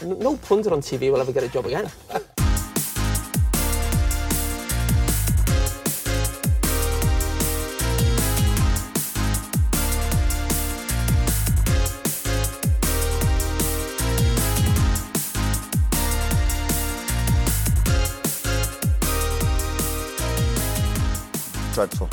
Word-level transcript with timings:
No 0.00 0.36
punter 0.36 0.72
on 0.72 0.80
TV 0.80 1.10
will 1.12 1.20
ever 1.20 1.32
get 1.32 1.42
a 1.42 1.48
job 1.48 1.66
again. 1.66 1.90
dreadful. 21.72 22.08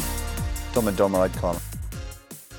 Dumb 0.74 0.88
and 0.88 0.98
dumber, 0.98 1.20
I'd 1.20 1.34
call 1.34 1.56
it. 1.56 1.62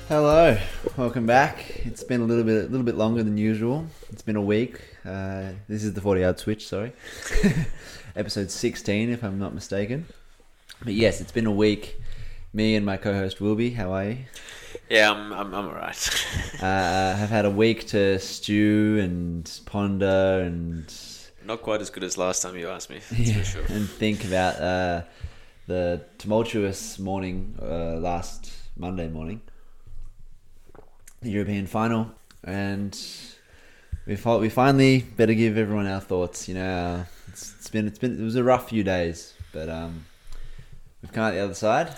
Hello, 0.07 0.57
welcome 0.97 1.25
back. 1.25 1.81
It's 1.85 2.03
been 2.03 2.21
a 2.21 2.23
little 2.23 2.43
bit, 2.43 2.65
a 2.65 2.67
little 2.67 2.85
bit 2.85 2.95
longer 2.95 3.23
than 3.23 3.37
usual. 3.37 3.85
It's 4.11 4.21
been 4.21 4.35
a 4.35 4.41
week. 4.41 4.79
Uh, 5.05 5.51
this 5.67 5.83
is 5.83 5.93
the 5.93 6.01
forty 6.01 6.21
yard 6.21 6.37
switch. 6.39 6.67
Sorry, 6.67 6.91
episode 8.15 8.51
sixteen, 8.51 9.09
if 9.09 9.23
I'm 9.23 9.39
not 9.39 9.53
mistaken. 9.53 10.05
But 10.83 10.93
yes, 10.93 11.21
it's 11.21 11.31
been 11.31 11.45
a 11.45 11.51
week. 11.51 11.99
Me 12.53 12.75
and 12.75 12.85
my 12.85 12.97
co-host 12.97 13.39
Wilby, 13.39 13.71
how 13.71 13.93
are 13.93 14.09
you? 14.09 14.17
Yeah, 14.89 15.11
I'm, 15.11 15.31
I'm, 15.31 15.53
I'm 15.53 15.65
alright. 15.67 16.25
Uh, 16.61 17.15
have 17.15 17.29
had 17.29 17.45
a 17.45 17.49
week 17.49 17.87
to 17.87 18.19
stew 18.19 18.99
and 19.01 19.49
ponder 19.65 20.41
and 20.45 20.93
Not 21.45 21.61
quite 21.61 21.79
as 21.79 21.89
good 21.89 22.03
as 22.03 22.17
last 22.17 22.41
time 22.41 22.57
you 22.57 22.67
asked 22.69 22.89
me, 22.89 22.99
that's 23.09 23.19
Yeah, 23.19 23.37
for 23.37 23.43
sure. 23.45 23.63
and 23.69 23.89
think 23.89 24.25
about 24.25 24.55
uh, 24.59 25.03
the 25.67 26.03
tumultuous 26.17 26.99
morning 26.99 27.55
uh, 27.61 27.95
last 27.95 28.51
Monday 28.75 29.07
morning, 29.07 29.41
the 31.21 31.29
European 31.31 31.67
final, 31.67 32.11
and 32.43 32.93
we 34.11 34.39
we 34.39 34.49
finally 34.49 35.01
better 35.01 35.33
give 35.33 35.57
everyone 35.57 35.87
our 35.87 36.01
thoughts. 36.01 36.47
You 36.49 36.55
know, 36.55 37.05
it's, 37.27 37.53
it's 37.57 37.69
been 37.69 37.87
it's 37.87 37.99
been 37.99 38.19
it 38.19 38.23
was 38.23 38.35
a 38.35 38.43
rough 38.43 38.69
few 38.69 38.83
days, 38.83 39.33
but 39.53 39.69
um, 39.69 40.05
we've 41.01 41.11
come 41.11 41.23
out 41.23 41.33
the 41.33 41.39
other 41.39 41.53
side. 41.53 41.95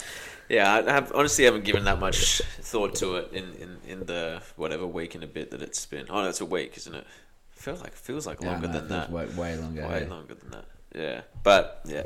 Yeah, 0.50 0.72
I 0.72 0.92
have, 0.92 1.12
honestly 1.16 1.46
haven't 1.46 1.64
given 1.64 1.86
that 1.86 2.00
much 2.00 2.42
thought 2.62 2.96
to 2.96 3.16
it 3.16 3.32
in, 3.32 3.54
in, 3.54 3.78
in 3.88 4.06
the 4.06 4.42
whatever 4.58 4.86
week 4.86 5.16
and 5.16 5.24
a 5.24 5.28
bit 5.28 5.52
that 5.52 5.62
it's 5.62 5.86
been. 5.86 6.06
Oh, 6.10 6.22
no, 6.22 6.30
it's 6.30 6.42
a 6.42 6.46
week, 6.46 6.78
isn't 6.78 6.94
it? 6.94 7.08
Feels 7.52 7.82
like 7.82 7.94
feels 7.94 8.28
like 8.28 8.42
Yeah, 8.42 8.52
longer 8.52 8.68
no, 8.68 8.74
than 8.74 8.88
that. 8.90 9.10
Way, 9.10 9.26
way 9.38 9.56
longer. 9.56 9.88
Way 9.88 10.02
hey. 10.02 10.06
longer 10.06 10.36
than 10.36 10.52
that. 10.52 10.66
Yeah, 10.94 11.22
but 11.42 11.82
yeah, 11.86 12.04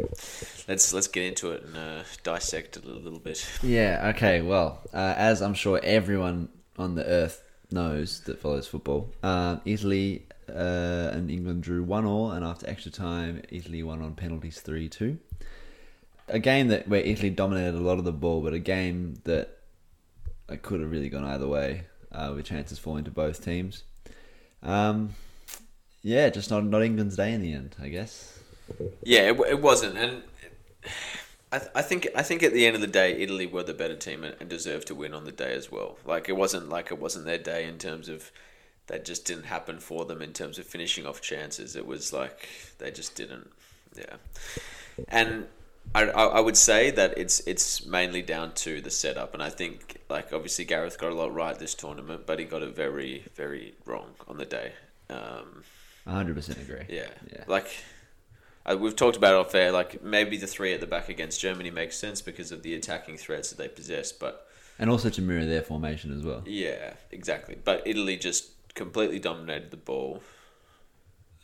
let's 0.67 0.93
let's 0.93 1.07
get 1.07 1.25
into 1.25 1.51
it 1.51 1.63
and 1.63 1.75
uh, 1.75 2.03
dissect 2.23 2.77
it 2.77 2.85
a 2.85 2.89
little 2.89 3.19
bit. 3.19 3.45
Yeah, 3.61 4.13
okay, 4.15 4.41
well, 4.41 4.79
uh, 4.93 5.13
as 5.17 5.41
I'm 5.41 5.55
sure 5.55 5.81
everyone 5.83 6.47
on 6.77 6.95
the 6.95 7.05
earth 7.05 7.43
knows 7.71 8.21
that 8.21 8.39
follows 8.39 8.67
football, 8.67 9.11
uh, 9.23 9.57
Italy 9.65 10.25
uh, 10.49 11.11
and 11.13 11.29
England 11.29 11.63
drew 11.63 11.83
1 11.83 12.05
all, 12.05 12.31
and 12.31 12.45
after 12.45 12.69
extra 12.69 12.91
time, 12.91 13.41
Italy 13.49 13.83
won 13.83 14.01
on 14.01 14.15
penalties 14.15 14.59
3 14.61 14.89
2. 14.89 15.17
A 16.29 16.39
game 16.39 16.67
that 16.69 16.87
where 16.87 17.01
Italy 17.01 17.29
dominated 17.29 17.75
a 17.75 17.79
lot 17.79 17.99
of 17.99 18.03
the 18.03 18.11
ball, 18.11 18.41
but 18.41 18.53
a 18.53 18.59
game 18.59 19.15
that 19.23 19.59
I 20.49 20.55
could 20.55 20.81
have 20.81 20.91
really 20.91 21.09
gone 21.09 21.23
either 21.23 21.47
way, 21.47 21.83
uh, 22.11 22.33
with 22.35 22.45
chances 22.45 22.79
falling 22.79 23.05
to 23.05 23.11
both 23.11 23.43
teams. 23.43 23.83
Um, 24.63 25.15
yeah, 26.01 26.29
just 26.29 26.49
not, 26.49 26.63
not 26.63 26.83
England's 26.83 27.15
day 27.15 27.33
in 27.33 27.41
the 27.41 27.53
end, 27.53 27.75
I 27.81 27.89
guess. 27.89 28.39
Yeah, 29.03 29.31
it, 29.31 29.39
it 29.49 29.61
wasn't, 29.61 29.97
and 29.97 30.23
I, 31.51 31.59
th- 31.59 31.71
I 31.73 31.81
think 31.81 32.07
I 32.15 32.23
think 32.23 32.43
at 32.43 32.53
the 32.53 32.65
end 32.65 32.75
of 32.75 32.81
the 32.81 32.87
day, 32.87 33.13
Italy 33.13 33.45
were 33.45 33.63
the 33.63 33.73
better 33.73 33.95
team 33.95 34.23
and, 34.23 34.35
and 34.39 34.49
deserved 34.49 34.87
to 34.87 34.95
win 34.95 35.13
on 35.13 35.23
the 35.25 35.31
day 35.31 35.53
as 35.53 35.71
well. 35.71 35.97
Like 36.05 36.27
it 36.27 36.35
wasn't 36.35 36.69
like 36.69 36.91
it 36.91 36.99
wasn't 36.99 37.25
their 37.25 37.37
day 37.37 37.65
in 37.65 37.77
terms 37.77 38.09
of 38.09 38.31
that 38.87 39.05
just 39.05 39.25
didn't 39.25 39.45
happen 39.45 39.79
for 39.79 40.05
them 40.05 40.21
in 40.21 40.33
terms 40.33 40.59
of 40.59 40.65
finishing 40.65 41.05
off 41.05 41.21
chances. 41.21 41.75
It 41.75 41.85
was 41.85 42.11
like 42.11 42.49
they 42.79 42.91
just 42.91 43.15
didn't. 43.15 43.49
Yeah, 43.97 44.17
and 45.07 45.47
I, 45.95 46.03
I 46.03 46.23
I 46.25 46.39
would 46.41 46.57
say 46.57 46.91
that 46.91 47.17
it's 47.17 47.39
it's 47.47 47.85
mainly 47.85 48.21
down 48.21 48.53
to 48.55 48.81
the 48.81 48.91
setup, 48.91 49.33
and 49.33 49.41
I 49.41 49.49
think 49.49 50.01
like 50.09 50.33
obviously 50.33 50.65
Gareth 50.65 50.97
got 50.99 51.11
a 51.11 51.15
lot 51.15 51.33
right 51.33 51.57
this 51.57 51.73
tournament, 51.75 52.23
but 52.25 52.39
he 52.39 52.45
got 52.45 52.61
it 52.61 52.75
very 52.75 53.23
very 53.35 53.73
wrong 53.85 54.15
on 54.27 54.37
the 54.37 54.45
day. 54.45 54.73
Um, 55.09 55.63
100% 56.05 56.61
agree. 56.61 56.85
yeah. 56.89 57.07
Yeah. 57.31 57.43
Like 57.47 57.69
uh, 58.69 58.77
we've 58.77 58.95
talked 58.95 59.17
about 59.17 59.33
it 59.33 59.37
off 59.37 59.55
air, 59.55 59.71
like 59.71 60.03
maybe 60.03 60.37
the 60.37 60.47
three 60.47 60.73
at 60.73 60.79
the 60.81 60.87
back 60.87 61.09
against 61.09 61.39
Germany 61.39 61.71
makes 61.71 61.97
sense 61.97 62.21
because 62.21 62.51
of 62.51 62.63
the 62.63 62.73
attacking 62.75 63.17
threats 63.17 63.49
that 63.49 63.57
they 63.57 63.67
possess, 63.67 64.11
but 64.11 64.47
And 64.79 64.89
also 64.89 65.09
to 65.09 65.21
mirror 65.21 65.45
their 65.45 65.61
formation 65.61 66.17
as 66.17 66.23
well. 66.23 66.43
yeah, 66.45 66.93
exactly. 67.11 67.57
But 67.63 67.83
Italy 67.85 68.17
just 68.17 68.51
completely 68.75 69.19
dominated 69.19 69.71
the 69.71 69.77
ball. 69.77 70.21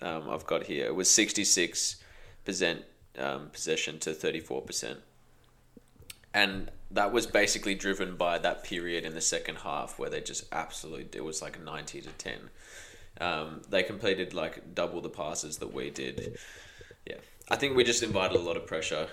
Um, 0.02 0.30
I've 0.30 0.46
got 0.46 0.64
here 0.64 0.86
it 0.88 0.96
was 0.96 1.10
sixty 1.10 1.44
six 1.46 1.96
percent 2.44 2.84
um, 3.18 3.50
possession 3.54 4.00
to 4.00 4.14
thirty 4.14 4.42
four 4.42 4.62
percent, 4.62 5.00
and 6.34 6.70
that 6.92 7.12
was 7.12 7.26
basically 7.26 7.74
driven 7.76 8.16
by 8.18 8.38
that 8.38 8.64
period 8.64 9.06
in 9.06 9.14
the 9.14 9.22
second 9.22 9.58
half 9.60 9.98
where 9.98 10.10
they 10.10 10.22
just 10.22 10.44
absolutely 10.52 11.08
it 11.18 11.24
was 11.24 11.42
like 11.42 11.62
ninety 11.64 12.02
to 12.02 12.10
ten. 12.18 12.50
Um, 13.22 13.62
they 13.70 13.84
completed 13.84 14.34
like 14.34 14.76
double 14.76 15.00
the 15.02 15.10
passes 15.10 15.58
that 15.60 15.74
we 15.74 15.90
did. 15.90 16.38
Yeah, 17.06 17.18
I 17.50 17.56
think 17.56 17.76
we 17.76 17.84
just 17.84 18.04
invited 18.04 18.38
a 18.38 18.42
lot 18.42 18.58
of 18.58 18.66
pressure, 18.68 19.08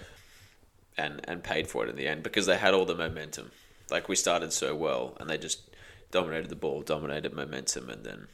and 0.97 1.21
and 1.25 1.43
paid 1.43 1.69
for 1.69 1.85
it 1.87 1.91
in 1.91 1.97
the 1.97 2.07
end 2.07 2.23
because 2.23 2.47
they 2.47 2.57
had 2.57 2.75
all 2.75 2.85
the 2.85 2.95
momentum. 2.95 3.51
Like 3.91 4.09
we 4.09 4.17
started 4.17 4.53
so 4.53 4.75
well, 4.75 5.17
and 5.19 5.29
they 5.29 5.39
just 5.39 5.61
dominated 6.11 6.49
the 6.49 6.57
ball, 6.57 6.83
dominated 6.83 7.33
momentum, 7.33 7.91
and 7.91 8.05
then 8.05 8.29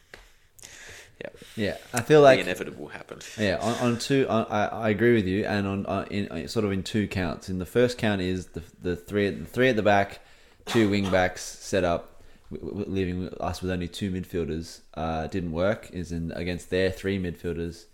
yeah, 1.20 1.30
Yeah, 1.56 1.76
I 1.94 2.02
feel 2.02 2.20
like 2.20 2.36
the 2.36 2.42
inevitable 2.42 2.88
happened. 2.88 3.24
Yeah, 3.38 3.56
on, 3.60 3.74
on 3.74 3.98
two, 3.98 4.26
on, 4.28 4.46
I, 4.50 4.66
I 4.66 4.88
agree 4.90 5.14
with 5.14 5.26
you, 5.26 5.46
and 5.46 5.66
on, 5.66 5.86
on 5.86 6.06
in 6.08 6.28
uh, 6.28 6.46
sort 6.46 6.64
of 6.66 6.72
in 6.72 6.82
two 6.82 7.08
counts. 7.08 7.48
In 7.48 7.58
the 7.58 7.66
first 7.66 7.96
count 7.96 8.20
is 8.20 8.48
the 8.48 8.62
the 8.82 8.96
three 8.96 9.30
the 9.30 9.46
three 9.46 9.70
at 9.70 9.76
the 9.76 9.82
back, 9.82 10.20
two 10.66 10.90
wing 10.90 11.10
backs 11.10 11.42
set 11.42 11.84
up, 11.84 12.22
leaving 12.50 13.28
us 13.40 13.62
with 13.62 13.70
only 13.70 13.88
two 13.88 14.10
midfielders. 14.10 14.80
Uh, 14.92 15.26
didn't 15.28 15.52
work. 15.52 15.88
Is 15.90 16.12
in 16.12 16.32
against 16.32 16.68
their 16.68 16.90
three 16.90 17.18
midfielders, 17.18 17.86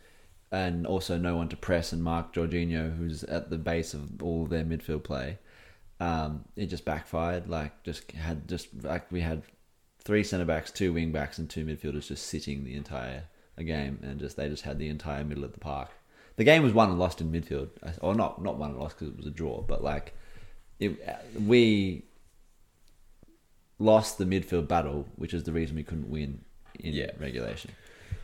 and 0.53 0.87
also 0.87 1.17
no 1.17 1.35
one 1.35 1.49
to 1.49 1.57
press 1.57 1.93
and 1.93 2.03
mark 2.05 2.35
Jorginho, 2.35 2.97
who's 2.97 3.25
at 3.25 3.51
the 3.51 3.59
base 3.59 3.95
of 3.95 4.23
all 4.23 4.45
their 4.47 4.65
midfield 4.65 5.03
play. 5.03 5.39
Um, 5.99 6.45
it 6.57 6.67
just 6.67 6.85
backfired. 6.85 7.49
Like 7.49 7.83
just 7.83 8.13
had 8.13 8.47
just 8.47 8.69
like 8.85 9.11
we 9.11 9.23
had 9.23 9.43
three 10.05 10.23
centre 10.23 10.45
backs, 10.45 10.71
two 10.71 10.93
wing 10.93 11.11
backs, 11.11 11.39
and 11.39 11.49
two 11.49 11.65
midfielders 11.65 12.09
just 12.09 12.27
sitting 12.27 12.65
the 12.65 12.75
entire 12.75 13.25
game, 13.65 13.99
and 14.03 14.21
just 14.21 14.37
they 14.37 14.49
just 14.49 14.65
had 14.65 14.79
the 14.79 14.89
entire 14.89 15.25
middle 15.25 15.45
of 15.45 15.53
the 15.53 15.61
park. 15.61 15.91
The 16.37 16.45
game 16.45 16.63
was 16.63 16.73
won 16.73 16.91
and 16.91 16.99
lost 16.99 17.21
in 17.21 17.31
midfield, 17.33 17.71
or 18.01 18.15
not 18.15 18.43
not 18.43 18.59
won 18.59 18.71
and 18.71 18.79
lost 18.79 18.97
because 18.99 19.09
it 19.13 19.17
was 19.17 19.27
a 19.27 19.31
draw, 19.31 19.63
but 19.63 19.83
like 19.83 20.15
it, 20.81 20.99
we 21.41 22.05
lost 23.79 24.19
the 24.19 24.25
midfield 24.25 24.69
battle, 24.69 25.07
which 25.17 25.33
is 25.35 25.45
the 25.45 25.53
reason 25.53 25.77
we 25.77 25.83
couldn't 25.83 26.11
win 26.11 26.45
in 26.79 26.93
Yeah. 26.95 27.11
regulation. 27.19 27.71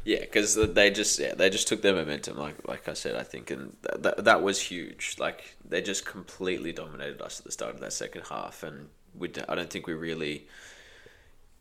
Yeah, 0.08 0.20
because 0.20 0.54
they 0.54 0.90
just 0.90 1.18
yeah 1.18 1.34
they 1.34 1.50
just 1.50 1.68
took 1.68 1.82
their 1.82 1.92
momentum. 1.92 2.38
Like 2.38 2.66
like 2.66 2.88
I 2.88 2.94
said, 2.94 3.14
I 3.14 3.24
think 3.24 3.50
and 3.50 3.76
th- 3.82 4.02
that 4.04 4.24
that 4.24 4.42
was 4.42 4.58
huge. 4.58 5.16
Like 5.18 5.54
they 5.62 5.82
just 5.82 6.06
completely 6.06 6.72
dominated 6.72 7.20
us 7.20 7.40
at 7.40 7.44
the 7.44 7.52
start 7.52 7.74
of 7.74 7.80
that 7.80 7.92
second 7.92 8.22
half, 8.30 8.62
and 8.62 8.88
we 9.14 9.28
d- 9.28 9.42
I 9.46 9.54
don't 9.54 9.68
think 9.68 9.86
we 9.86 9.92
really 9.92 10.46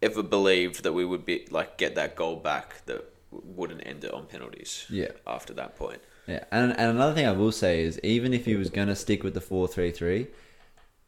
ever 0.01 0.23
believed 0.23 0.83
that 0.83 0.93
we 0.93 1.03
would 1.03 1.25
be 1.25 1.45
like 1.51 1.77
get 1.77 1.95
that 1.95 2.15
goal 2.15 2.37
back 2.37 2.85
that 2.85 3.03
wouldn't 3.31 3.85
end 3.85 4.05
it 4.05 4.13
on 4.13 4.27
penalties. 4.27 4.85
Yeah. 4.89 5.11
After 5.25 5.53
that 5.55 5.75
point. 5.75 5.99
Yeah, 6.25 6.45
and 6.49 6.71
and 6.71 6.91
another 6.91 7.13
thing 7.13 7.27
I 7.27 7.33
will 7.33 7.51
say 7.51 7.81
is 7.81 7.99
even 8.01 8.33
if 8.33 8.45
he 8.45 8.55
was 8.55 8.69
going 8.69 8.87
to 8.87 8.95
stick 8.95 9.23
with 9.23 9.33
the 9.33 9.41
four 9.41 9.67
three 9.67 9.91
three, 9.91 10.27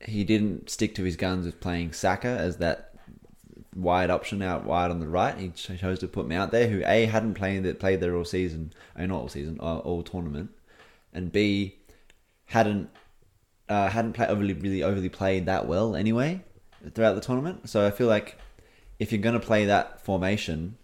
he 0.01 0.25
didn't 0.25 0.69
stick 0.69 0.93
to 0.95 1.03
his 1.03 1.15
guns 1.15 1.45
with 1.45 1.61
playing 1.61 1.93
Saka 1.93 2.27
as 2.27 2.57
that 2.57 2.88
wide 3.75 4.09
option 4.09 4.41
out 4.41 4.65
wide 4.65 4.91
on 4.91 4.99
the 4.99 5.07
right. 5.07 5.37
He 5.37 5.49
ch- 5.49 5.79
chose 5.79 5.99
to 5.99 6.07
put 6.07 6.27
me 6.27 6.35
out 6.35 6.51
there, 6.51 6.67
who 6.67 6.83
a 6.85 7.05
hadn't 7.05 7.35
played 7.35 7.63
that 7.63 7.79
played 7.79 7.99
there 8.01 8.15
all 8.15 8.25
season, 8.25 8.73
oh, 8.97 9.05
not 9.05 9.21
all 9.21 9.29
season, 9.29 9.57
uh, 9.59 9.79
all 9.79 10.03
tournament, 10.03 10.51
and 11.13 11.31
b 11.31 11.77
hadn't 12.45 12.89
uh, 13.67 13.89
hadn't 13.89 14.13
play, 14.13 14.27
overly 14.27 14.53
really 14.53 14.83
overly 14.83 15.09
played 15.09 15.45
that 15.45 15.67
well 15.67 15.95
anyway 15.95 16.41
throughout 16.93 17.13
the 17.13 17.21
tournament. 17.21 17.69
So 17.69 17.85
I 17.85 17.91
feel 17.91 18.07
like 18.07 18.37
if 18.97 19.11
you're 19.11 19.21
going 19.21 19.39
to 19.39 19.45
play 19.45 19.65
that 19.65 20.03
formation, 20.03 20.77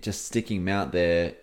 just 0.00 0.26
sticking 0.26 0.64
Mount 0.64 0.92
there 0.92 1.34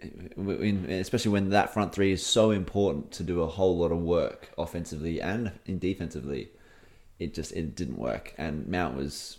in, 0.00 0.86
especially 0.90 1.30
when 1.30 1.50
that 1.50 1.72
front 1.72 1.92
three 1.92 2.12
is 2.12 2.24
so 2.24 2.50
important 2.50 3.12
to 3.12 3.22
do 3.22 3.42
a 3.42 3.46
whole 3.46 3.78
lot 3.78 3.92
of 3.92 3.98
work 3.98 4.50
offensively 4.58 5.20
and 5.20 5.52
in 5.66 5.78
defensively, 5.78 6.50
it 7.24 7.34
just 7.34 7.52
it 7.52 7.74
didn't 7.74 7.98
work, 7.98 8.34
and 8.38 8.66
Mount 8.68 8.96
was 8.96 9.38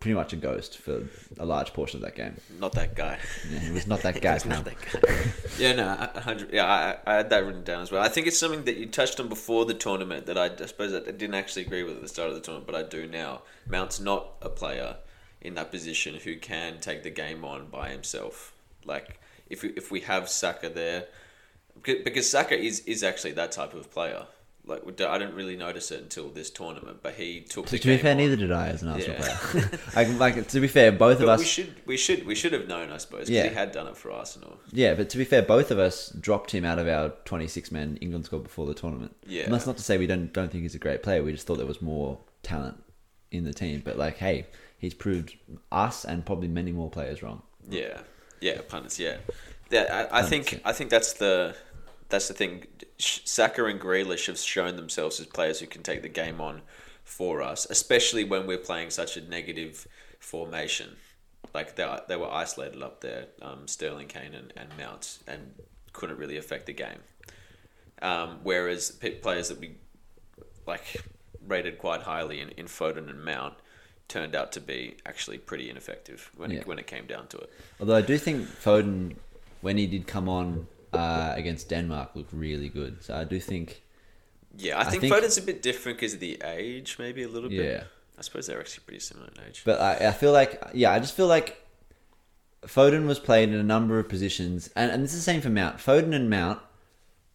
pretty 0.00 0.14
much 0.14 0.32
a 0.32 0.36
ghost 0.36 0.78
for 0.78 1.04
a 1.38 1.46
large 1.46 1.72
portion 1.72 1.98
of 1.98 2.02
that 2.02 2.16
game. 2.16 2.36
Not 2.60 2.72
that 2.72 2.94
guy. 2.94 3.18
Yeah, 3.50 3.58
he 3.60 3.70
was 3.70 3.86
not 3.86 4.02
that 4.02 4.20
guy. 4.20 4.38
not 4.46 4.64
that 4.64 4.76
guy. 4.92 5.32
yeah, 5.58 5.72
no, 5.72 6.20
hundred. 6.20 6.52
Yeah, 6.52 6.66
I, 6.66 6.98
I 7.10 7.14
had 7.14 7.30
that 7.30 7.44
written 7.44 7.64
down 7.64 7.82
as 7.82 7.90
well. 7.92 8.02
I 8.02 8.08
think 8.08 8.26
it's 8.26 8.38
something 8.38 8.64
that 8.64 8.76
you 8.76 8.86
touched 8.86 9.20
on 9.20 9.28
before 9.28 9.64
the 9.64 9.74
tournament 9.74 10.26
that 10.26 10.36
I, 10.36 10.46
I 10.46 10.66
suppose 10.66 10.92
I 10.92 11.00
didn't 11.10 11.34
actually 11.34 11.64
agree 11.66 11.82
with 11.84 11.96
at 11.96 12.02
the 12.02 12.08
start 12.08 12.28
of 12.28 12.34
the 12.34 12.40
tournament, 12.40 12.66
but 12.66 12.74
I 12.74 12.82
do 12.82 13.06
now. 13.06 13.42
Mount's 13.68 14.00
not 14.00 14.32
a 14.42 14.48
player 14.48 14.96
in 15.40 15.54
that 15.54 15.70
position 15.70 16.16
who 16.16 16.36
can 16.36 16.80
take 16.80 17.02
the 17.02 17.10
game 17.10 17.44
on 17.44 17.68
by 17.68 17.90
himself. 17.90 18.52
Like 18.84 19.20
if 19.48 19.62
we, 19.62 19.70
if 19.70 19.90
we 19.90 20.00
have 20.00 20.28
Saka 20.28 20.68
there, 20.68 21.06
because 21.74 22.02
because 22.02 22.28
Saka 22.30 22.58
is 22.58 22.80
is 22.80 23.02
actually 23.02 23.32
that 23.32 23.52
type 23.52 23.72
of 23.74 23.90
player. 23.90 24.26
Like 24.68 24.82
I 25.00 25.18
didn't 25.18 25.34
really 25.36 25.56
notice 25.56 25.92
it 25.92 26.00
until 26.02 26.28
this 26.28 26.50
tournament, 26.50 26.98
but 27.00 27.14
he 27.14 27.40
took. 27.42 27.66
To, 27.66 27.78
be 27.78 27.98
fair, 27.98 28.10
on. 28.10 28.16
neither 28.16 28.34
did 28.34 28.50
I 28.50 28.68
as 28.68 28.82
an 28.82 28.88
Arsenal 28.88 29.16
Yeah. 29.20 29.38
player. 29.38 29.70
like, 29.96 30.18
like 30.36 30.48
to 30.54 30.60
be 30.60 30.66
fair, 30.66 30.90
both 30.90 31.20
of 31.20 31.28
us. 31.28 31.38
we 31.38 31.44
should 31.44 31.74
we 31.86 31.96
should 31.96 32.26
we 32.26 32.34
should 32.34 32.52
have 32.52 32.66
known, 32.66 32.90
I 32.90 32.96
suppose, 32.96 33.30
Yeah. 33.30 33.44
he 33.48 33.54
had 33.54 33.70
done 33.70 33.86
it 33.86 33.96
for 33.96 34.10
Arsenal. 34.10 34.58
Yeah, 34.72 34.94
but 34.94 35.08
to 35.10 35.18
be 35.18 35.24
fair, 35.24 35.42
both 35.42 35.70
of 35.70 35.78
us 35.78 36.10
dropped 36.10 36.50
him 36.50 36.64
out 36.64 36.80
of 36.80 36.88
our 36.88 37.10
26 37.26 37.70
man 37.70 37.96
England 38.00 38.24
squad 38.24 38.42
before 38.42 38.66
the 38.66 38.74
tournament. 38.74 39.14
Yeah. 39.24 39.44
And 39.44 39.54
that's 39.54 39.66
not 39.66 39.76
to 39.76 39.82
say 39.84 39.98
we 39.98 40.08
don't 40.08 40.32
don't 40.32 40.50
think 40.50 40.62
he's 40.62 40.74
a 40.74 40.80
great 40.80 41.02
player. 41.04 41.22
We 41.22 41.30
just 41.30 41.46
thought 41.46 41.58
there 41.58 41.66
was 41.66 41.80
more 41.80 42.18
talent 42.42 42.82
in 43.30 43.44
the 43.44 43.54
team. 43.54 43.82
But 43.84 43.96
like, 43.96 44.16
hey, 44.16 44.46
he's 44.78 44.94
proved 44.94 45.36
us 45.70 46.04
and 46.04 46.26
probably 46.26 46.48
many 46.48 46.72
more 46.72 46.90
players 46.90 47.22
wrong. 47.22 47.42
Yeah, 47.68 48.00
yeah, 48.40 48.60
punters. 48.68 48.98
Yeah, 48.98 49.18
yeah. 49.70 50.08
I, 50.10 50.20
I 50.20 50.22
think 50.24 50.60
I 50.64 50.72
think 50.72 50.90
that's 50.90 51.12
the 51.12 51.54
that's 52.08 52.28
the 52.28 52.34
thing. 52.34 52.64
Saka 52.98 53.64
and 53.66 53.80
Grealish 53.80 54.26
have 54.26 54.38
shown 54.38 54.76
themselves 54.76 55.20
as 55.20 55.26
players 55.26 55.60
who 55.60 55.66
can 55.66 55.82
take 55.82 56.02
the 56.02 56.08
game 56.08 56.40
on 56.40 56.62
for 57.04 57.42
us, 57.42 57.66
especially 57.70 58.24
when 58.24 58.46
we're 58.46 58.58
playing 58.58 58.90
such 58.90 59.16
a 59.16 59.20
negative 59.20 59.86
formation. 60.18 60.96
Like 61.54 61.76
they 61.76 61.98
they 62.08 62.16
were 62.16 62.30
isolated 62.30 62.82
up 62.82 63.00
there, 63.00 63.26
um, 63.42 63.66
Sterling, 63.68 64.08
Kane, 64.08 64.34
and, 64.34 64.52
and 64.56 64.68
Mount, 64.78 65.18
and 65.26 65.54
couldn't 65.92 66.18
really 66.18 66.36
affect 66.36 66.66
the 66.66 66.72
game. 66.72 66.98
Um, 68.02 68.40
whereas 68.42 68.90
players 69.22 69.48
that 69.48 69.58
we 69.58 69.76
like 70.66 71.02
rated 71.46 71.78
quite 71.78 72.02
highly 72.02 72.40
in, 72.40 72.50
in 72.50 72.66
Foden 72.66 73.08
and 73.08 73.24
Mount 73.24 73.54
turned 74.08 74.34
out 74.34 74.52
to 74.52 74.60
be 74.60 74.96
actually 75.06 75.38
pretty 75.38 75.70
ineffective 75.70 76.30
when 76.36 76.50
Yeah. 76.50 76.60
it 76.60 76.66
when 76.66 76.78
it 76.78 76.86
came 76.86 77.06
down 77.06 77.26
to 77.28 77.38
it. 77.38 77.50
Although 77.80 77.96
I 77.96 78.02
do 78.02 78.18
think 78.18 78.46
Foden, 78.46 79.16
when 79.62 79.76
he 79.78 79.86
did 79.86 80.06
come 80.06 80.28
on 80.28 80.66
uh, 80.96 81.34
against 81.36 81.68
Denmark, 81.68 82.10
looked 82.14 82.32
really 82.32 82.68
good. 82.68 83.02
So 83.02 83.14
I 83.14 83.24
do 83.24 83.38
think, 83.40 83.82
Yeah, 84.56 84.78
I 84.80 84.84
think, 84.84 85.02
think- 85.02 85.14
Foden's 85.14 85.38
a 85.38 85.42
bit 85.42 85.62
different 85.62 85.98
because 85.98 86.14
of 86.14 86.20
the 86.20 86.40
age, 86.44 86.96
maybe 86.98 87.22
a 87.22 87.28
little 87.28 87.50
bit. 87.50 87.64
Yeah. 87.64 87.84
I 88.18 88.22
suppose 88.22 88.46
they're 88.46 88.58
actually 88.60 88.84
pretty 88.84 89.00
similar 89.00 89.28
in 89.28 89.48
age. 89.48 89.62
but 89.64 89.78
I, 89.80 90.08
I 90.08 90.12
feel 90.12 90.32
like, 90.32 90.62
yeah, 90.72 90.90
I 90.92 90.98
just 90.98 91.14
feel 91.14 91.26
like 91.26 91.62
Foden 92.66 93.06
was 93.06 93.18
played 93.18 93.50
in 93.50 93.54
a 93.54 93.62
number 93.62 93.98
of 93.98 94.08
positions, 94.08 94.70
and, 94.74 94.90
and 94.90 95.02
this 95.04 95.12
is 95.12 95.18
the 95.18 95.30
same 95.30 95.40
for 95.40 95.50
Mount. 95.50 95.76
Foden 95.78 96.14
and 96.14 96.28
Mount 96.30 96.58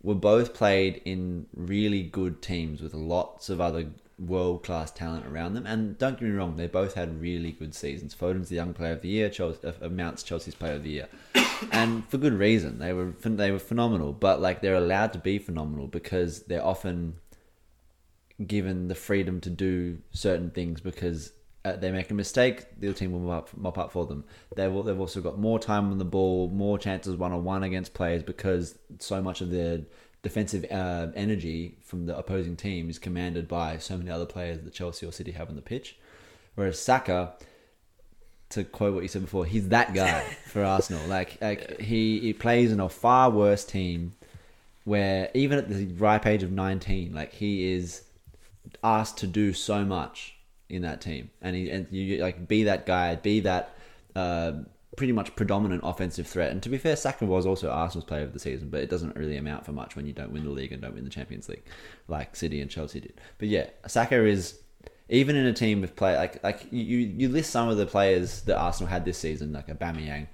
were 0.02 0.16
both 0.16 0.54
played 0.56 1.02
in 1.06 1.46
really 1.56 2.02
good 2.04 2.42
teams 2.42 2.82
with 2.82 2.94
lots 2.96 3.50
of 3.50 3.62
other 3.62 3.86
world 4.18 4.64
class 4.64 4.92
talent 4.92 5.26
around 5.28 5.54
them. 5.54 5.66
And 5.68 5.98
don't 5.98 6.20
get 6.20 6.28
me 6.28 6.32
wrong, 6.32 6.56
they 6.56 6.68
both 6.68 6.96
had 6.96 7.22
really 7.22 7.52
good 7.52 7.74
seasons. 7.76 8.16
Foden's 8.16 8.50
the 8.50 8.56
young 8.56 8.74
player 8.74 8.94
of 8.94 9.02
the 9.02 9.10
year, 9.10 9.30
Chelsea, 9.30 9.60
uh, 9.68 9.90
Mount's 9.90 10.24
Chelsea's 10.24 10.56
player 10.56 10.74
of 10.74 10.84
the 10.84 10.90
year, 10.90 11.08
and 11.72 12.08
for 12.10 12.18
good 12.18 12.34
reason. 12.34 12.80
They 12.80 12.94
were 12.94 13.14
they 13.24 13.52
were 13.52 13.60
phenomenal, 13.60 14.14
but 14.14 14.42
like 14.42 14.62
they're 14.62 14.76
allowed 14.76 15.14
to 15.14 15.20
be 15.20 15.40
phenomenal 15.40 15.88
because 15.88 16.44
they're 16.44 16.66
often 16.66 17.16
given 18.46 18.88
the 18.88 18.96
freedom 18.96 19.40
to 19.42 19.50
do 19.50 20.00
certain 20.12 20.50
things 20.50 20.82
because 20.82 21.32
uh, 21.64 21.76
they 21.76 21.92
make 21.92 22.10
a 22.10 22.14
mistake, 22.14 22.66
the 22.80 22.88
other 22.88 22.98
team 22.98 23.12
will 23.12 23.20
mop 23.20 23.44
up, 23.44 23.58
mop 23.58 23.78
up 23.78 23.92
for 23.92 24.06
them. 24.06 24.24
They've, 24.56 24.74
they've 24.84 25.00
also 25.00 25.22
got 25.22 25.38
more 25.38 25.60
time 25.60 25.92
on 25.92 26.00
the 26.00 26.06
ball, 26.06 26.50
more 26.50 26.80
chances 26.80 27.16
one 27.16 27.32
on 27.32 27.44
one 27.44 27.64
against 27.64 27.94
players 27.94 28.24
because 28.24 28.78
so 29.00 29.22
much 29.22 29.42
of 29.42 29.52
their 29.52 29.82
defensive 30.24 30.66
uh, 30.72 31.08
energy 31.16 31.78
from 31.84 32.06
the 32.06 32.18
opposing 32.18 32.56
team 32.56 32.90
is 32.90 32.98
commanded 32.98 33.48
by 33.48 33.78
so 33.78 33.98
many 33.98 34.10
other 34.10 34.26
players 34.26 34.60
that 34.62 34.74
Chelsea 34.74 35.06
or 35.06 35.12
City 35.12 35.32
have 35.32 35.50
on 35.50 35.56
the 35.56 35.62
pitch. 35.62 35.98
Whereas 36.56 36.80
Saka, 36.80 37.34
to 38.52 38.64
quote 38.64 38.94
what 38.94 39.04
you 39.04 39.10
said 39.10 39.22
before, 39.22 39.46
he's 39.46 39.70
that 39.70 39.94
guy 39.94 40.22
for 40.48 40.64
Arsenal. 40.64 41.06
Like, 41.08 41.38
like 41.42 41.80
he, 41.80 42.20
he 42.20 42.34
plays 42.34 42.72
in 42.72 42.80
a 42.80 42.90
far 42.90 43.30
worse 43.30 43.64
team 43.66 44.14
where 44.84 45.30
even 45.34 45.58
at 45.58 45.70
the 45.70 45.86
ripe 45.94 46.26
age 46.26 46.44
of 46.44 46.52
19, 46.52 47.14
like 47.14 47.34
he 47.34 47.74
is 47.74 48.04
asked 48.84 49.18
to 49.20 49.28
do 49.28 49.54
so 49.54 49.86
much 49.86 50.36
in 50.70 50.84
that 50.84 51.02
team, 51.02 51.30
and 51.42 51.56
he 51.56 51.70
and 51.70 51.88
you 51.92 52.18
like 52.18 52.48
be 52.48 52.64
that 52.64 52.86
guy, 52.86 53.16
be 53.16 53.42
that 53.42 53.76
uh, 54.16 54.54
pretty 54.96 55.14
much 55.14 55.36
predominant 55.36 55.82
offensive 55.84 56.28
threat. 56.28 56.52
And 56.52 56.64
to 56.64 56.70
be 56.70 56.78
fair, 56.78 56.96
Saka 56.96 57.26
was 57.26 57.46
also 57.46 57.70
Arsenal's 57.70 58.06
player 58.06 58.24
of 58.24 58.34
the 58.34 58.40
season, 58.40 58.70
but 58.70 58.82
it 58.82 58.90
doesn't 58.90 59.16
really 59.16 59.38
amount 59.38 59.66
for 59.66 59.74
much 59.74 59.96
when 59.96 60.06
you 60.06 60.14
don't 60.14 60.32
win 60.32 60.44
the 60.44 60.50
league 60.50 60.72
and 60.72 60.82
don't 60.82 60.96
win 60.96 61.04
the 61.04 61.10
Champions 61.10 61.50
League, 61.50 61.64
like 62.08 62.36
City 62.36 62.62
and 62.62 62.72
Chelsea 62.72 63.02
did. 63.02 63.14
But 63.38 63.50
yeah, 63.50 63.68
Saka 63.88 64.26
is 64.26 64.61
even 65.12 65.36
in 65.36 65.46
a 65.46 65.54
team 65.54 65.82
with 65.82 65.96
play 65.96 66.16
like 66.16 66.42
like 66.44 66.66
you 66.72 66.98
you 66.98 67.30
list 67.30 67.52
some 67.52 67.70
of 67.70 67.78
the 67.78 67.86
players 67.86 68.42
that 68.44 68.58
Arsenal 68.58 68.90
had 68.90 69.06
this 69.06 69.18
season, 69.18 69.52
like 69.54 69.68
Aubameyang 69.68 70.28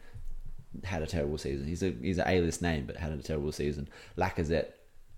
had 0.84 1.02
a 1.02 1.08
terrible 1.08 1.38
season. 1.38 1.68
He's 1.68 1.84
a 1.84 1.92
he's 2.02 2.20
a 2.20 2.30
A 2.30 2.42
list 2.42 2.62
name, 2.62 2.86
but 2.86 2.96
had 2.96 3.12
a 3.12 3.18
terrible 3.18 3.52
season. 3.52 3.90
Lacazette 4.18 4.74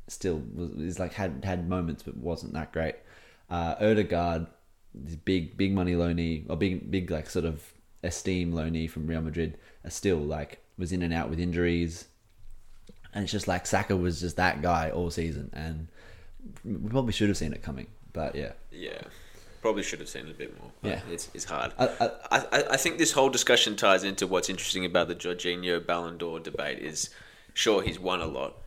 still 0.08 0.42
was 0.56 0.72
is 0.72 0.98
like 0.98 1.14
had 1.14 1.44
had 1.44 1.70
moments, 1.70 2.02
but 2.04 2.16
wasn't 2.18 2.54
that 2.54 2.72
great. 2.72 2.96
Uh, 3.50 3.76
this 4.96 5.16
big 5.16 5.58
big 5.58 5.74
money 5.74 5.94
loanee 5.94 6.50
or 6.50 6.56
big 6.56 6.90
big 6.90 7.12
like 7.12 7.30
sort 7.30 7.46
of 7.46 7.74
esteem 8.02 8.54
loanee 8.54 8.90
from 8.90 9.08
Real 9.08 9.22
Madrid, 9.22 9.58
still 9.90 10.18
like 10.18 10.64
was 10.78 10.94
in 10.94 11.02
and 11.02 11.14
out 11.14 11.30
with 11.30 11.40
injuries, 11.40 12.08
and 13.14 13.24
it's 13.24 13.32
just 13.32 13.48
like 13.48 13.68
Saka 13.68 13.98
was 13.98 14.22
just 14.22 14.38
that 14.38 14.62
guy 14.62 14.90
all 14.90 15.12
season, 15.12 15.50
and 15.52 15.90
we 16.64 16.90
probably 16.90 17.12
should 17.12 17.28
have 17.28 17.38
seen 17.38 17.52
it 17.52 17.62
coming. 17.62 17.88
But 18.14 18.36
yeah, 18.36 18.54
Yeah, 18.72 19.02
probably 19.62 19.84
should 19.84 20.00
have 20.00 20.10
seen 20.10 20.28
it 20.28 20.32
a 20.32 20.34
bit 20.34 20.60
more. 20.60 20.72
Yeah. 20.82 21.02
it's, 21.10 21.30
it's 21.34 21.46
hard. 21.46 21.74
I, 21.78 21.88
I, 21.88 22.06
I, 22.32 22.46
I, 22.52 22.64
I 22.72 22.78
think 22.78 22.98
this 22.98 23.12
whole 23.12 23.30
discussion 23.30 23.76
ties 23.76 24.04
into 24.04 24.28
what's 24.28 24.50
interesting 24.50 24.86
about 24.86 25.08
the 25.08 25.16
Jorginho 25.16 25.86
Ballon 25.86 26.18
d'Or 26.18 26.40
debate 26.40 26.80
is 26.80 27.10
sure 27.54 27.82
he's 27.82 28.00
won 28.00 28.22
a 28.22 28.26
lot, 28.26 28.58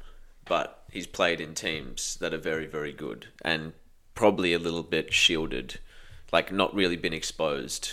but 0.44 0.84
he's 0.90 1.06
played 1.06 1.40
in 1.40 1.54
teams 1.54 2.16
that 2.16 2.34
are 2.34 2.38
very, 2.38 2.66
very 2.66 2.92
good 2.92 3.26
and 3.44 3.72
probably 4.14 4.52
a 4.52 4.58
little 4.58 4.82
bit 4.82 5.12
shielded, 5.12 5.78
like 6.32 6.52
not 6.52 6.74
really 6.74 6.96
been 6.96 7.14
exposed 7.14 7.92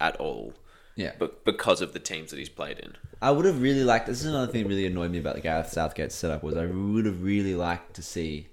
at 0.00 0.16
all. 0.16 0.54
Yeah. 0.96 1.12
But 1.18 1.44
because 1.44 1.80
of 1.80 1.92
the 1.92 1.98
teams 1.98 2.30
that 2.30 2.38
he's 2.38 2.48
played 2.48 2.78
in. 2.78 2.96
I 3.20 3.30
would 3.30 3.44
have 3.46 3.62
really 3.62 3.84
liked. 3.84 4.06
This 4.06 4.20
is 4.20 4.26
another 4.26 4.50
thing 4.50 4.62
that 4.62 4.68
really 4.68 4.86
annoyed 4.86 5.10
me 5.10 5.18
about 5.18 5.34
the 5.34 5.40
Gareth 5.40 5.72
Southgate 5.72 6.12
setup 6.12 6.42
was 6.42 6.56
I 6.56 6.66
would 6.66 7.06
have 7.06 7.22
really 7.22 7.54
liked 7.54 7.94
to 7.94 8.02
see 8.02 8.48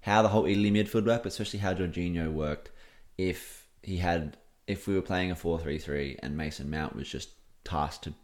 how 0.00 0.22
the 0.22 0.28
whole 0.28 0.46
Italy 0.46 0.70
midfield 0.70 1.06
worked, 1.06 1.26
especially 1.26 1.60
how 1.60 1.74
Jorginho 1.74 2.32
worked. 2.32 2.70
If 3.18 3.66
he 3.82 3.96
had, 3.98 4.36
if 4.66 4.86
we 4.86 4.94
were 4.94 5.02
playing 5.02 5.30
a 5.30 5.36
four-three-three 5.36 6.18
and 6.22 6.36
Mason 6.36 6.70
Mount 6.70 6.94
was 6.96 7.08
just 7.08 7.30
tasked 7.64 8.04
to 8.04 8.14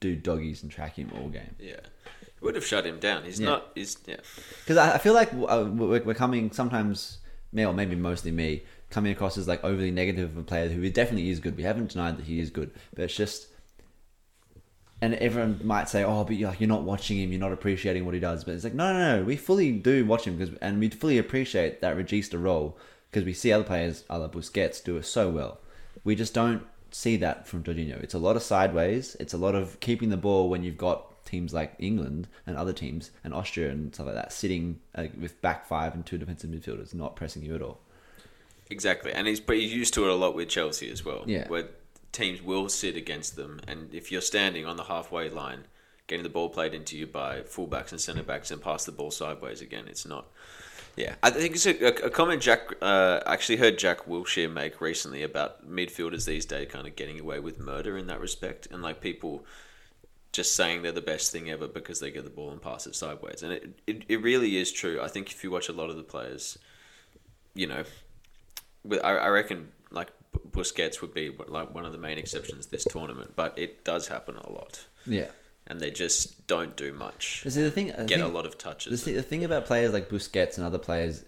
do 0.00 0.16
doggies 0.16 0.62
and 0.62 0.72
track 0.72 0.96
him 0.96 1.10
all 1.16 1.28
game. 1.28 1.54
Yeah. 1.58 1.72
It 1.74 2.40
would 2.42 2.54
have 2.54 2.64
shut 2.66 2.86
him 2.86 2.98
down. 2.98 3.24
He's 3.24 3.38
Yeah. 3.38 3.48
not. 3.50 3.70
He's 3.74 3.96
yeah. 4.06 4.16
Because 4.60 4.76
I 4.76 4.94
I 4.94 4.98
feel 4.98 5.14
like 5.14 5.32
uh, 5.32 5.68
we're 5.70 6.02
we're 6.02 6.14
coming 6.14 6.50
sometimes, 6.50 7.18
me 7.52 7.64
or 7.64 7.72
maybe 7.72 7.94
mostly 7.94 8.32
me, 8.32 8.62
coming 8.90 9.12
across 9.12 9.38
as 9.38 9.46
like 9.46 9.62
overly 9.62 9.90
negative 9.90 10.30
of 10.30 10.38
a 10.38 10.42
player 10.42 10.68
who 10.68 10.88
definitely 10.90 11.30
is 11.30 11.38
good. 11.38 11.56
We 11.56 11.62
haven't 11.62 11.90
denied 11.92 12.16
that 12.18 12.24
he 12.26 12.40
is 12.40 12.50
good, 12.50 12.72
but 12.94 13.04
it's 13.04 13.14
just, 13.16 13.46
and 15.00 15.14
everyone 15.14 15.60
might 15.62 15.88
say, 15.88 16.02
"Oh, 16.04 16.24
but 16.24 16.36
you're, 16.36 16.48
like, 16.50 16.60
you're 16.60 16.68
not 16.68 16.82
watching 16.82 17.18
him, 17.18 17.30
you're 17.30 17.40
not 17.40 17.52
appreciating 17.52 18.04
what 18.04 18.14
he 18.14 18.20
does." 18.20 18.42
But 18.44 18.54
it's 18.54 18.64
like, 18.64 18.74
no, 18.74 18.92
no, 18.92 19.18
no, 19.18 19.24
we 19.24 19.36
fully 19.36 19.70
do 19.72 20.04
watch 20.04 20.24
him 20.26 20.36
because, 20.36 20.54
and 20.60 20.80
we 20.80 20.88
fully 20.88 21.18
appreciate 21.18 21.80
that 21.82 21.96
Regista 21.96 22.42
role 22.42 22.76
because 23.12 23.26
we 23.26 23.34
see 23.34 23.52
other 23.52 23.62
players, 23.62 24.04
a 24.08 24.18
la 24.18 24.26
Busquets, 24.26 24.82
do 24.82 24.96
it 24.96 25.04
so 25.04 25.28
well. 25.28 25.58
We 26.02 26.16
just 26.16 26.32
don't 26.32 26.62
see 26.90 27.18
that 27.18 27.46
from 27.46 27.62
Jorginho. 27.62 28.02
It's 28.02 28.14
a 28.14 28.18
lot 28.18 28.36
of 28.36 28.42
sideways. 28.42 29.16
It's 29.20 29.34
a 29.34 29.38
lot 29.38 29.54
of 29.54 29.78
keeping 29.80 30.08
the 30.08 30.16
ball 30.16 30.48
when 30.48 30.64
you've 30.64 30.78
got 30.78 31.24
teams 31.26 31.52
like 31.52 31.74
England 31.78 32.26
and 32.46 32.56
other 32.56 32.72
teams 32.72 33.10
and 33.22 33.34
Austria 33.34 33.70
and 33.70 33.94
stuff 33.94 34.06
like 34.06 34.14
that 34.14 34.32
sitting 34.32 34.80
uh, 34.94 35.06
with 35.20 35.40
back 35.42 35.66
five 35.66 35.94
and 35.94 36.06
two 36.06 36.16
defensive 36.16 36.48
midfielders, 36.50 36.94
not 36.94 37.14
pressing 37.14 37.42
you 37.42 37.54
at 37.54 37.62
all. 37.62 37.80
Exactly, 38.70 39.12
and 39.12 39.26
he's 39.26 39.40
but 39.40 39.56
he's 39.56 39.74
used 39.74 39.92
to 39.94 40.04
it 40.04 40.10
a 40.10 40.14
lot 40.14 40.34
with 40.34 40.48
Chelsea 40.48 40.90
as 40.90 41.04
well. 41.04 41.24
Yeah. 41.26 41.46
where 41.48 41.68
teams 42.12 42.40
will 42.40 42.70
sit 42.70 42.96
against 42.96 43.36
them, 43.36 43.60
and 43.68 43.94
if 43.94 44.10
you're 44.10 44.22
standing 44.22 44.64
on 44.64 44.76
the 44.76 44.84
halfway 44.84 45.28
line, 45.28 45.64
getting 46.06 46.22
the 46.22 46.30
ball 46.30 46.48
played 46.48 46.72
into 46.72 46.96
you 46.96 47.06
by 47.06 47.40
fullbacks 47.40 47.92
and 47.92 48.00
centre 48.00 48.22
backs, 48.22 48.50
and 48.50 48.62
pass 48.62 48.86
the 48.86 48.92
ball 48.92 49.10
sideways 49.10 49.60
again, 49.60 49.84
it's 49.88 50.06
not. 50.06 50.28
Yeah, 50.96 51.14
I 51.22 51.30
think 51.30 51.54
it's 51.54 51.64
a, 51.66 51.86
a 52.04 52.10
comment 52.10 52.42
Jack 52.42 52.68
uh, 52.82 53.20
actually 53.26 53.56
heard 53.56 53.78
Jack 53.78 54.04
Wilshere 54.06 54.52
make 54.52 54.80
recently 54.80 55.22
about 55.22 55.66
midfielders 55.68 56.26
these 56.26 56.44
days 56.44 56.68
kind 56.70 56.86
of 56.86 56.96
getting 56.96 57.18
away 57.18 57.38
with 57.40 57.58
murder 57.58 57.96
in 57.96 58.06
that 58.08 58.20
respect, 58.20 58.68
and 58.70 58.82
like 58.82 59.00
people 59.00 59.44
just 60.32 60.54
saying 60.54 60.82
they're 60.82 60.92
the 60.92 61.00
best 61.00 61.30
thing 61.32 61.50
ever 61.50 61.66
because 61.68 62.00
they 62.00 62.10
get 62.10 62.24
the 62.24 62.30
ball 62.30 62.50
and 62.50 62.60
pass 62.60 62.86
it 62.86 62.94
sideways, 62.94 63.42
and 63.42 63.52
it 63.52 63.80
it, 63.86 64.02
it 64.08 64.22
really 64.22 64.58
is 64.58 64.70
true. 64.70 65.00
I 65.00 65.08
think 65.08 65.30
if 65.30 65.42
you 65.42 65.50
watch 65.50 65.68
a 65.70 65.72
lot 65.72 65.88
of 65.88 65.96
the 65.96 66.02
players, 66.02 66.58
you 67.54 67.66
know, 67.66 67.84
with- 68.84 69.02
I, 69.02 69.16
I 69.16 69.28
reckon 69.28 69.68
like 69.90 70.08
Busquets 70.50 71.00
would 71.00 71.14
be 71.14 71.30
like 71.48 71.74
one 71.74 71.84
of 71.86 71.92
the 71.92 71.98
main 71.98 72.18
exceptions 72.18 72.66
this 72.66 72.84
tournament, 72.84 73.32
but 73.34 73.58
it 73.58 73.84
does 73.84 74.08
happen 74.08 74.36
a 74.36 74.50
lot, 74.50 74.86
Yeah. 75.06 75.26
And 75.66 75.80
they 75.80 75.90
just 75.90 76.46
don't 76.46 76.76
do 76.76 76.92
much. 76.92 77.42
See, 77.46 77.62
the 77.62 77.70
thing, 77.70 77.92
the 77.96 78.04
Get 78.04 78.20
a 78.20 78.28
lot 78.28 78.46
of 78.46 78.52
The, 78.52 78.58
touches. 78.58 79.04
the 79.04 79.22
thing 79.22 79.44
about 79.44 79.66
players 79.66 79.92
like 79.92 80.08
Busquets 80.08 80.56
and 80.56 80.66
other 80.66 80.78
players 80.78 81.24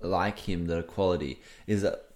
like 0.00 0.38
him 0.38 0.66
that 0.66 0.78
are 0.78 0.82
quality 0.82 1.40
is 1.66 1.82
that 1.82 2.10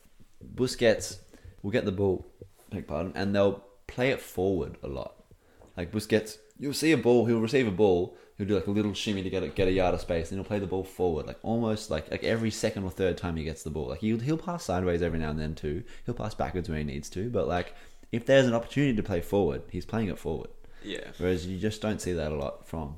Busquets 0.54 1.18
will 1.62 1.70
get 1.70 1.84
the 1.84 1.92
ball, 1.92 2.26
beg 2.70 2.86
pardon, 2.86 3.12
and 3.14 3.34
they'll 3.34 3.64
play 3.86 4.10
it 4.10 4.20
forward 4.20 4.76
a 4.82 4.88
lot. 4.88 5.14
Like 5.76 5.92
Busquets 5.92 6.38
you'll 6.58 6.72
see 6.74 6.92
a 6.92 6.96
ball. 6.96 7.26
He'll 7.26 7.40
receive 7.40 7.66
a 7.66 7.72
ball. 7.72 8.16
He'll 8.38 8.46
do 8.46 8.54
like 8.54 8.66
a 8.66 8.70
little 8.70 8.94
shimmy 8.94 9.22
to 9.22 9.28
get 9.30 9.42
a, 9.42 9.48
get 9.48 9.68
a 9.68 9.72
yard 9.72 9.94
of 9.94 10.00
space, 10.00 10.30
and 10.30 10.38
he'll 10.38 10.46
play 10.46 10.58
the 10.58 10.66
ball 10.66 10.84
forward, 10.84 11.26
like 11.26 11.38
almost 11.42 11.90
like 11.90 12.10
like 12.10 12.24
every 12.24 12.50
second 12.50 12.84
or 12.84 12.90
third 12.90 13.18
time 13.18 13.36
he 13.36 13.44
gets 13.44 13.62
the 13.62 13.70
ball. 13.70 13.88
Like 13.88 14.00
he'll 14.00 14.18
he'll 14.20 14.38
pass 14.38 14.64
sideways 14.64 15.02
every 15.02 15.18
now 15.18 15.30
and 15.30 15.38
then 15.38 15.54
too. 15.54 15.82
He'll 16.06 16.14
pass 16.14 16.34
backwards 16.34 16.68
when 16.68 16.78
he 16.78 16.84
needs 16.84 17.10
to, 17.10 17.28
but 17.28 17.48
like 17.48 17.74
if 18.12 18.24
there's 18.26 18.46
an 18.46 18.54
opportunity 18.54 18.96
to 18.96 19.02
play 19.02 19.20
forward, 19.20 19.62
he's 19.70 19.84
playing 19.84 20.08
it 20.08 20.18
forward. 20.18 20.48
Yeah. 20.82 21.00
Whereas 21.18 21.46
you 21.46 21.58
just 21.58 21.80
don't 21.82 22.00
see 22.00 22.12
that 22.14 22.32
a 22.32 22.34
lot 22.34 22.66
from. 22.66 22.96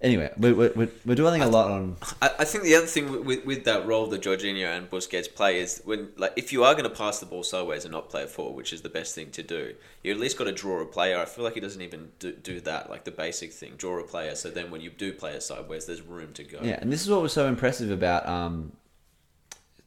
Anyway, 0.00 0.32
we're 0.36 0.52
we're, 0.52 0.72
we're- 0.74 1.14
dwelling 1.14 1.42
a 1.42 1.48
lot 1.48 1.70
on 1.70 1.96
I, 2.20 2.30
I 2.40 2.44
think 2.44 2.64
the 2.64 2.74
other 2.74 2.86
thing 2.86 3.08
with, 3.12 3.24
with, 3.24 3.46
with 3.46 3.64
that 3.66 3.86
role 3.86 4.08
that 4.08 4.20
Jorginho 4.22 4.66
and 4.76 4.90
Busquets 4.90 5.32
play 5.32 5.60
is 5.60 5.80
when 5.84 6.08
like 6.16 6.32
if 6.34 6.52
you 6.52 6.64
are 6.64 6.74
going 6.74 6.90
to 6.90 6.90
pass 6.90 7.20
the 7.20 7.26
ball 7.26 7.44
sideways 7.44 7.84
and 7.84 7.92
not 7.92 8.10
play 8.10 8.22
it 8.22 8.28
forward, 8.30 8.56
which 8.56 8.72
is 8.72 8.82
the 8.82 8.88
best 8.88 9.14
thing 9.14 9.30
to 9.30 9.44
do, 9.44 9.74
you 10.02 10.10
at 10.12 10.18
least 10.18 10.36
got 10.36 10.44
to 10.44 10.52
draw 10.52 10.80
a 10.80 10.86
player. 10.86 11.18
I 11.18 11.24
feel 11.24 11.44
like 11.44 11.54
he 11.54 11.60
doesn't 11.60 11.80
even 11.80 12.10
do, 12.18 12.32
do 12.32 12.58
that, 12.62 12.90
like 12.90 13.04
the 13.04 13.12
basic 13.12 13.52
thing, 13.52 13.74
draw 13.76 14.00
a 14.00 14.02
player. 14.02 14.34
So 14.34 14.50
then 14.50 14.72
when 14.72 14.80
you 14.80 14.90
do 14.90 15.12
play 15.12 15.34
it 15.34 15.42
sideways, 15.44 15.86
there's 15.86 16.02
room 16.02 16.32
to 16.32 16.42
go. 16.42 16.58
Yeah, 16.62 16.78
and 16.80 16.92
this 16.92 17.02
is 17.02 17.08
what 17.08 17.22
was 17.22 17.32
so 17.32 17.46
impressive 17.46 17.92
about 17.92 18.26
um, 18.28 18.72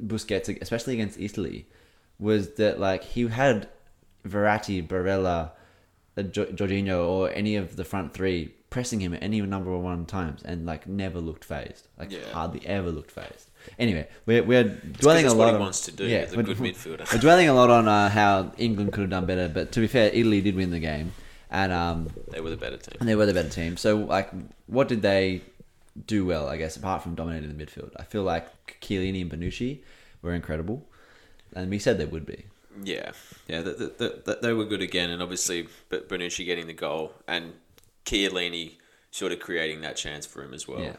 Busquets, 0.02 0.62
especially 0.62 0.94
against 0.94 1.20
Italy, 1.20 1.68
was 2.20 2.54
that 2.56 2.80
like 2.80 3.04
he 3.04 3.28
had 3.28 3.68
Verratti, 4.26 4.86
Barella, 4.88 5.52
uh, 6.18 6.24
Jo- 6.24 6.46
Jorginho, 6.46 7.08
or 7.08 7.30
any 7.32 7.56
of 7.56 7.76
the 7.76 7.84
front 7.86 8.14
three 8.14 8.54
pressing 8.70 9.00
him 9.00 9.14
at 9.14 9.24
any 9.24 9.40
number 9.42 9.72
of 9.74 9.82
one 9.82 10.06
times, 10.06 10.42
and 10.44 10.66
like 10.66 10.88
never 10.88 11.20
looked 11.20 11.46
phased, 11.46 11.88
like 12.00 12.12
Yeah. 12.12 12.20
hardly 12.34 12.66
ever 12.66 12.90
looked 12.92 13.12
phased. 13.12 13.50
Anyway, 13.80 14.08
we're 14.26 14.44
we're 14.44 14.64
dwelling 14.64 15.26
a 15.26 15.30
what 15.30 15.38
lot 15.38 15.48
he 15.50 15.54
on 15.56 15.60
wants 15.62 15.82
to 15.82 15.92
do 15.92 16.06
Yeah, 16.06 16.26
a 16.32 16.36
we're- 16.36 16.44
good 16.44 16.58
midfielder. 16.58 17.12
We're 17.12 17.20
dwelling 17.20 17.48
a 17.50 17.54
lot 17.54 17.70
on 17.70 17.88
uh, 17.88 18.10
how 18.10 18.52
England 18.58 18.94
could 18.94 19.02
have 19.02 19.10
done 19.10 19.26
better, 19.26 19.48
but 19.50 19.72
to 19.74 19.80
be 19.80 19.88
fair, 19.88 20.10
Italy 20.14 20.42
did 20.42 20.56
win 20.56 20.72
the 20.72 20.80
game, 20.80 21.14
and 21.50 21.72
um, 21.72 22.10
They 22.32 22.42
were 22.42 22.50
the 22.52 22.58
better 22.58 22.78
team. 22.78 22.98
and 23.00 23.08
they 23.10 23.16
were 23.16 23.26
the 23.26 23.34
better 23.34 23.50
team. 23.50 23.76
So, 23.78 23.96
like, 23.98 24.30
what 24.68 24.88
did 24.88 25.02
they 25.02 25.42
do 26.06 26.26
well? 26.26 26.48
I 26.48 26.58
guess 26.58 26.76
apart 26.78 27.02
from 27.02 27.16
dominating 27.16 27.56
the 27.58 27.66
midfield, 27.66 27.92
I 27.98 28.04
feel 28.04 28.24
like 28.24 28.46
Chiellini 28.82 29.22
and 29.22 29.32
Bonucci 29.32 29.80
were 30.22 30.34
incredible, 30.34 30.86
and 31.56 31.70
we 31.72 31.80
said 31.80 31.98
they 31.98 32.06
would 32.06 32.26
be. 32.26 32.46
Yeah, 32.84 33.12
yeah, 33.48 33.62
th 33.64 33.78
th 33.78 33.98
th 33.98 34.12
th 34.26 34.38
they 34.42 34.54
were 34.54 34.66
good 34.66 34.82
again, 34.82 35.10
and 35.10 35.22
obviously, 35.22 35.68
but 35.90 36.10
Bonucci 36.10 36.46
getting 36.46 36.68
the 36.68 36.74
goal 36.74 37.14
and 37.28 37.54
Chiellini 38.06 38.74
sort 39.12 39.32
of 39.32 39.40
creating 39.40 39.82
that 39.82 39.96
chance 39.96 40.26
for 40.26 40.44
him 40.44 40.54
as 40.54 40.68
well. 40.68 40.82
Yeah. 40.82 40.96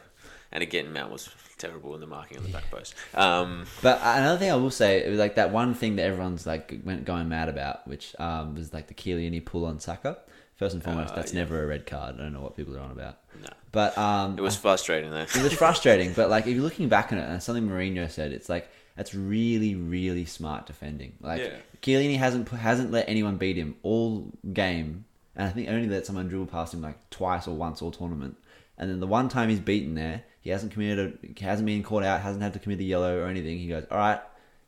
And 0.51 0.63
again, 0.63 0.93
Mount 0.93 1.11
was 1.11 1.29
terrible 1.57 1.93
in 1.93 2.01
the 2.01 2.07
marking 2.07 2.37
on 2.37 2.43
the 2.43 2.49
back 2.49 2.71
post. 2.71 2.95
Um, 3.13 3.65
But 3.81 3.99
another 4.01 4.37
thing 4.39 4.49
I 4.51 4.55
will 4.55 4.71
say, 4.71 5.03
it 5.03 5.09
was 5.09 5.19
like 5.19 5.35
that 5.35 5.51
one 5.51 5.73
thing 5.73 5.97
that 5.97 6.03
everyone's 6.03 6.45
like 6.47 6.79
went 6.85 7.05
going 7.05 7.27
mad 7.29 7.49
about, 7.49 7.85
which 7.87 8.15
um, 8.19 8.55
was 8.55 8.73
like 8.73 8.87
the 8.87 8.93
Chiellini 8.93 9.43
pull 9.43 9.65
on 9.65 9.79
Saka. 9.79 10.17
First 10.55 10.73
and 10.73 10.83
foremost, 10.83 11.11
Uh, 11.13 11.17
that's 11.17 11.33
yeah. 11.33 11.41
never 11.41 11.61
a 11.63 11.67
red 11.67 11.85
card. 11.85 12.15
I 12.15 12.23
don't 12.23 12.33
know 12.33 12.41
what 12.41 12.55
people 12.57 12.75
are 12.75 12.79
on 12.79 12.91
about. 12.91 13.17
no, 13.43 13.49
But 13.71 13.95
um, 13.97 14.37
it 14.39 14.41
was 14.41 14.55
frustrating 14.55 15.11
though. 15.11 15.21
it 15.21 15.43
was 15.43 15.53
frustrating, 15.53 16.13
but 16.13 16.29
like 16.31 16.47
if 16.47 16.53
you're 16.55 16.63
looking 16.63 16.89
back 16.89 17.11
on 17.11 17.19
it, 17.19 17.29
and 17.29 17.43
something 17.43 17.67
Mourinho 17.67 18.09
said, 18.09 18.31
it's 18.31 18.49
like 18.49 18.67
that's 18.97 19.13
really, 19.15 19.75
really 19.75 20.25
smart 20.25 20.65
defending. 20.65 21.13
Like 21.21 21.39
Yeah. 21.39 21.55
Chiellini 21.81 22.17
hasn't 22.17 22.49
hasn't 22.49 22.91
let 22.91 23.07
anyone 23.07 23.37
beat 23.37 23.55
him 23.55 23.75
all 23.83 24.33
game, 24.51 25.05
and 25.35 25.47
I 25.47 25.51
think 25.51 25.69
only 25.69 25.87
let 25.87 26.05
someone 26.05 26.27
dribble 26.27 26.47
past 26.47 26.73
him 26.73 26.81
like 26.81 27.09
twice 27.11 27.47
or 27.47 27.55
once 27.55 27.81
all 27.81 27.91
tournament. 27.91 28.35
And 28.77 28.89
then 28.89 28.99
the 28.99 29.07
one 29.07 29.29
time 29.29 29.49
he's 29.49 29.59
beaten 29.59 29.95
there, 29.95 30.23
he 30.41 30.49
hasn't 30.49 30.71
committed, 30.71 31.17
a, 31.39 31.43
hasn't 31.43 31.65
been 31.65 31.81
caught 31.83 32.03
out, 32.03 32.21
hasn't 32.21 32.43
had 32.43 32.53
to 32.53 32.59
commit 32.59 32.77
the 32.77 32.85
yellow 32.85 33.17
or 33.19 33.27
anything. 33.27 33.57
He 33.57 33.67
goes, 33.67 33.85
all 33.89 33.97
right, 33.97 34.19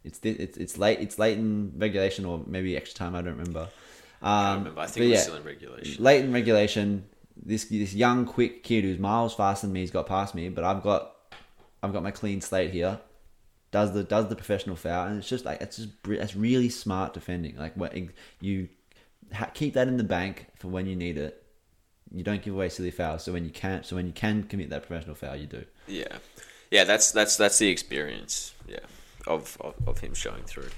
it's 0.03 0.17
thi- 0.19 0.31
it's 0.31 0.57
it's 0.57 0.77
late, 0.77 0.99
it's 0.99 1.19
late 1.19 1.37
in 1.37 1.73
regulation 1.77 2.25
or 2.25 2.41
maybe 2.45 2.77
extra 2.77 2.97
time. 2.97 3.15
I 3.15 3.21
don't 3.21 3.37
remember. 3.37 3.67
Um, 4.21 4.29
I 4.31 4.49
don't 4.49 4.57
remember. 4.59 4.81
I 4.81 4.87
think 4.87 5.11
yeah, 5.11 5.17
still 5.19 5.35
in 5.35 5.43
regulation. 5.43 6.03
late 6.03 6.23
in 6.23 6.31
regulation. 6.31 7.05
This 7.41 7.65
this 7.65 7.93
young 7.93 8.25
quick 8.25 8.63
kid 8.63 8.83
who's 8.83 8.99
miles 8.99 9.33
faster 9.33 9.65
than 9.65 9.73
me 9.73 9.79
has 9.81 9.91
got 9.91 10.05
past 10.07 10.35
me, 10.35 10.49
but 10.49 10.63
I've 10.63 10.83
got 10.83 11.15
I've 11.81 11.93
got 11.93 12.03
my 12.03 12.11
clean 12.11 12.41
slate 12.41 12.71
here. 12.71 12.99
Does 13.71 13.93
the 13.93 14.03
does 14.03 14.27
the 14.29 14.35
professional 14.35 14.75
foul, 14.75 15.07
and 15.07 15.19
it's 15.19 15.29
just 15.29 15.45
like 15.45 15.61
it's 15.61 15.77
just 15.77 15.89
it's 16.07 16.35
really 16.35 16.69
smart 16.69 17.13
defending. 17.13 17.55
Like 17.55 17.73
when 17.75 18.11
you 18.41 18.69
ha- 19.33 19.51
keep 19.53 19.73
that 19.75 19.87
in 19.87 19.97
the 19.97 20.03
bank 20.03 20.47
for 20.55 20.67
when 20.67 20.85
you 20.85 20.95
need 20.95 21.17
it. 21.17 21.43
You 22.11 22.23
don't 22.23 22.41
give 22.41 22.55
away 22.55 22.69
silly 22.69 22.89
fouls. 22.91 23.23
So 23.23 23.33
when 23.33 23.45
you 23.45 23.51
can, 23.51 23.83
so 23.83 23.95
when 23.95 24.07
you 24.07 24.13
can 24.13 24.43
commit 24.43 24.71
that 24.71 24.87
professional 24.87 25.15
foul, 25.15 25.35
you 25.35 25.45
do. 25.45 25.63
Yeah, 25.87 26.17
yeah, 26.71 26.83
that's 26.83 27.11
that's 27.11 27.37
that's 27.37 27.59
the 27.59 27.69
experience. 27.69 28.53
Yeah, 28.67 28.79
of 29.27 29.57
of, 29.61 29.75
of 29.87 29.99
him 29.99 30.15
showing 30.15 30.43
through, 30.43 30.69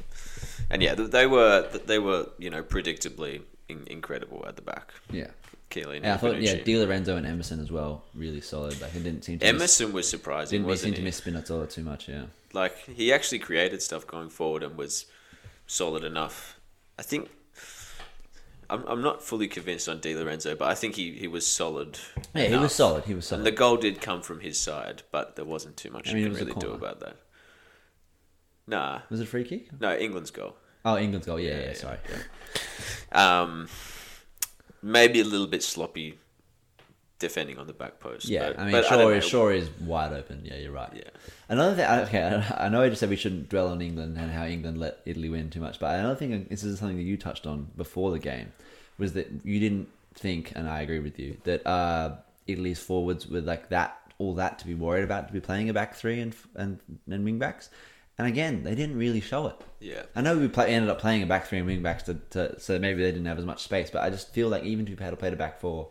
and 0.70 0.82
yeah, 0.82 0.96
they 0.96 1.26
were 1.28 1.70
they 1.86 2.00
were 2.00 2.28
you 2.38 2.50
know 2.50 2.64
predictably 2.64 3.44
in, 3.70 3.84
incredible 3.88 4.44
at 4.46 4.58
the 4.58 4.62
back. 4.62 4.94
Yeah. 5.10 5.28
Chiellini, 5.72 5.98
And 6.04 6.08
I 6.08 6.18
thought, 6.18 6.40
yeah. 6.42 6.56
Di 6.64 6.78
Lorenzo 6.78 7.16
and 7.18 7.26
Emerson 7.26 7.60
as 7.60 7.72
well, 7.72 8.04
really 8.14 8.42
solid. 8.42 8.80
Like 8.82 8.94
it 8.96 9.04
didn't 9.04 9.24
seem 9.24 9.40
to 9.40 9.46
miss, 9.46 9.62
Emerson 9.62 9.94
was 9.94 10.08
surprising, 10.08 10.60
didn't 10.62 10.66
seem 10.66 10.70
wasn't 10.70 10.96
to 10.96 11.02
he? 11.02 11.06
miss 11.06 11.22
Spinazzola 11.22 11.70
too 11.72 11.84
much. 11.84 12.08
Yeah. 12.08 12.26
Like 12.54 12.78
he 12.78 13.12
actually 13.14 13.40
created 13.40 13.82
stuff 13.82 14.06
going 14.06 14.30
forward 14.30 14.62
and 14.64 14.78
was 14.78 15.06
solid 15.68 16.04
enough. 16.04 16.60
I 17.00 17.02
think 17.04 17.30
I'm 18.70 18.84
I'm 18.88 19.02
not 19.02 19.24
fully 19.24 19.48
convinced 19.48 19.88
on 19.90 20.00
Di 20.00 20.16
Lorenzo, 20.16 20.56
but 20.56 20.68
I 20.70 20.76
think 20.76 20.96
he, 20.96 21.12
he 21.14 21.28
was 21.28 21.46
solid. 21.48 21.98
Yeah, 22.36 22.48
he 22.48 22.56
was 22.58 22.74
solid. 22.74 23.04
He 23.06 23.14
was 23.14 23.26
solid. 23.26 23.40
And 23.40 23.48
the 23.48 23.52
goal 23.58 23.78
did 23.78 24.02
come 24.02 24.22
from 24.22 24.40
his 24.42 24.60
side, 24.60 25.04
but 25.12 25.36
there 25.36 25.46
wasn't 25.46 25.78
too 25.78 25.90
much 25.92 26.10
I 26.10 26.14
mean, 26.14 26.24
you 26.24 26.30
can 26.30 26.46
really 26.48 26.60
do 26.60 26.72
about 26.72 27.00
that. 27.02 27.18
Nah, 28.68 29.02
was 29.10 29.20
it 29.20 29.24
a 29.24 29.28
free 29.28 29.44
kick? 29.44 29.70
no, 29.82 29.96
England's 29.98 30.32
goal. 30.32 30.56
Oh, 30.86 30.98
England's 30.98 31.28
goal. 31.28 31.40
Yeah, 31.40 31.52
Yeah, 31.52 31.60
yeah. 31.60 31.66
yeah, 31.68 31.74
sorry. 31.74 31.98
Um, 33.12 33.68
maybe 34.82 35.20
a 35.20 35.24
little 35.24 35.48
bit 35.48 35.64
sloppy 35.64 36.18
defending 37.20 37.60
on 37.60 37.68
the 37.68 37.74
back 37.74 38.00
post. 38.00 38.28
Yeah, 38.28 38.48
but, 38.48 38.60
I 38.60 38.72
mean, 38.72 38.84
Shaw, 38.84 38.98
don't 38.98 39.14
is, 39.14 39.24
Shaw 39.24 39.50
is 39.50 39.70
wide 39.82 40.12
open. 40.12 40.42
Yeah, 40.44 40.56
you're 40.56 40.72
right. 40.72 40.92
Yeah. 40.96 41.10
Another 41.50 41.76
thing, 41.76 41.86
okay, 42.08 42.44
I 42.58 42.68
know 42.70 42.82
I 42.82 42.90
just 42.90 43.00
said 43.00 43.10
we 43.10 43.16
shouldn't 43.16 43.50
dwell 43.50 43.68
on 43.68 43.82
England 43.82 44.18
and 44.18 44.32
how 44.32 44.46
England 44.46 44.80
let 44.80 45.00
Italy 45.06 45.30
win 45.30 45.50
too 45.50 45.60
much, 45.60 45.80
but 45.80 46.00
another 46.00 46.16
thing, 46.16 46.48
this 46.50 46.64
is 46.64 46.80
something 46.80 46.98
that 46.98 47.04
you 47.04 47.18
touched 47.18 47.46
on 47.46 47.68
before 47.78 48.12
the 48.12 48.20
game, 48.20 48.52
was 48.98 49.14
that 49.14 49.30
you 49.44 49.60
didn't 49.60 49.88
think, 50.16 50.54
and 50.56 50.68
I 50.68 50.82
agree 50.82 51.00
with 51.00 51.20
you, 51.20 51.38
that 51.44 51.66
uh, 51.68 52.16
Italy's 52.48 52.80
forwards 52.80 53.28
were 53.28 53.42
like 53.42 53.70
that, 53.70 54.00
all 54.18 54.34
that 54.36 54.60
to 54.60 54.68
be 54.68 54.74
worried 54.74 55.04
about, 55.04 55.28
to 55.28 55.34
be 55.34 55.40
playing 55.40 55.70
a 55.70 55.74
back 55.74 55.96
three 55.96 56.20
and 56.20 56.36
and, 56.56 56.80
and 57.10 57.24
wing 57.24 57.40
backs. 57.40 57.70
And 58.22 58.28
again, 58.30 58.62
they 58.62 58.76
didn't 58.76 58.98
really 59.00 59.20
show 59.20 59.48
it. 59.48 59.56
Yeah. 59.80 60.04
I 60.16 60.22
know 60.22 60.38
we 60.38 60.48
play, 60.48 60.68
ended 60.76 60.92
up 60.92 61.00
playing 61.00 61.24
a 61.24 61.26
back 61.26 61.48
three 61.48 61.58
and 61.58 61.66
wing 61.66 61.82
backs 61.82 62.04
to, 62.04 62.14
to 62.30 62.60
so 62.60 62.78
maybe 62.78 63.02
they 63.02 63.10
didn't 63.12 63.26
have 63.26 63.40
as 63.40 63.46
much 63.46 63.64
space, 63.64 63.90
but 63.90 64.04
I 64.04 64.12
just 64.12 64.32
feel 64.32 64.48
like 64.48 64.64
even 64.64 64.88
if 64.88 65.00
we 65.00 65.04
had 65.04 65.10
to 65.10 65.16
play 65.18 65.30
a 65.30 65.36
back 65.36 65.60
four, 65.60 65.88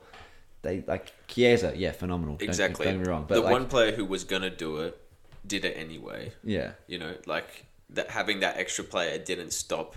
they 0.62 0.84
like 0.86 1.12
Chiesa, 1.26 1.72
yeah, 1.76 1.90
phenomenal. 1.90 2.36
Don't- 2.36 2.48
Exactly. 2.48 2.84
Don't, 2.84 2.98
get 2.98 3.02
me 3.04 3.10
wrong, 3.10 3.24
but 3.26 3.34
the 3.34 3.40
like, 3.40 3.50
one 3.50 3.66
player 3.66 3.90
who 3.90 4.04
was 4.04 4.22
gonna 4.22 4.48
do 4.48 4.76
it 4.76 4.96
did 5.44 5.64
it 5.64 5.76
anyway. 5.76 6.32
yeah, 6.44 6.74
You 6.86 6.98
know, 7.00 7.14
like 7.26 7.64
that 7.90 8.10
having 8.10 8.38
that 8.40 8.58
extra 8.58 8.84
player 8.84 9.18
didn't 9.18 9.52
stop 9.52 9.96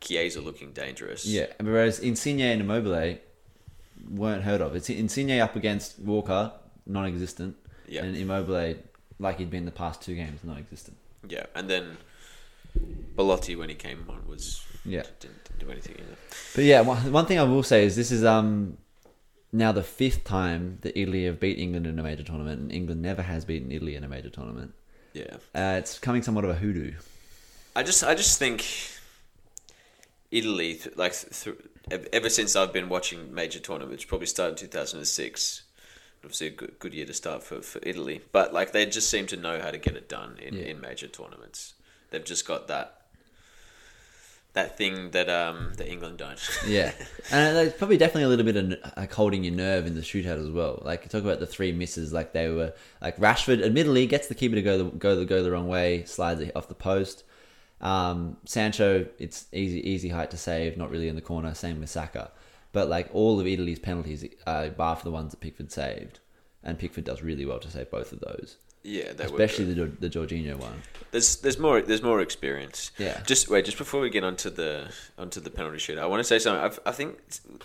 Chiesa 0.00 0.40
looking 0.40 0.72
dangerous. 0.72 1.26
yeah. 1.26 1.46
Whereas 1.60 2.00
Insigne 2.00 2.40
and 2.40 2.60
Immobile 2.60 3.18
weren't 4.10 4.42
heard 4.42 4.60
of. 4.62 4.74
It's 4.74 4.90
Insigne 4.90 5.38
up 5.40 5.54
against 5.54 6.00
Walker, 6.00 6.50
non-existent, 6.86 7.54
Yeah. 7.86 8.02
and 8.02 8.16
Immobile, 8.16 8.74
like 9.20 9.38
he'd 9.38 9.50
been 9.50 9.64
the 9.64 9.70
past 9.70 10.02
two 10.02 10.16
games, 10.16 10.42
non-existent. 10.42 10.96
Yeah, 11.26 11.46
and 11.54 11.68
then 11.70 11.96
Belotti 13.16 13.56
when 13.56 13.68
he 13.68 13.74
came 13.74 14.04
on 14.08 14.26
was 14.28 14.62
Yeah. 14.84 15.02
didn't, 15.20 15.44
didn't 15.44 15.58
do 15.58 15.70
anything 15.70 15.96
either. 15.98 16.16
But 16.54 16.64
yeah, 16.64 16.80
one, 16.82 17.12
one 17.12 17.26
thing 17.26 17.38
I 17.38 17.42
will 17.44 17.62
say 17.62 17.84
is 17.84 17.96
this 17.96 18.10
is 18.10 18.24
um 18.24 18.76
now 19.52 19.72
the 19.72 19.82
fifth 19.82 20.24
time 20.24 20.78
that 20.82 20.98
Italy 20.98 21.24
have 21.24 21.40
beat 21.40 21.58
England 21.58 21.86
in 21.86 21.98
a 21.98 22.02
major 22.02 22.22
tournament, 22.22 22.60
and 22.60 22.72
England 22.72 23.00
never 23.02 23.22
has 23.22 23.44
beaten 23.44 23.72
Italy 23.72 23.94
in 23.96 24.04
a 24.04 24.08
major 24.08 24.30
tournament. 24.30 24.74
Yeah, 25.14 25.36
Uh, 25.54 25.76
it's 25.78 25.98
coming 25.98 26.22
somewhat 26.22 26.44
of 26.44 26.50
a 26.50 26.54
hoodoo. 26.54 26.92
I 27.74 27.82
just 27.82 28.04
I 28.04 28.14
just 28.14 28.38
think 28.38 28.64
Italy 30.30 30.80
like 30.96 31.14
th- 31.14 31.56
ever 32.12 32.28
since 32.28 32.54
I've 32.54 32.72
been 32.72 32.88
watching 32.88 33.32
major 33.34 33.58
tournaments, 33.58 34.04
probably 34.04 34.26
started 34.26 34.52
in 34.52 34.56
two 34.58 34.66
thousand 34.66 34.98
and 34.98 35.08
six. 35.08 35.62
Obviously, 36.28 36.48
a 36.48 36.50
good, 36.50 36.78
good 36.78 36.92
year 36.92 37.06
to 37.06 37.14
start 37.14 37.42
for, 37.42 37.62
for 37.62 37.80
Italy, 37.82 38.20
but 38.32 38.52
like 38.52 38.72
they 38.72 38.84
just 38.84 39.08
seem 39.08 39.26
to 39.28 39.36
know 39.38 39.58
how 39.62 39.70
to 39.70 39.78
get 39.78 39.96
it 39.96 40.10
done 40.10 40.36
in, 40.42 40.52
Yeah. 40.54 40.64
in 40.64 40.78
major 40.78 41.06
tournaments. 41.08 41.72
They've 42.10 42.22
just 42.22 42.46
got 42.46 42.68
that 42.68 43.00
that 44.52 44.76
thing 44.76 45.10
that 45.12 45.30
um 45.30 45.72
that 45.78 45.88
England 45.90 46.18
don't. 46.18 46.38
Yeah, 46.66 46.92
and 47.30 47.56
it's 47.56 47.78
probably 47.78 47.96
definitely 47.96 48.24
a 48.24 48.28
little 48.28 48.44
bit 48.44 48.56
of 48.56 48.74
like 48.96 49.10
holding 49.10 49.42
your 49.42 49.54
nerve 49.54 49.86
in 49.86 49.94
the 49.94 50.02
shootout 50.02 50.38
as 50.38 50.50
well. 50.50 50.82
Like 50.84 51.08
talk 51.08 51.22
about 51.22 51.40
the 51.40 51.46
three 51.46 51.72
misses, 51.72 52.12
like 52.12 52.34
they 52.34 52.50
were 52.50 52.74
like 53.00 53.16
Rashford. 53.16 53.64
Admittedly, 53.64 54.06
gets 54.06 54.26
the 54.28 54.34
keeper 54.34 54.54
to 54.56 54.62
go 54.62 54.76
the 54.76 54.84
go 54.84 55.16
the 55.16 55.24
go 55.24 55.42
the 55.42 55.50
wrong 55.50 55.66
way, 55.66 56.04
slides 56.04 56.42
it 56.42 56.52
off 56.54 56.68
the 56.68 56.74
post. 56.74 57.24
Um, 57.80 58.36
Sancho, 58.44 59.06
it's 59.18 59.46
easy 59.52 59.80
easy 59.88 60.10
height 60.10 60.30
to 60.32 60.36
save, 60.36 60.76
not 60.76 60.90
really 60.90 61.08
in 61.08 61.14
the 61.14 61.22
corner. 61.22 61.54
Same 61.54 61.80
with 61.80 61.88
Saka, 61.88 62.30
but 62.72 62.88
like 62.88 63.08
all 63.12 63.40
of 63.40 63.46
Italy's 63.46 63.78
penalties, 63.78 64.24
uh, 64.46 64.68
bar 64.68 64.96
for 64.96 65.04
the 65.04 65.10
ones 65.10 65.30
that 65.32 65.40
Pickford 65.40 65.72
saved, 65.72 66.20
and 66.62 66.78
Pickford 66.78 67.04
does 67.04 67.22
really 67.22 67.44
well 67.46 67.58
to 67.60 67.70
save 67.70 67.90
both 67.90 68.12
of 68.12 68.20
those, 68.20 68.56
Yeah, 68.82 69.12
they 69.12 69.24
especially 69.24 69.72
the 69.72 69.86
the 69.86 70.10
Jorginho 70.10 70.56
one. 70.56 70.82
there's 71.10 71.36
there's 71.36 71.58
more 71.58 71.80
there's 71.80 72.02
more 72.02 72.20
experience. 72.20 72.90
Yeah. 72.98 73.20
Just 73.26 73.48
wait, 73.48 73.64
just 73.64 73.78
before 73.78 74.00
we 74.00 74.10
get 74.10 74.24
onto 74.24 74.50
the 74.50 74.90
onto 75.16 75.40
the 75.40 75.50
penalty 75.50 75.78
shoot, 75.78 75.98
I 75.98 76.06
want 76.06 76.20
to 76.20 76.24
say 76.24 76.38
something. 76.38 76.62
I've, 76.64 76.80
I 76.84 76.92
think 76.92 77.18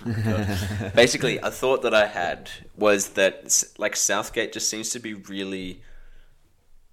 God. 0.04 0.94
basically 0.96 1.38
a 1.40 1.52
thought 1.52 1.82
that 1.84 1.94
I 1.94 2.08
had 2.08 2.50
was 2.78 3.10
that 3.10 3.64
like 3.78 3.96
Southgate 3.96 4.54
just 4.54 4.70
seems 4.70 4.90
to 4.92 5.00
be 5.00 5.14
really 5.14 5.82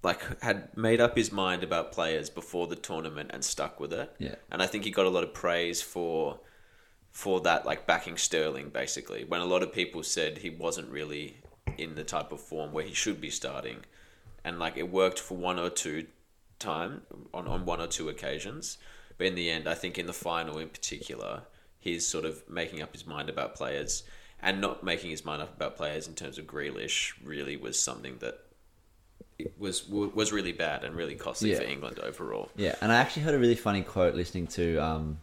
like 0.03 0.41
had 0.41 0.75
made 0.75 0.99
up 0.99 1.15
his 1.15 1.31
mind 1.31 1.63
about 1.63 1.91
players 1.91 2.29
before 2.29 2.65
the 2.67 2.75
tournament 2.75 3.29
and 3.33 3.43
stuck 3.43 3.79
with 3.79 3.93
it. 3.93 4.13
Yeah. 4.17 4.35
And 4.51 4.61
I 4.61 4.67
think 4.67 4.83
he 4.83 4.91
got 4.91 5.05
a 5.05 5.09
lot 5.09 5.23
of 5.23 5.33
praise 5.33 5.81
for 5.81 6.39
for 7.11 7.41
that 7.41 7.65
like 7.65 7.85
backing 7.85 8.17
Sterling 8.17 8.69
basically. 8.69 9.23
When 9.25 9.41
a 9.41 9.45
lot 9.45 9.63
of 9.63 9.73
people 9.73 10.03
said 10.03 10.39
he 10.39 10.49
wasn't 10.49 10.89
really 10.89 11.37
in 11.77 11.95
the 11.95 12.03
type 12.03 12.31
of 12.31 12.39
form 12.41 12.71
where 12.71 12.83
he 12.85 12.93
should 12.93 13.19
be 13.21 13.29
starting 13.29 13.77
and 14.43 14.59
like 14.59 14.77
it 14.77 14.89
worked 14.89 15.19
for 15.19 15.35
one 15.37 15.59
or 15.59 15.69
two 15.69 16.07
time 16.59 17.01
on, 17.33 17.47
on 17.47 17.65
one 17.65 17.81
or 17.81 17.87
two 17.87 18.09
occasions. 18.09 18.77
But 19.17 19.27
in 19.27 19.35
the 19.35 19.49
end 19.49 19.67
I 19.67 19.73
think 19.73 19.97
in 19.99 20.07
the 20.07 20.13
final 20.13 20.57
in 20.57 20.69
particular 20.69 21.43
he's 21.79 22.07
sort 22.07 22.25
of 22.25 22.43
making 22.49 22.81
up 22.81 22.93
his 22.93 23.05
mind 23.05 23.29
about 23.29 23.55
players 23.55 24.03
and 24.41 24.61
not 24.61 24.83
making 24.83 25.09
his 25.11 25.25
mind 25.25 25.41
up 25.41 25.55
about 25.55 25.75
players 25.75 26.07
in 26.07 26.15
terms 26.15 26.37
of 26.37 26.45
Grealish 26.45 27.13
really 27.23 27.57
was 27.57 27.79
something 27.79 28.17
that 28.19 28.39
it 29.37 29.53
was 29.59 29.87
was 29.89 30.31
really 30.31 30.51
bad 30.51 30.83
and 30.83 30.95
really 30.95 31.15
costly 31.15 31.51
Yeah. 31.51 31.57
for 31.57 31.63
England 31.63 31.99
overall. 31.99 32.49
Yeah, 32.55 32.75
and 32.81 32.91
I 32.91 32.95
actually 32.95 33.23
heard 33.23 33.35
a 33.35 33.39
really 33.39 33.55
funny 33.55 33.81
quote 33.81 34.15
listening 34.15 34.47
to 34.47 34.77
um, 34.77 35.19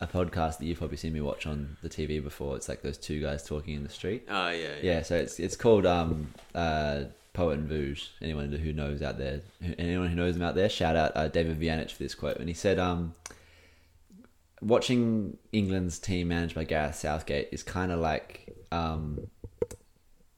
a 0.00 0.06
podcast 0.06 0.58
that 0.58 0.66
you've 0.66 0.78
probably 0.78 0.96
seen 0.96 1.12
me 1.12 1.20
watch 1.20 1.46
on 1.46 1.76
the 1.82 1.88
TV 1.88 2.22
before. 2.22 2.56
It's 2.56 2.68
like 2.68 2.82
those 2.82 2.98
two 2.98 3.20
guys 3.20 3.42
talking 3.42 3.74
in 3.74 3.82
the 3.82 3.88
street. 3.88 4.26
oh 4.28 4.50
yeah 4.50 4.76
Yeah, 4.82 5.02
so 5.02 5.16
it's 5.16 5.40
it's 5.40 5.56
called 5.56 5.86
um, 5.86 6.32
uh, 6.54 7.04
Poet 7.32 7.58
and 7.58 7.70
Vuj. 7.70 8.08
Anyone 8.22 8.52
who 8.52 8.72
knows 8.72 9.02
out 9.02 9.18
there, 9.18 9.40
anyone 9.78 10.08
who 10.08 10.14
knows 10.14 10.36
him 10.36 10.42
out 10.42 10.54
there, 10.54 10.68
shout 10.68 10.96
out 10.96 11.12
uh, 11.16 11.28
David 11.28 11.60
Vujanic 11.60 11.90
for 11.90 12.02
this 12.02 12.14
quote. 12.14 12.36
And 12.36 12.48
he 12.48 12.54
said, 12.54 12.78
um, 12.78 13.14
"Watching 14.60 15.36
England's 15.52 15.98
team 15.98 16.28
managed 16.28 16.54
by 16.54 16.64
Gareth 16.64 16.94
Southgate 16.96 17.48
is 17.50 17.62
kind 17.62 17.90
of 17.90 17.98
like 17.98 18.54
um, 18.70 19.28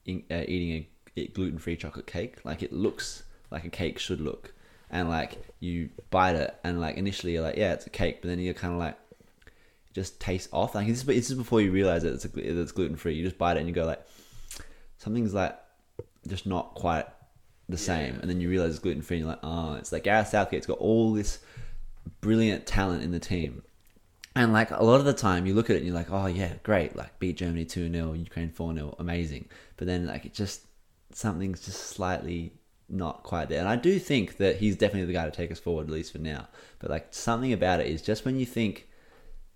in, 0.05 0.23
uh, 0.31 0.43
eating 0.47 0.85
a 1.17 1.27
gluten 1.27 1.59
free 1.59 1.75
chocolate 1.75 2.07
cake. 2.07 2.43
Like 2.43 2.63
it 2.63 2.73
looks 2.73 3.23
like 3.51 3.63
a 3.63 3.69
cake 3.69 3.99
should 3.99 4.21
look, 4.21 4.53
and 4.89 5.07
like 5.07 5.37
you 5.59 5.89
bite 6.09 6.35
it, 6.35 6.55
and 6.63 6.81
like 6.81 6.97
initially 6.97 7.33
you're 7.33 7.43
like, 7.43 7.57
yeah, 7.57 7.73
it's 7.73 7.85
a 7.85 7.91
cake, 7.91 8.23
but 8.23 8.29
then 8.29 8.39
you're 8.39 8.55
kind 8.55 8.73
of 8.73 8.79
like." 8.79 8.97
Just 9.93 10.19
tastes 10.19 10.49
off. 10.51 10.75
Like 10.75 10.87
this, 10.87 10.99
is- 10.99 11.05
this 11.05 11.29
is 11.29 11.37
before 11.37 11.61
you 11.61 11.71
realize 11.71 12.03
that 12.03 12.13
it's 12.13 12.25
it's 12.25 12.71
gluten 12.71 12.95
free. 12.95 13.15
You 13.15 13.23
just 13.23 13.37
bite 13.37 13.57
it 13.57 13.59
and 13.61 13.69
you 13.69 13.75
go 13.75 13.85
like, 13.85 14.01
something's 14.97 15.33
like 15.33 15.57
just 16.27 16.45
not 16.45 16.73
quite 16.75 17.07
the 17.67 17.77
same. 17.77 18.19
And 18.21 18.29
then 18.29 18.39
you 18.41 18.49
realize 18.49 18.71
it's 18.71 18.79
gluten 18.79 19.01
free 19.01 19.17
and 19.17 19.25
you're 19.25 19.33
like, 19.35 19.43
oh, 19.43 19.73
it's 19.75 19.91
like 19.91 20.03
Gareth 20.03 20.27
Southgate's 20.29 20.65
got 20.67 20.77
all 20.79 21.13
this 21.13 21.39
brilliant 22.21 22.65
talent 22.65 23.03
in 23.03 23.11
the 23.11 23.19
team. 23.19 23.63
And 24.35 24.53
like 24.53 24.71
a 24.71 24.83
lot 24.83 24.99
of 24.99 25.05
the 25.05 25.13
time 25.13 25.45
you 25.45 25.53
look 25.53 25.69
at 25.69 25.75
it 25.75 25.79
and 25.79 25.85
you're 25.85 25.95
like, 25.95 26.11
oh 26.11 26.27
yeah, 26.27 26.53
great, 26.63 26.95
like 26.95 27.19
beat 27.19 27.37
Germany 27.37 27.65
2 27.65 27.91
0, 27.91 28.13
Ukraine 28.13 28.49
4 28.49 28.73
0, 28.73 28.95
amazing. 28.99 29.49
But 29.77 29.87
then 29.87 30.07
like 30.07 30.25
it 30.25 30.33
just, 30.33 30.61
something's 31.13 31.65
just 31.65 31.81
slightly 31.87 32.53
not 32.87 33.23
quite 33.23 33.49
there. 33.49 33.59
And 33.59 33.67
I 33.67 33.75
do 33.75 33.99
think 33.99 34.37
that 34.37 34.57
he's 34.57 34.77
definitely 34.77 35.07
the 35.07 35.13
guy 35.13 35.25
to 35.25 35.31
take 35.31 35.51
us 35.51 35.59
forward, 35.59 35.87
at 35.87 35.93
least 35.93 36.13
for 36.13 36.19
now. 36.19 36.47
But 36.79 36.91
like 36.91 37.07
something 37.11 37.51
about 37.51 37.81
it 37.81 37.87
is 37.87 38.01
just 38.01 38.23
when 38.23 38.39
you 38.39 38.45
think 38.45 38.87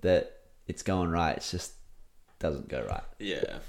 that 0.01 0.39
it's 0.67 0.83
going 0.83 1.09
right, 1.09 1.37
it 1.37 1.47
just 1.49 1.73
doesn't 2.39 2.67
go 2.69 2.85
right. 2.89 3.03
Yeah. 3.19 3.59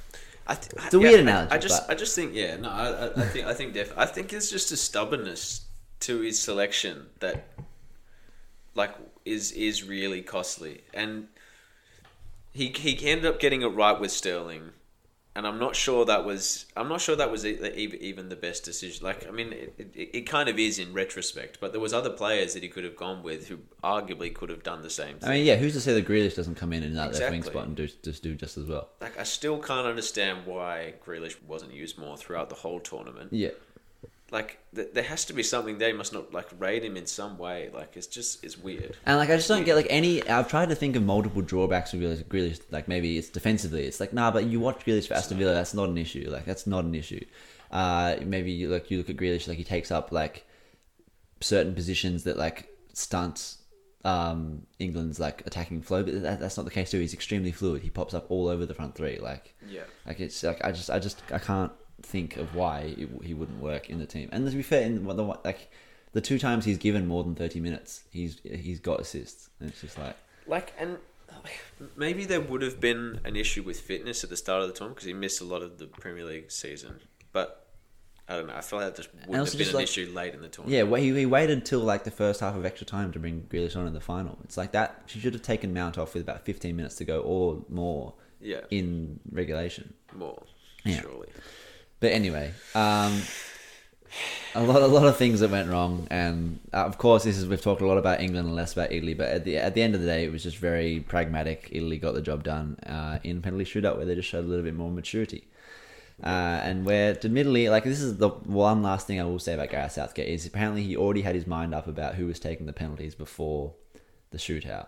I 0.46 0.54
th- 0.54 0.72
It's 0.84 0.94
a 0.94 1.00
yeah, 1.00 1.08
I- 1.08 1.12
analogy, 1.20 1.52
I, 1.52 1.58
just, 1.58 1.86
but- 1.86 1.92
I 1.92 1.98
just 1.98 2.14
think, 2.14 2.34
yeah, 2.34 2.56
no, 2.56 2.68
I, 2.70 2.88
I, 2.88 3.06
I 3.16 3.26
think, 3.26 3.46
I 3.46 3.54
think, 3.54 3.74
def- 3.74 3.96
I 3.98 4.06
think 4.06 4.32
it's 4.32 4.50
just 4.50 4.70
a 4.72 4.76
stubbornness 4.76 5.64
to 6.00 6.20
his 6.20 6.38
selection 6.40 7.06
that, 7.20 7.48
like, 8.74 8.94
is 9.24 9.50
is 9.52 9.82
really 9.82 10.22
costly, 10.22 10.82
and 10.94 11.26
he 12.52 12.68
he 12.68 13.08
ended 13.08 13.26
up 13.26 13.40
getting 13.40 13.62
it 13.62 13.66
right 13.68 13.98
with 13.98 14.12
Sterling, 14.12 14.70
and 15.36 15.46
I'm 15.46 15.58
not 15.58 15.76
sure 15.76 16.06
that 16.06 16.24
was, 16.24 16.64
I'm 16.78 16.88
not 16.88 17.02
sure 17.02 17.14
that 17.14 17.30
was 17.30 17.44
even 17.44 18.30
the 18.30 18.36
best 18.36 18.64
decision. 18.64 19.04
Like, 19.04 19.28
I 19.28 19.30
mean, 19.30 19.52
it, 19.52 19.74
it, 19.76 20.10
it 20.14 20.20
kind 20.22 20.48
of 20.48 20.58
is 20.58 20.78
in 20.78 20.94
retrospect, 20.94 21.58
but 21.60 21.72
there 21.72 21.80
was 21.80 21.92
other 21.92 22.08
players 22.08 22.54
that 22.54 22.62
he 22.62 22.70
could 22.70 22.84
have 22.84 22.96
gone 22.96 23.22
with 23.22 23.46
who 23.46 23.58
arguably 23.84 24.34
could 24.34 24.48
have 24.48 24.62
done 24.62 24.80
the 24.80 24.88
same 24.88 25.18
thing. 25.18 25.28
I 25.28 25.34
mean, 25.34 25.44
yeah, 25.44 25.56
who's 25.56 25.74
to 25.74 25.80
say 25.82 25.92
that 25.92 26.08
Grealish 26.08 26.34
doesn't 26.34 26.54
come 26.54 26.72
in 26.72 26.82
and 26.82 26.96
that 26.96 27.12
wing 27.30 27.42
spot 27.42 27.66
and 27.66 27.76
do, 27.76 27.86
just 28.02 28.22
do 28.22 28.34
just 28.34 28.56
as 28.56 28.64
well? 28.64 28.88
like, 29.02 29.18
I 29.18 29.24
still 29.24 29.58
can't 29.58 29.86
understand 29.86 30.46
why 30.46 30.94
Grealish 31.04 31.36
wasn't 31.42 31.74
used 31.74 31.98
more 31.98 32.16
throughout 32.16 32.48
the 32.48 32.54
whole 32.54 32.80
tournament. 32.80 33.30
Yeah. 33.30 33.50
Like 34.30 34.58
th- 34.74 34.88
there 34.92 35.04
has 35.04 35.24
to 35.26 35.32
be 35.32 35.42
something 35.42 35.78
they 35.78 35.92
must 35.92 36.12
not 36.12 36.32
like 36.32 36.48
rate 36.58 36.82
him 36.84 36.96
in 36.96 37.06
some 37.06 37.38
way 37.38 37.70
like 37.72 37.96
it's 37.96 38.08
just 38.08 38.42
it's 38.44 38.58
weird 38.58 38.96
And 39.06 39.18
like 39.18 39.30
I 39.30 39.36
just 39.36 39.48
don't 39.48 39.64
get 39.64 39.76
like 39.76 39.86
any. 39.88 40.26
I've 40.28 40.48
tried 40.48 40.68
to 40.70 40.74
think 40.74 40.96
of 40.96 41.02
multiple 41.02 41.42
drawbacks 41.42 41.94
of 41.94 42.00
Grealish. 42.00 42.24
Grealish 42.24 42.60
like 42.70 42.88
maybe 42.88 43.18
it's 43.18 43.28
defensively. 43.28 43.84
It's 43.84 44.00
like 44.00 44.12
nah, 44.12 44.30
but 44.30 44.44
you 44.46 44.58
watch 44.60 44.84
Grealish 44.84 45.08
for 45.08 45.14
Aston 45.14 45.38
Villa. 45.38 45.54
That's 45.54 45.74
not 45.74 45.88
an 45.88 45.98
issue. 45.98 46.28
Like 46.30 46.44
that's 46.44 46.66
not 46.66 46.84
an 46.84 46.94
issue. 46.94 47.24
Uh, 47.70 48.16
maybe 48.24 48.50
you 48.52 48.68
look 48.68 48.90
you 48.90 48.98
look 48.98 49.10
at 49.10 49.16
Grealish 49.16 49.46
like 49.48 49.58
he 49.58 49.64
takes 49.64 49.90
up 49.90 50.10
like 50.12 50.44
certain 51.40 51.74
positions 51.74 52.24
that 52.24 52.36
like 52.36 52.68
stunts 52.92 53.58
um, 54.04 54.62
England's 54.78 55.18
like 55.18 55.44
attacking 55.46 55.82
flow, 55.82 56.04
but 56.04 56.22
that, 56.22 56.38
that's 56.38 56.56
not 56.56 56.64
the 56.64 56.70
case 56.70 56.92
too. 56.92 57.00
He's 57.00 57.12
extremely 57.12 57.50
fluid. 57.50 57.82
He 57.82 57.90
pops 57.90 58.14
up 58.14 58.30
all 58.30 58.46
over 58.46 58.64
the 58.64 58.74
front 58.74 58.94
three. 58.94 59.18
Like 59.18 59.54
yeah 59.68 59.82
Like 60.06 60.20
it's 60.20 60.42
like 60.44 60.64
I 60.64 60.70
just 60.70 60.90
I 60.90 61.00
just 61.00 61.22
I 61.32 61.38
can't 61.38 61.72
think 62.02 62.36
of 62.36 62.54
why 62.54 62.94
it, 62.96 63.08
he 63.22 63.34
wouldn't 63.34 63.60
work 63.60 63.88
in 63.90 63.98
the 63.98 64.06
team. 64.06 64.28
And 64.32 64.48
to 64.48 64.56
be 64.56 64.62
fair, 64.62 64.82
in 64.82 65.04
the 65.04 65.14
like 65.44 65.70
the 66.12 66.20
two 66.20 66.38
times 66.38 66.64
he's 66.64 66.78
given 66.78 67.06
more 67.06 67.24
than 67.24 67.34
thirty 67.34 67.60
minutes, 67.60 68.04
he's 68.10 68.40
he's 68.44 68.80
got 68.80 69.00
assists. 69.00 69.50
And 69.60 69.68
it's 69.70 69.80
just 69.80 69.98
like 69.98 70.16
like 70.46 70.72
and 70.78 70.98
maybe 71.96 72.24
there 72.24 72.40
would 72.40 72.62
have 72.62 72.80
been 72.80 73.20
an 73.24 73.36
issue 73.36 73.62
with 73.62 73.80
fitness 73.80 74.24
at 74.24 74.30
the 74.30 74.36
start 74.36 74.62
of 74.62 74.68
the 74.68 74.74
tournament 74.74 74.96
because 74.96 75.06
he 75.06 75.12
missed 75.12 75.40
a 75.40 75.44
lot 75.44 75.62
of 75.62 75.78
the 75.78 75.86
Premier 75.86 76.24
League 76.24 76.50
season 76.50 77.00
but 77.32 77.66
I 78.28 78.36
don't 78.36 78.46
know 78.46 78.54
I 78.54 78.60
feel 78.62 78.78
like 78.78 78.94
that 78.94 78.96
just 79.02 79.12
wouldn't 79.26 79.48
have 79.48 79.58
been 79.58 79.68
an 79.68 79.74
like- 79.74 79.84
issue 79.84 80.10
late 80.14 80.34
in 80.34 80.40
the 80.40 80.48
tournament 80.48 80.74
yeah, 80.76 80.82
well, 80.84 81.00
he, 81.02 81.12
he 81.14 81.26
waited 81.26 81.66
till 81.66 81.80
like 81.80 82.04
the 82.04 82.10
first 82.10 82.40
half 82.40 82.54
of 82.56 82.64
extra 82.64 82.86
time 82.86 83.12
to 83.12 83.18
bring 83.18 83.42
Grealish 83.50 83.76
on 83.76 83.86
in 83.86 83.92
the 83.92 84.00
final. 84.00 84.38
It's 84.44 84.56
like 84.56 84.72
that. 84.72 85.02
She 85.06 85.18
should 85.20 85.34
have 85.34 85.42
taken 85.42 85.74
Mount 85.74 85.98
off 85.98 86.14
with 86.14 86.22
about 86.22 86.44
fifteen 86.44 86.76
minutes 86.76 86.94
to 86.96 87.04
go 87.04 87.20
or 87.20 87.64
more 87.68 88.14
yeah 88.40 88.60
in 88.70 89.20
regulation. 89.30 89.92
more 90.14 90.42
Yeah. 90.84 91.00
surely 91.02 91.28
But 92.00 92.12
anyway, 92.12 92.52
um, 92.74 93.22
a 94.54 94.62
lot, 94.62 94.82
a 94.82 94.86
lot 94.86 95.06
of 95.06 95.16
things 95.16 95.40
that 95.40 95.50
went 95.50 95.68
wrong, 95.70 96.06
and 96.10 96.60
uh, 96.72 96.84
of 96.84 96.98
course, 96.98 97.24
this 97.24 97.38
is 97.38 97.46
we've 97.46 97.60
talked 97.60 97.80
a 97.80 97.86
lot 97.86 97.98
about 97.98 98.20
England 98.20 98.48
and 98.48 98.56
less 98.56 98.72
about 98.72 98.92
Italy. 98.92 99.14
But 99.14 99.28
at 99.28 99.44
the 99.44 99.58
at 99.58 99.74
the 99.74 99.82
end 99.82 99.94
of 99.94 100.00
the 100.00 100.06
day, 100.06 100.24
it 100.24 100.32
was 100.32 100.42
just 100.42 100.58
very 100.58 101.00
pragmatic. 101.00 101.68
Italy 101.72 101.98
got 101.98 102.14
the 102.14 102.22
job 102.22 102.42
done 102.44 102.78
uh, 102.86 103.18
in 103.22 103.42
penalty 103.42 103.64
shootout, 103.64 103.96
where 103.96 104.06
they 104.06 104.14
just 104.14 104.28
showed 104.28 104.44
a 104.44 104.48
little 104.48 104.64
bit 104.64 104.74
more 104.74 104.90
maturity. 104.90 105.48
Uh, 106.22 106.60
and 106.62 106.86
where, 106.86 107.10
admittedly, 107.10 107.68
like 107.68 107.84
this 107.84 108.00
is 108.00 108.16
the 108.16 108.28
one 108.28 108.82
last 108.82 109.06
thing 109.06 109.20
I 109.20 109.24
will 109.24 109.38
say 109.38 109.52
about 109.52 109.70
Gareth 109.70 109.92
Southgate 109.92 110.28
is 110.28 110.46
apparently 110.46 110.82
he 110.82 110.96
already 110.96 111.20
had 111.20 111.34
his 111.34 111.46
mind 111.46 111.74
up 111.74 111.86
about 111.86 112.14
who 112.14 112.26
was 112.26 112.40
taking 112.40 112.64
the 112.64 112.72
penalties 112.72 113.14
before 113.14 113.74
the 114.30 114.38
shootout. 114.38 114.86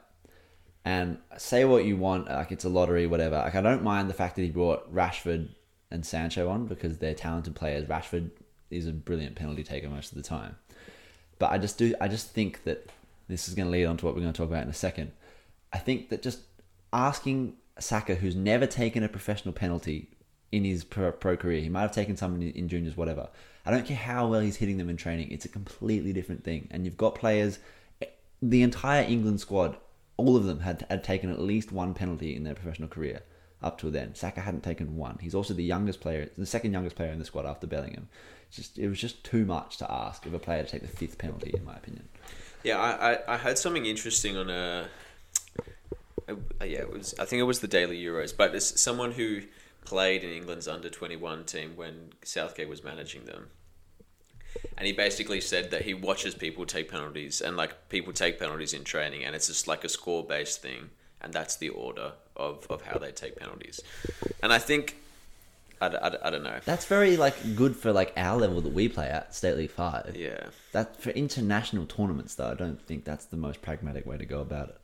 And 0.87 1.18
say 1.37 1.66
what 1.66 1.85
you 1.85 1.99
want, 1.99 2.29
like 2.29 2.51
it's 2.51 2.64
a 2.64 2.71
lottery, 2.71 3.07
whatever. 3.07 3.37
Like 3.37 3.55
I 3.55 3.61
don't 3.61 3.83
mind 3.83 4.09
the 4.09 4.14
fact 4.14 4.37
that 4.37 4.42
he 4.42 4.51
brought 4.51 4.92
Rashford 4.94 5.51
and 5.90 6.05
Sancho 6.05 6.48
on 6.48 6.66
because 6.66 6.98
they're 6.98 7.14
talented 7.14 7.55
players. 7.55 7.87
Rashford 7.87 8.31
is 8.70 8.87
a 8.87 8.92
brilliant 8.92 9.37
penalty 9.37 9.64
taker 9.64 9.88
most 9.88 10.12
of 10.12 10.16
the 10.16 10.22
time. 10.22 10.57
But 11.38 11.51
I 11.51 11.59
just 11.59 11.79
do 11.79 11.94
I 12.01 12.09
just 12.09 12.31
think 12.31 12.64
that 12.64 12.90
this 13.29 13.48
is 13.48 13.55
going 13.55 13.66
to 13.66 13.72
lead 13.72 13.85
on 13.85 13.96
to 13.98 14.07
what 14.07 14.14
we're 14.14 14.22
going 14.22 14.33
to 14.33 14.37
talk 14.37 14.48
about 14.48 14.64
in 14.64 14.70
a 14.70 14.74
second. 14.74 15.12
I 15.72 15.79
think 15.79 16.09
that 16.09 16.22
just 16.22 16.40
asking 16.92 17.55
Saka, 17.79 18.14
who's 18.14 18.35
never 18.35 18.66
taken 18.66 19.03
a 19.03 19.09
professional 19.09 19.53
penalty 19.53 20.09
in 20.51 20.64
his 20.64 20.83
pro, 20.83 21.12
pro 21.12 21.37
career, 21.37 21.61
he 21.61 21.68
might 21.68 21.83
have 21.83 21.92
taken 21.92 22.16
some 22.16 22.37
in, 22.37 22.51
in 22.53 22.68
juniors, 22.68 22.96
whatever. 22.96 23.29
I 23.66 23.70
don't 23.70 23.87
care 23.87 23.96
how 23.96 24.27
well 24.27 24.40
he's 24.40 24.57
hitting 24.57 24.79
them 24.79 24.88
in 24.88 24.96
training. 24.96 25.31
It's 25.31 25.44
a 25.44 25.48
completely 25.48 26.12
different 26.14 26.42
thing. 26.42 26.68
And 26.70 26.87
you've 26.87 26.96
got 26.96 27.14
players, 27.14 27.59
the 28.40 28.62
entire 28.62 29.03
England 29.03 29.40
squad, 29.40 29.77
all 30.16 30.37
of 30.37 30.44
them 30.44 30.61
had, 30.61 30.87
had 30.88 31.05
taken 31.05 31.31
at 31.31 31.38
least 31.38 31.70
one 31.70 31.92
penalty 31.92 32.35
in 32.35 32.44
their 32.44 32.55
professional 32.55 32.88
career 32.88 33.22
up 33.62 33.79
till 33.81 33.90
then. 33.90 34.14
Saka 34.14 34.40
hadn't 34.40 34.62
taken 34.62 34.97
one. 34.97 35.18
He's 35.21 35.35
also 35.35 35.55
the 35.55 35.64
youngest 35.64 36.01
player, 36.01 36.31
the 36.38 36.47
second 36.47 36.73
youngest 36.73 36.97
player 36.97 37.11
in 37.11 37.18
the 37.18 37.25
squad 37.25 37.47
after 37.47 37.66
Bellingham. 37.66 38.09
It's 38.49 38.57
just 38.57 38.79
it 38.79 38.88
was 38.88 39.01
just 39.01 39.25
too 39.25 39.44
much 39.44 39.77
to 39.79 39.90
ask 39.90 40.25
of 40.27 40.35
a 40.35 40.38
player 40.38 40.62
to 40.62 40.71
take 40.71 40.83
the 40.83 40.88
fifth 40.88 41.18
penalty, 41.18 41.53
in 41.55 41.64
my 41.64 41.75
opinion. 41.75 42.09
Yeah, 42.64 42.79
I, 42.79 43.12
I, 43.12 43.35
I 43.35 43.37
heard 43.37 43.59
something 43.59 43.87
interesting 43.87 44.37
on 44.37 44.51
a. 44.51 44.88
uh, 46.29 46.35
yeah, 46.64 46.81
it 46.81 46.92
was. 46.92 47.14
I 47.18 47.25
think 47.25 47.40
it 47.40 47.44
was 47.44 47.61
the 47.61 47.68
Daily 47.68 48.03
Euros, 48.03 48.37
but 48.37 48.55
it's 48.55 48.81
someone 48.81 49.12
who 49.12 49.42
played 49.85 50.25
in 50.25 50.31
England's 50.31 50.68
under 50.68 50.88
twenty 50.88 51.16
one 51.16 51.44
team 51.44 51.77
when 51.77 52.12
Southgate 52.25 52.68
was 52.68 52.83
managing 52.83 53.25
them, 53.25 53.49
and 54.77 54.87
he 54.87 54.92
basically 54.92 55.40
said 55.40 55.71
that 55.71 55.83
he 55.83 55.94
watches 55.94 56.35
people 56.35 56.64
take 56.66 56.90
penalties 56.90 57.40
and 57.40 57.57
like 57.57 57.88
people 57.88 58.12
take 58.12 58.38
penalties 58.38 58.73
in 58.73 58.85
training, 58.85 59.25
and 59.25 59.35
it's 59.37 59.47
just 59.47 59.68
like 59.68 59.85
a 59.85 59.88
score 59.88 60.25
based 60.25 60.62
thing, 60.62 60.90
and 61.21 61.33
that's 61.33 61.57
the 61.57 61.69
order 61.71 62.13
of 62.37 62.67
of 62.71 62.83
how 62.83 62.99
they 62.99 63.13
take 63.13 63.37
penalties, 63.37 63.81
and 64.43 64.53
I 64.53 64.59
think 64.59 64.97
I, 65.81 65.87
I, 65.87 66.29
I 66.29 66.31
don't 66.31 66.43
know. 66.43 66.59
That's 66.65 66.87
very 66.87 67.17
like 67.17 67.57
good 67.57 67.77
for 67.77 67.93
like 67.93 68.13
our 68.17 68.37
level 68.39 68.61
that 68.61 68.73
we 68.73 68.89
play 68.89 69.09
at 69.09 69.35
State 69.35 69.57
League 69.57 69.71
Five. 69.71 70.17
Yeah. 70.17 70.47
That 70.73 71.01
for 71.01 71.11
international 71.11 71.87
tournaments 71.87 72.35
though, 72.35 72.51
I 72.51 72.55
don't 72.55 72.81
think 72.81 73.05
that's 73.05 73.27
the 73.27 73.37
most 73.37 73.63
pragmatic 73.63 74.07
way 74.07 74.19
to 74.19 74.27
go 74.27 74.41
about 74.41 74.71
it. 74.71 74.81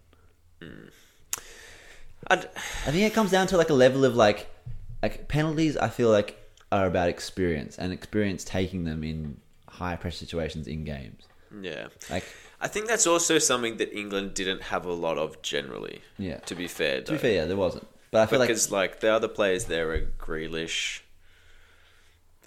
Mm. 0.64 0.90
I'd, 2.29 2.44
I 2.47 2.90
think 2.90 3.05
it 3.05 3.12
comes 3.12 3.31
down 3.31 3.47
to 3.49 3.57
like 3.57 3.70
a 3.70 3.75
level 3.75 4.05
of 4.05 4.16
like 4.16 4.49
like 5.03 5.29
penalties. 5.29 5.77
I 5.77 5.88
feel 5.88 6.11
like 6.11 6.40
are 6.73 6.87
about 6.87 7.09
experience 7.09 7.79
and 7.79 7.92
experience 7.92 8.44
taking 8.44 8.85
them 8.85 9.05
in 9.05 9.40
high 9.68 9.97
pressure 9.97 10.18
situations 10.18 10.66
in 10.66 10.85
games. 10.85 11.25
yeah. 11.61 11.88
Like 12.11 12.25
I 12.64 12.68
think 12.68 12.88
that's 12.88 13.07
also 13.07 13.38
something 13.38 13.77
that 13.77 13.94
England 13.94 14.33
didn't 14.33 14.62
have 14.62 14.87
a 14.87 14.92
lot 14.92 15.18
of 15.18 15.42
generally. 15.42 16.00
Yeah. 16.16 16.38
To 16.38 16.55
be 16.55 16.66
fair, 16.66 17.03
to 17.03 17.12
be 17.12 17.18
fair, 17.18 17.35
yeah, 17.35 17.44
there 17.44 17.59
wasn't. 17.59 17.87
But 18.11 18.22
I 18.22 18.27
feel 18.27 18.40
because 18.40 18.72
like, 18.72 19.00
the 19.00 19.12
other 19.12 19.29
players 19.29 19.66
there 19.66 19.90
are 19.92 20.00
Grealish. 20.18 21.00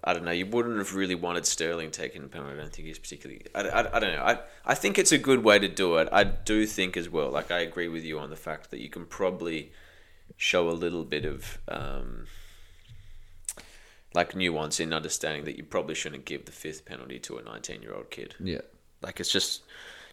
I 0.04 0.14
don't 0.14 0.26
know. 0.26 0.32
You 0.32 0.48
wouldn't 0.48 0.78
have 0.78 0.96
really 0.96 1.14
wanted 1.16 1.46
Sterling 1.46 1.92
taking 1.92 2.24
a 2.24 2.28
penalty. 2.28 2.54
I 2.54 2.62
don't 2.62 2.74
think 2.74 2.88
he's 2.88 2.98
particularly. 2.98 3.46
I, 3.54 3.62
I, 3.62 3.98
I 3.98 4.00
don't 4.00 4.14
know. 4.14 4.24
I 4.24 4.40
I 4.66 4.74
think 4.74 4.98
it's 4.98 5.12
a 5.12 5.18
good 5.20 5.44
way 5.44 5.60
to 5.60 5.68
do 5.68 5.98
it. 5.98 6.10
I 6.12 6.24
do 6.24 6.66
think 6.66 6.98
as 6.98 7.10
well. 7.10 7.30
Like 7.30 7.52
I 7.52 7.60
agree 7.60 7.88
with 7.88 8.04
you 8.04 8.18
on 8.18 8.32
the 8.32 8.36
fact 8.36 8.72
that 8.72 8.80
you 8.80 8.90
can 8.90 9.06
probably 9.06 9.72
show 10.36 10.68
a 10.68 10.72
little 10.72 11.04
bit 11.04 11.26
of 11.26 11.60
um, 11.68 12.26
like 14.16 14.36
nuance 14.36 14.80
in 14.80 14.94
understanding 14.94 15.46
that 15.46 15.58
you 15.58 15.64
probably 15.64 15.96
shouldn't 15.96 16.26
give 16.26 16.46
the 16.46 16.52
fifth 16.52 16.86
penalty 16.86 17.20
to 17.20 17.38
a 17.38 17.44
nineteen-year-old 17.44 18.10
kid. 18.10 18.34
yeah. 18.40 18.62
Like 19.02 19.20
it's 19.20 19.32
just 19.32 19.62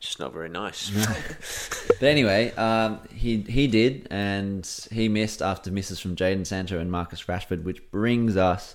just 0.05 0.21
not 0.21 0.33
very 0.33 0.49
nice. 0.49 0.91
But 2.01 2.09
anyway, 2.09 2.51
um, 2.53 3.01
he 3.15 3.39
he 3.43 3.67
did, 3.67 4.09
and 4.11 4.69
he 4.91 5.09
missed 5.09 5.41
after 5.41 5.71
misses 5.71 6.01
from 6.01 6.17
Jadon 6.17 6.47
Sancho 6.47 6.79
and 6.79 6.91
Marcus 6.91 7.23
Rashford, 7.25 7.63
which 7.63 7.89
brings 7.91 8.37
us 8.37 8.75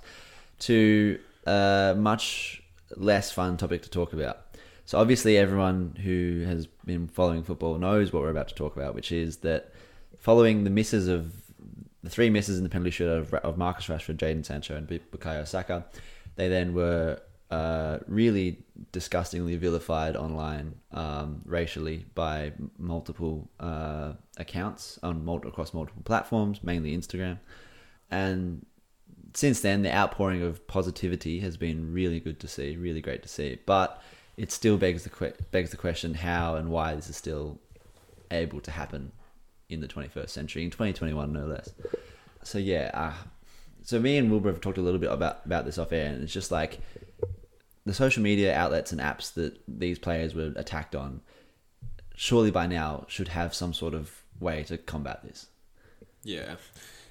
to 0.59 1.19
a 1.45 1.95
much 1.97 2.63
less 2.95 3.31
fun 3.31 3.57
topic 3.57 3.81
to 3.83 3.89
talk 3.89 4.13
about. 4.13 4.45
So 4.85 4.97
obviously, 4.97 5.37
everyone 5.37 5.95
who 6.03 6.45
has 6.47 6.67
been 6.85 7.07
following 7.07 7.43
football 7.43 7.77
knows 7.77 8.13
what 8.13 8.23
we're 8.23 8.31
about 8.31 8.47
to 8.49 8.55
talk 8.55 8.75
about, 8.75 8.95
which 8.95 9.11
is 9.11 9.37
that 9.37 9.73
following 10.17 10.63
the 10.63 10.69
misses 10.69 11.07
of 11.07 11.33
the 12.03 12.09
three 12.09 12.29
misses 12.29 12.57
in 12.57 12.63
the 12.63 12.69
penalty 12.69 12.91
shootout 12.91 13.19
of, 13.19 13.33
of 13.33 13.57
Marcus 13.57 13.87
Rashford, 13.87 14.17
Jadon 14.17 14.45
Sancho, 14.45 14.75
and 14.75 14.87
Bukayo 14.87 15.45
Saka, 15.47 15.85
they 16.35 16.47
then 16.47 16.73
were 16.73 17.19
uh, 17.51 17.99
really 18.07 18.59
disgustingly 18.91 19.55
vilified 19.55 20.15
online 20.15 20.75
um, 20.91 21.41
racially 21.45 22.05
by 22.13 22.53
multiple 22.77 23.49
uh, 23.59 24.13
accounts 24.37 24.99
on 25.01 25.25
mul- 25.25 25.47
across 25.47 25.73
multiple 25.73 26.03
platforms, 26.03 26.63
mainly 26.63 26.95
Instagram. 26.95 27.39
And 28.11 28.65
since 29.33 29.61
then, 29.61 29.81
the 29.81 29.93
outpouring 29.93 30.43
of 30.43 30.65
positivity 30.67 31.39
has 31.39 31.57
been 31.57 31.91
really 31.91 32.19
good 32.19 32.39
to 32.41 32.47
see, 32.47 32.75
really 32.75 33.01
great 33.01 33.23
to 33.23 33.29
see. 33.29 33.59
But 33.65 34.01
it 34.37 34.51
still 34.51 34.77
begs 34.77 35.03
the 35.03 35.09
que- 35.09 35.33
begs 35.51 35.71
the 35.71 35.77
question 35.77 36.13
how 36.13 36.55
and 36.55 36.69
why 36.69 36.95
this 36.95 37.09
is 37.09 37.17
still 37.17 37.59
able 38.31 38.61
to 38.61 38.71
happen 38.71 39.11
in 39.69 39.81
the 39.81 39.87
21st 39.87 40.29
century, 40.29 40.63
in 40.63 40.69
2021 40.69 41.33
no 41.33 41.45
less. 41.45 41.73
So 42.43 42.57
yeah, 42.57 42.91
uh, 42.93 43.13
so 43.83 43.99
me 43.99 44.17
and 44.17 44.31
Wilbur 44.31 44.49
have 44.49 44.61
talked 44.61 44.77
a 44.77 44.81
little 44.81 44.99
bit 44.99 45.11
about 45.11 45.45
about 45.45 45.65
this 45.65 45.77
off 45.77 45.91
air, 45.91 46.13
and 46.13 46.23
it's 46.23 46.33
just 46.33 46.51
like 46.51 46.79
the 47.89 47.95
social 47.95 48.21
media 48.21 48.55
outlets 48.55 48.91
and 48.91 49.01
apps 49.01 49.33
that 49.33 49.59
these 49.67 49.97
players 49.97 50.35
were 50.35 50.53
attacked 50.55 50.95
on. 50.95 51.21
Surely 52.15 52.51
by 52.51 52.67
now 52.67 53.05
should 53.07 53.29
have 53.29 53.53
some 53.53 53.73
sort 53.73 53.93
of 53.93 54.23
way 54.39 54.63
to 54.63 54.77
combat 54.77 55.23
this. 55.23 55.47
Yeah, 56.23 56.55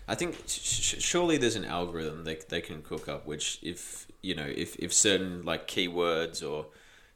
I 0.07 0.15
think 0.15 0.37
sh- 0.47 0.97
surely 1.01 1.37
there's 1.37 1.57
an 1.57 1.65
algorithm 1.65 2.25
they 2.25 2.39
they 2.49 2.61
can 2.61 2.83
cook 2.83 3.09
up, 3.09 3.27
which 3.27 3.59
if 3.63 4.07
you 4.23 4.35
know 4.35 4.47
if 4.47 4.77
if 4.77 4.93
certain 4.93 5.45
like 5.45 5.67
keywords 5.67 6.49
or 6.49 6.67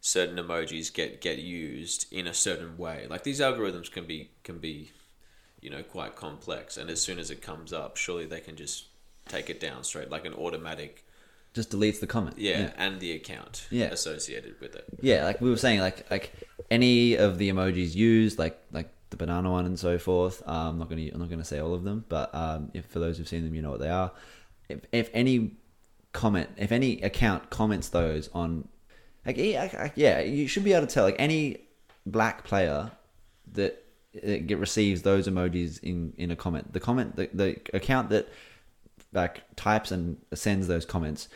certain 0.01 0.37
emojis 0.37 0.93
get 0.93 1.21
get 1.21 1.39
used 1.39 2.13
in 2.13 2.27
a 2.27 2.35
certain 2.35 2.77
way, 2.77 3.07
like 3.09 3.23
these 3.23 3.41
algorithms 3.41 3.91
can 3.91 4.07
be 4.07 4.31
can 4.43 4.59
be, 4.59 4.91
you 5.61 5.71
know, 5.71 5.83
quite 5.83 6.17
complex, 6.17 6.77
and 6.77 6.91
as 6.91 7.01
soon 7.01 7.19
as 7.19 7.31
it 7.31 7.41
comes 7.41 7.73
up, 7.73 7.97
surely 7.97 8.27
they 8.27 8.41
can 8.41 8.57
just 8.57 8.87
take 9.29 9.49
it 9.49 9.61
down 9.61 9.85
straight, 9.85 10.11
like 10.11 10.25
an 10.25 10.35
automatic. 10.35 11.07
Just 11.55 11.71
deletes 11.71 12.01
the 12.01 12.07
comment. 12.07 12.39
Yeah, 12.39 12.73
and 12.79 12.99
the 12.99 13.13
account 13.13 13.67
Yeah. 13.71 13.87
associated 13.87 14.59
with 14.61 14.75
it. 14.75 14.87
Yeah, 15.03 15.25
like 15.25 15.41
we 15.41 15.51
were 15.51 15.57
saying, 15.59 15.81
like 15.81 16.11
like 16.11 16.33
any 16.71 17.15
of 17.17 17.37
the 17.39 17.51
emojis 17.51 17.95
used, 17.95 18.39
like 18.39 18.59
like 18.73 18.91
the 19.11 19.17
banana 19.19 19.51
one 19.51 19.67
and 19.67 19.79
so 19.79 19.99
forth. 19.99 20.43
Um, 20.49 20.57
I'm 20.69 20.79
not 20.79 20.89
gonna 20.89 21.09
I'm 21.13 21.21
not 21.21 21.29
gonna 21.29 21.45
say 21.45 21.59
all 21.61 21.75
of 21.75 21.85
them, 21.85 22.05
but 22.09 22.35
um, 22.35 22.71
if 22.73 22.87
for 22.87 22.99
those 23.01 23.19
who've 23.19 23.29
seen 23.29 23.45
them, 23.45 23.55
you 23.55 23.61
know 23.61 23.71
what 23.71 23.81
they 23.81 23.91
are. 23.91 24.13
If 24.71 24.81
if 24.93 25.11
any 25.13 25.57
comment, 26.13 26.49
if 26.57 26.73
any 26.73 27.03
account 27.03 27.51
comments 27.51 27.91
those 27.91 28.31
on, 28.33 28.67
like 29.27 29.37
yeah, 29.37 29.69
I- 29.73 29.85
I- 29.85 29.93
yeah, 29.95 30.21
you 30.21 30.49
should 30.49 30.65
be 30.65 30.73
able 30.73 30.87
to 30.87 30.93
tell 30.95 31.05
like 31.05 31.17
any 31.19 31.59
black 32.07 32.45
player 32.45 32.91
that 33.53 33.79
it 34.15 34.59
receives 34.59 35.03
those 35.03 35.29
emojis 35.29 35.83
in 35.83 36.15
in 36.17 36.31
a 36.31 36.37
comment. 36.37 36.73
The 36.73 36.81
comment 36.81 37.17
the, 37.17 37.29
the 37.35 37.61
account 37.75 38.09
that 38.09 38.29
like 39.13 39.43
types 39.57 39.91
and 39.91 40.17
sends 40.35 40.67
those 40.69 40.85
comments 40.85 41.29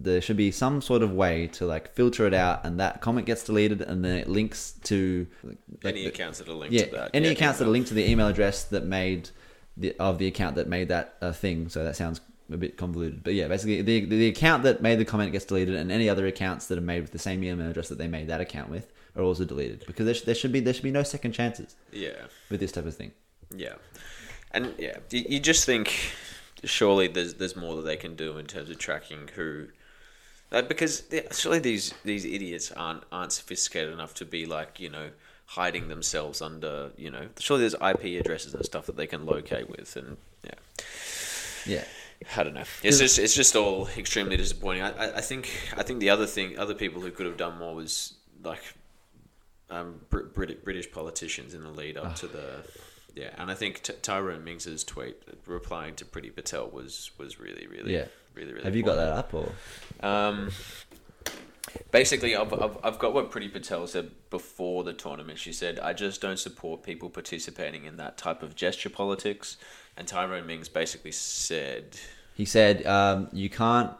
there 0.00 0.20
should 0.20 0.36
be 0.36 0.52
some 0.52 0.80
sort 0.80 1.02
of 1.02 1.12
way 1.12 1.48
to 1.48 1.66
like 1.66 1.92
filter 1.92 2.24
it 2.24 2.32
out 2.32 2.64
and 2.64 2.78
that 2.78 3.00
comment 3.00 3.26
gets 3.26 3.42
deleted 3.42 3.80
and 3.82 4.04
then 4.04 4.16
it 4.16 4.28
links 4.28 4.74
to 4.84 5.26
like, 5.42 5.58
Any 5.84 6.02
the- 6.04 6.08
accounts 6.08 6.38
that 6.38 6.48
are 6.48 6.52
linked 6.52 6.72
yeah 6.74 6.84
to 6.84 6.90
that. 6.92 7.10
any 7.14 7.26
yeah, 7.26 7.32
accounts 7.32 7.58
that 7.58 7.64
are 7.66 7.70
linked 7.70 7.88
to 7.88 7.94
the 7.94 8.08
email 8.08 8.28
address 8.28 8.62
that 8.64 8.84
made 8.84 9.30
the 9.76 9.96
of 9.98 10.18
the 10.18 10.26
account 10.28 10.54
that 10.56 10.68
made 10.68 10.88
that 10.88 11.16
uh, 11.20 11.32
thing. 11.32 11.68
So 11.68 11.82
that 11.84 11.96
sounds 11.96 12.20
a 12.52 12.56
bit 12.56 12.76
convoluted. 12.76 13.24
But 13.24 13.34
yeah 13.34 13.48
basically 13.48 13.82
the, 13.82 14.04
the 14.04 14.28
account 14.28 14.62
that 14.62 14.80
made 14.82 15.00
the 15.00 15.04
comment 15.04 15.32
gets 15.32 15.44
deleted 15.46 15.74
and 15.74 15.90
any 15.90 16.08
other 16.08 16.26
accounts 16.28 16.68
that 16.68 16.78
are 16.78 16.82
made 16.82 17.02
with 17.02 17.10
the 17.12 17.18
same 17.18 17.42
email 17.42 17.68
address 17.68 17.88
that 17.88 17.98
they 17.98 18.06
made 18.08 18.28
that 18.28 18.40
account 18.40 18.70
with 18.70 18.92
are 19.16 19.22
also 19.22 19.44
deleted 19.44 19.82
because 19.88 20.04
there, 20.06 20.14
sh- 20.14 20.22
there 20.22 20.34
should 20.36 20.52
be 20.52 20.60
there 20.60 20.72
should 20.74 20.84
be 20.84 20.92
no 20.92 21.02
second 21.02 21.32
chances 21.32 21.74
Yeah. 21.92 22.12
with 22.50 22.60
this 22.60 22.70
type 22.70 22.86
of 22.86 22.94
thing. 22.96 23.10
Yeah, 23.54 23.74
and 24.52 24.74
yeah, 24.78 24.98
you 25.10 25.40
just 25.40 25.64
think 25.64 26.12
surely 26.64 27.08
there's 27.08 27.34
there's 27.34 27.56
more 27.56 27.76
that 27.76 27.82
they 27.82 27.96
can 27.96 28.14
do 28.14 28.38
in 28.38 28.46
terms 28.46 28.70
of 28.70 28.78
tracking 28.78 29.28
who, 29.34 29.66
uh, 30.52 30.62
because 30.62 31.04
surely 31.32 31.58
these 31.58 31.94
these 32.04 32.24
idiots 32.24 32.72
aren't 32.72 33.02
aren't 33.12 33.32
sophisticated 33.32 33.92
enough 33.92 34.14
to 34.14 34.24
be 34.24 34.46
like 34.46 34.80
you 34.80 34.90
know 34.90 35.10
hiding 35.46 35.88
themselves 35.88 36.42
under 36.42 36.90
you 36.96 37.10
know 37.10 37.28
surely 37.38 37.62
there's 37.62 37.74
IP 37.74 38.20
addresses 38.20 38.54
and 38.54 38.64
stuff 38.64 38.86
that 38.86 38.96
they 38.96 39.06
can 39.06 39.24
locate 39.24 39.68
with 39.70 39.96
and 39.96 40.16
yeah. 40.44 40.52
yeah 41.66 41.84
I 42.36 42.42
don't 42.42 42.54
know. 42.54 42.64
It's 42.82 42.98
just 42.98 43.18
it's 43.18 43.34
just 43.34 43.54
all 43.54 43.88
extremely 43.96 44.36
disappointing. 44.36 44.82
I, 44.82 45.18
I, 45.18 45.20
think 45.20 45.50
I 45.76 45.84
think 45.84 46.00
the 46.00 46.10
other 46.10 46.26
thing, 46.26 46.58
other 46.58 46.74
people 46.74 47.00
who 47.00 47.12
could 47.12 47.26
have 47.26 47.36
done 47.36 47.58
more 47.58 47.74
was 47.76 48.14
like 48.42 48.62
um, 49.70 50.00
Br- 50.10 50.22
Brit- 50.22 50.64
British 50.64 50.90
politicians 50.90 51.54
in 51.54 51.62
the 51.62 51.70
lead 51.70 51.96
up 51.96 52.16
to 52.16 52.26
the 52.26 52.64
yeah, 53.18 53.30
and 53.38 53.50
I 53.50 53.54
think 53.54 53.82
T- 53.82 53.94
Tyrone 54.02 54.44
Mings's 54.44 54.84
tweet 54.84 55.16
replying 55.46 55.94
to 55.96 56.04
Priti 56.04 56.34
Patel 56.34 56.68
was 56.78 57.10
was 57.18 57.38
really 57.40 57.66
really 57.66 57.94
Yeah. 57.94 58.06
really 58.34 58.52
really. 58.52 58.64
have 58.64 58.76
you 58.76 58.82
got 58.82 58.96
that 58.96 59.12
up 59.20 59.34
or 59.34 59.50
Um, 60.00 60.50
basically, 61.90 62.36
I've, 62.36 62.52
I've, 62.52 62.76
I've 62.82 62.98
got 62.98 63.14
what 63.14 63.30
Priti 63.30 63.52
Patel 63.52 63.86
said 63.86 64.10
before 64.30 64.84
the 64.84 64.92
tournament. 64.92 65.38
She 65.38 65.52
said, 65.52 65.78
I 65.80 65.92
just 65.92 66.20
don't 66.20 66.38
support 66.38 66.82
people 66.82 67.10
participating 67.10 67.84
in 67.84 67.96
that 67.96 68.16
type 68.16 68.42
of 68.42 68.54
gesture 68.54 68.90
politics. 68.90 69.56
And 69.96 70.06
Tyrone 70.06 70.46
Mings 70.46 70.68
basically 70.68 71.12
said, 71.12 71.98
He 72.34 72.44
said, 72.44 72.86
um, 72.86 73.28
"You 73.32 73.50
can't." 73.50 73.90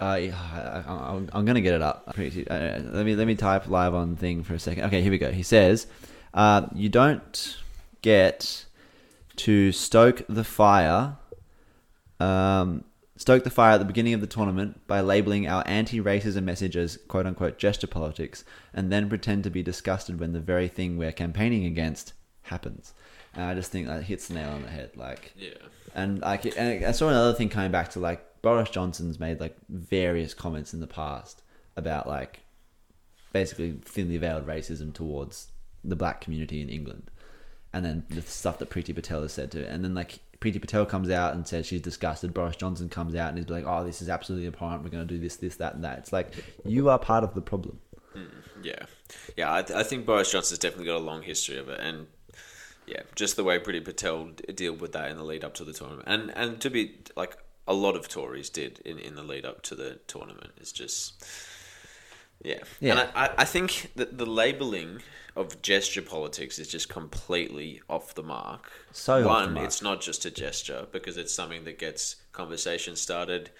Uh, 0.00 0.04
I, 0.04 0.32
I, 0.32 0.84
I'm, 1.14 1.30
I'm 1.32 1.44
gonna 1.44 1.60
get 1.62 1.72
it 1.72 1.80
up. 1.80 2.04
Uh, 2.08 2.12
let 2.18 3.06
me 3.06 3.14
let 3.16 3.26
me 3.26 3.34
type 3.36 3.68
live 3.68 3.94
on 3.94 4.16
thing 4.16 4.42
for 4.42 4.54
a 4.54 4.58
second. 4.58 4.84
Okay, 4.84 5.00
here 5.00 5.10
we 5.10 5.18
go. 5.18 5.30
He 5.30 5.42
says, 5.44 5.86
uh, 6.34 6.66
"You 6.74 6.88
don't 6.90 7.56
get 8.04 8.66
to 9.36 9.72
stoke 9.72 10.22
the 10.28 10.44
fire, 10.44 11.16
um, 12.20 12.84
stoke 13.16 13.44
the 13.44 13.50
fire 13.50 13.72
at 13.72 13.78
the 13.78 13.86
beginning 13.86 14.12
of 14.12 14.20
the 14.20 14.26
tournament 14.26 14.86
by 14.86 15.00
labeling 15.00 15.48
our 15.48 15.64
anti-racism 15.66 16.44
message 16.44 16.76
as 16.76 16.98
quote 17.08 17.26
unquote 17.26 17.58
gesture 17.58 17.86
politics, 17.86 18.44
and 18.74 18.92
then 18.92 19.08
pretend 19.08 19.42
to 19.42 19.50
be 19.50 19.62
disgusted 19.62 20.20
when 20.20 20.32
the 20.32 20.40
very 20.40 20.68
thing 20.68 20.98
we're 20.98 21.12
campaigning 21.12 21.64
against 21.64 22.12
happens." 22.42 22.92
And 23.32 23.44
I 23.44 23.54
just 23.54 23.72
think 23.72 23.86
that 23.86 24.02
hits 24.04 24.28
the 24.28 24.34
nail 24.34 24.50
on 24.50 24.62
the 24.62 24.68
head. 24.68 24.90
Like, 24.96 25.32
yeah. 25.34 25.54
and 25.94 26.20
like 26.20 26.44
and 26.58 26.84
I 26.84 26.92
saw 26.92 27.08
another 27.08 27.32
thing 27.32 27.48
coming 27.48 27.72
back 27.72 27.90
to 27.92 28.00
like 28.00 28.42
Boris 28.42 28.68
Johnson's 28.68 29.18
made 29.18 29.40
like 29.40 29.56
various 29.70 30.34
comments 30.34 30.74
in 30.74 30.80
the 30.80 30.86
past 30.86 31.42
about 31.74 32.06
like 32.06 32.40
basically 33.32 33.78
thinly 33.82 34.18
veiled 34.18 34.46
racism 34.46 34.92
towards 34.92 35.48
the 35.82 35.96
black 35.96 36.20
community 36.20 36.60
in 36.60 36.68
England, 36.68 37.10
and 37.74 37.84
then 37.84 38.04
the 38.08 38.22
stuff 38.22 38.58
that 38.58 38.70
Priti 38.70 38.94
Patel 38.94 39.22
has 39.22 39.32
said 39.32 39.50
to 39.52 39.68
and 39.68 39.84
then 39.84 39.94
like 39.94 40.20
Priti 40.40 40.60
Patel 40.60 40.84
comes 40.84 41.10
out 41.10 41.34
and 41.34 41.46
says 41.46 41.66
she's 41.66 41.80
disgusted. 41.80 42.34
Boris 42.34 42.56
Johnson 42.56 42.88
comes 42.88 43.14
out 43.14 43.30
and 43.30 43.38
is 43.38 43.48
like, 43.48 43.64
"Oh, 43.66 43.82
this 43.82 44.02
is 44.02 44.08
absolutely 44.10 44.46
abhorrent. 44.46 44.82
We're 44.82 44.90
going 44.90 45.06
to 45.06 45.14
do 45.14 45.18
this, 45.18 45.36
this, 45.36 45.56
that, 45.56 45.74
and 45.74 45.84
that." 45.84 45.98
It's 45.98 46.12
like 46.12 46.32
you 46.64 46.90
are 46.90 46.98
part 46.98 47.24
of 47.24 47.34
the 47.34 47.40
problem. 47.40 47.80
Mm, 48.14 48.28
yeah, 48.62 48.84
yeah. 49.36 49.54
I, 49.54 49.62
th- 49.62 49.78
I 49.78 49.82
think 49.82 50.04
Boris 50.04 50.30
Johnson's 50.30 50.58
definitely 50.58 50.86
got 50.86 50.96
a 50.96 51.04
long 51.04 51.22
history 51.22 51.56
of 51.56 51.70
it, 51.70 51.80
and 51.80 52.08
yeah, 52.86 53.02
just 53.14 53.36
the 53.36 53.44
way 53.44 53.58
Priti 53.58 53.82
Patel 53.82 54.26
d- 54.26 54.52
deal 54.52 54.74
with 54.74 54.92
that 54.92 55.10
in 55.10 55.16
the 55.16 55.24
lead 55.24 55.44
up 55.44 55.54
to 55.54 55.64
the 55.64 55.72
tournament, 55.72 56.04
and 56.06 56.30
and 56.36 56.60
to 56.60 56.68
be 56.68 56.96
like, 57.16 57.38
a 57.66 57.74
lot 57.74 57.96
of 57.96 58.08
Tories 58.08 58.50
did 58.50 58.80
in, 58.84 58.98
in 58.98 59.14
the 59.14 59.22
lead 59.22 59.44
up 59.44 59.62
to 59.62 59.74
the 59.74 60.00
tournament. 60.06 60.52
It's 60.58 60.72
just, 60.72 61.24
yeah. 62.44 62.58
Yeah. 62.78 62.92
And 62.92 63.10
I, 63.16 63.30
I, 63.38 63.44
think 63.44 63.90
that 63.96 64.18
the 64.18 64.26
labeling 64.26 65.00
of 65.34 65.60
gesture 65.62 66.02
politics 66.02 66.58
is 66.58 66.68
just 66.68 66.88
completely 66.88 67.80
off 67.88 68.14
the 68.14 68.22
mark. 68.22 68.70
So 68.92 69.26
One, 69.26 69.54
mark. 69.54 69.66
it's 69.66 69.82
not 69.82 70.00
just 70.00 70.24
a 70.24 70.30
gesture 70.30 70.86
because 70.92 71.16
it's 71.16 71.34
something 71.34 71.64
that 71.64 71.78
gets 71.78 72.16
conversation 72.32 72.94
started, 72.96 73.50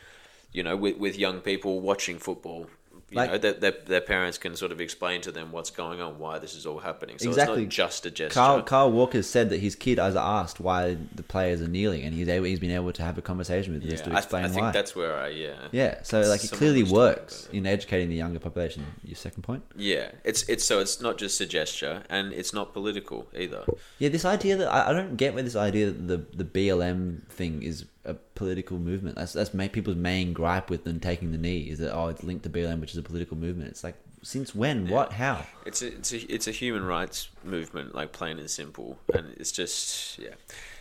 you 0.52 0.62
know, 0.62 0.76
with, 0.76 0.98
with 0.98 1.18
young 1.18 1.40
people 1.40 1.80
watching 1.80 2.18
football. 2.18 2.68
You 3.14 3.20
Like- 3.20 3.30
know, 3.30 3.38
that 3.38 3.60
their, 3.60 3.70
their 3.86 4.00
parents 4.00 4.38
can 4.38 4.56
sort 4.56 4.72
of 4.72 4.80
explain 4.80 5.20
to 5.22 5.30
them 5.32 5.52
what's 5.52 5.70
going 5.70 6.00
on, 6.00 6.18
why 6.18 6.38
this 6.40 6.54
is 6.56 6.66
all 6.66 6.80
happening. 6.80 7.18
So 7.18 7.28
Exactly. 7.28 7.62
it's 7.62 7.78
not 7.78 7.88
just 7.88 8.06
a 8.06 8.10
gesture. 8.10 8.34
Carl, 8.34 8.62
Carl 8.62 8.90
Walker 8.92 9.22
said 9.22 9.50
that 9.50 9.58
his 9.60 9.76
kid 9.76 9.98
has 9.98 10.16
asked 10.16 10.58
why 10.58 10.96
the 11.14 11.22
players 11.22 11.62
are 11.62 11.68
kneeling, 11.68 12.02
and 12.02 12.12
he's 12.12 12.28
able, 12.28 12.46
he's 12.46 12.58
been 12.58 12.72
able 12.72 12.92
to 12.92 13.02
have 13.02 13.16
a 13.16 13.22
conversation 13.22 13.72
with 13.72 13.82
them 13.82 13.90
yeah, 13.92 13.96
to 13.98 14.02
I, 14.02 14.06
th- 14.06 14.18
explain 14.18 14.44
I 14.44 14.48
think 14.48 14.60
why. 14.62 14.70
that's 14.72 14.96
where 14.96 15.16
I 15.16 15.28
yeah 15.28 15.54
yeah, 15.70 16.02
so 16.02 16.20
like 16.22 16.42
it 16.44 16.50
clearly 16.50 16.82
works 16.82 17.48
it. 17.52 17.56
in 17.56 17.66
educating 17.66 18.08
the 18.08 18.16
younger 18.16 18.40
population. 18.40 18.84
Your 19.04 19.16
second 19.16 19.42
point. 19.42 19.62
Yeah, 19.76 20.10
it's 20.24 20.42
it's 20.48 20.64
so 20.64 20.80
it's 20.80 21.00
not 21.00 21.16
just 21.18 21.40
a 21.40 21.46
gesture, 21.46 22.02
and 22.10 22.32
it's 22.32 22.52
not 22.52 22.72
political 22.72 23.26
either. 23.36 23.64
Yeah, 23.98 24.08
this 24.08 24.24
idea 24.24 24.56
that 24.56 24.68
I, 24.72 24.90
I 24.90 24.92
don't 24.92 25.16
get 25.16 25.34
where 25.34 25.42
this 25.42 25.56
idea 25.56 25.86
that 25.86 26.08
the 26.08 26.18
the 26.36 26.44
BLM 26.44 27.26
thing 27.28 27.62
is 27.62 27.84
a 28.04 28.14
political 28.14 28.78
movement. 28.78 29.16
That's 29.16 29.32
that's 29.32 29.50
people's 29.68 29.96
main 29.96 30.32
gripe 30.32 30.70
with 30.70 30.84
them 30.84 31.00
taking 31.00 31.32
the 31.32 31.38
knee 31.38 31.60
is 31.70 31.78
that 31.78 31.94
oh 31.94 32.08
it's 32.08 32.22
linked 32.22 32.44
to 32.44 32.50
BLM, 32.50 32.80
which 32.80 32.92
is 32.92 32.98
a 32.98 33.02
political 33.02 33.36
movement. 33.36 33.70
It's 33.70 33.84
like 33.84 33.96
since 34.22 34.54
when? 34.54 34.88
What? 34.88 35.12
How? 35.12 35.44
It's 35.66 35.82
a 35.82 35.88
it's 35.88 36.12
a 36.12 36.32
it's 36.32 36.48
a 36.48 36.50
human 36.50 36.84
rights 36.84 37.28
movement, 37.42 37.94
like 37.94 38.12
plain 38.12 38.38
and 38.38 38.50
simple, 38.50 38.98
and 39.12 39.34
it's 39.36 39.52
just 39.52 40.18
yeah, 40.18 40.34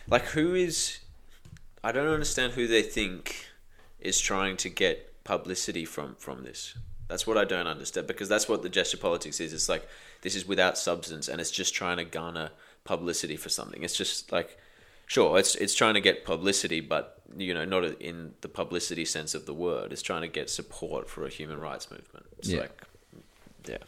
like 0.08 0.24
who 0.24 0.54
is? 0.54 0.98
I 1.82 1.92
don't 1.92 2.08
understand 2.08 2.54
who 2.54 2.66
they 2.66 2.82
think 2.82 3.46
is 4.00 4.18
trying 4.18 4.56
to 4.58 4.68
get 4.68 5.24
publicity 5.24 5.84
from 5.84 6.16
from 6.16 6.44
this. 6.44 6.74
That's 7.08 7.26
what 7.26 7.36
I 7.36 7.44
don't 7.44 7.66
understand 7.66 8.06
because 8.06 8.28
that's 8.28 8.48
what 8.48 8.62
the 8.62 8.70
gesture 8.70 8.96
politics 8.96 9.40
is. 9.40 9.52
It's 9.52 9.68
like 9.68 9.86
this 10.22 10.34
is 10.34 10.48
without 10.48 10.78
substance, 10.78 11.28
and 11.28 11.40
it's 11.40 11.50
just 11.50 11.74
trying 11.74 11.98
to 11.98 12.04
garner 12.04 12.50
publicity 12.84 13.36
for 13.36 13.50
something. 13.50 13.82
It's 13.82 13.96
just 13.96 14.32
like 14.32 14.58
sure, 15.06 15.38
it's 15.38 15.54
it's 15.54 15.74
trying 15.74 15.94
to 15.94 16.00
get 16.00 16.24
publicity, 16.24 16.80
but 16.80 17.20
you 17.36 17.52
know, 17.54 17.64
not 17.64 17.84
in 18.00 18.34
the 18.42 18.48
publicity 18.48 19.04
sense 19.04 19.34
of 19.34 19.46
the 19.46 19.54
word. 19.54 19.92
It's 19.92 20.02
trying 20.02 20.22
to 20.22 20.28
get 20.28 20.50
support 20.50 21.08
for 21.08 21.26
a 21.26 21.28
human 21.28 21.58
rights 21.58 21.90
movement. 21.90 22.26
It's 22.38 22.48
Yeah. 22.48 22.60
like 22.60 22.82
yeah. 23.66 23.78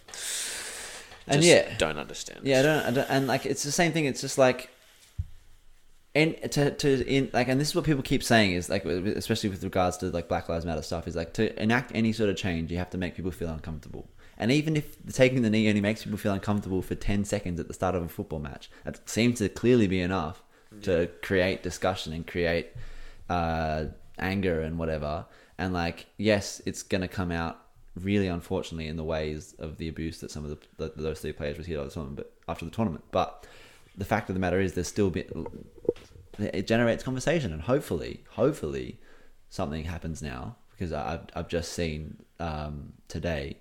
And 1.29 1.43
yeah. 1.43 1.77
don't 1.77 1.99
understand. 1.99 2.41
Yeah, 2.45 2.61
I 2.61 2.63
don't, 2.63 2.87
I 2.87 2.91
don't, 2.93 3.11
and 3.11 3.27
like 3.27 3.47
it's 3.47 3.63
the 3.65 3.73
same 3.73 3.93
thing. 3.93 4.05
It's 4.05 4.21
just 4.21 4.39
like, 4.39 4.71
and 6.15 6.37
to 6.53 6.71
to 6.71 7.07
in 7.07 7.31
like, 7.33 7.49
and 7.49 7.61
this 7.61 7.69
is 7.69 7.75
what 7.75 7.85
people 7.85 8.03
keep 8.03 8.23
saying 8.23 8.53
is 8.53 8.71
like, 8.71 8.85
especially 8.85 9.51
with 9.51 9.63
regards 9.65 9.97
to 9.99 10.07
like 10.07 10.29
Black 10.29 10.49
Lives 10.49 10.65
Matter 10.65 10.83
stuff, 10.83 11.09
is 11.09 11.17
like 11.17 11.35
to 11.35 11.61
enact 11.61 11.91
any 11.95 12.13
sort 12.13 12.31
of 12.31 12.37
change, 12.37 12.71
you 12.71 12.79
have 12.79 12.91
to 12.91 12.99
make 12.99 13.17
people 13.17 13.33
feel 13.33 13.49
uncomfortable. 13.49 14.09
And 14.39 14.53
even 14.53 14.77
if 14.77 14.97
taking 15.13 15.43
the 15.43 15.51
knee 15.51 15.69
only 15.69 15.81
makes 15.81 16.05
people 16.05 16.19
feel 16.19 16.33
uncomfortable 16.33 16.83
for 16.83 16.95
ten 16.95 17.25
seconds 17.25 17.59
at 17.59 17.69
the 17.69 17.75
start 17.75 17.95
of 17.95 18.03
a 18.03 18.09
football 18.09 18.39
match, 18.39 18.71
that 18.85 19.09
seems 19.09 19.39
to 19.39 19.49
clearly 19.49 19.87
be 19.89 20.01
enough 20.01 20.43
to 20.83 21.09
create 21.23 21.63
discussion 21.63 22.13
and 22.13 22.27
create 22.27 22.69
uh, 23.29 23.87
anger 24.19 24.61
and 24.61 24.79
whatever. 24.79 25.27
And 25.59 25.73
like, 25.73 26.07
yes, 26.17 26.61
it's 26.67 26.83
gonna 26.83 27.09
come 27.09 27.33
out 27.33 27.61
really 27.95 28.27
unfortunately 28.27 28.89
in 28.89 28.97
the 28.97 29.05
ways 29.05 29.55
of 29.59 29.79
the 29.79 29.89
abuse 29.89 30.21
that 30.21 30.31
some 30.31 30.45
of 30.45 30.51
the, 30.51 30.59
the 30.77 31.03
those 31.03 31.21
three 31.21 31.33
players 31.33 31.59
received 31.59 31.79
after 31.79 31.89
the 31.89 31.95
tournament, 31.95 32.17
but 32.17 32.33
after 32.49 32.65
the 32.65 32.71
tournament. 32.71 33.05
But 33.11 33.47
the 33.97 34.05
fact 34.05 34.29
of 34.29 34.35
the 34.35 34.41
matter 34.41 34.61
is, 34.61 34.75
there's 34.75 34.89
still 34.89 35.11
bit. 35.11 35.31
it 36.39 36.67
generates 36.67 37.03
conversation, 37.03 37.53
and 37.53 37.63
hopefully, 37.63 38.25
hopefully, 38.31 38.99
something 39.49 39.85
happens 39.85 40.23
now 40.23 40.57
because 40.73 40.93
I've 40.93 41.27
I've 41.35 41.49
just 41.49 41.73
seen 41.73 42.17
um, 42.39 42.93
today 43.09 43.57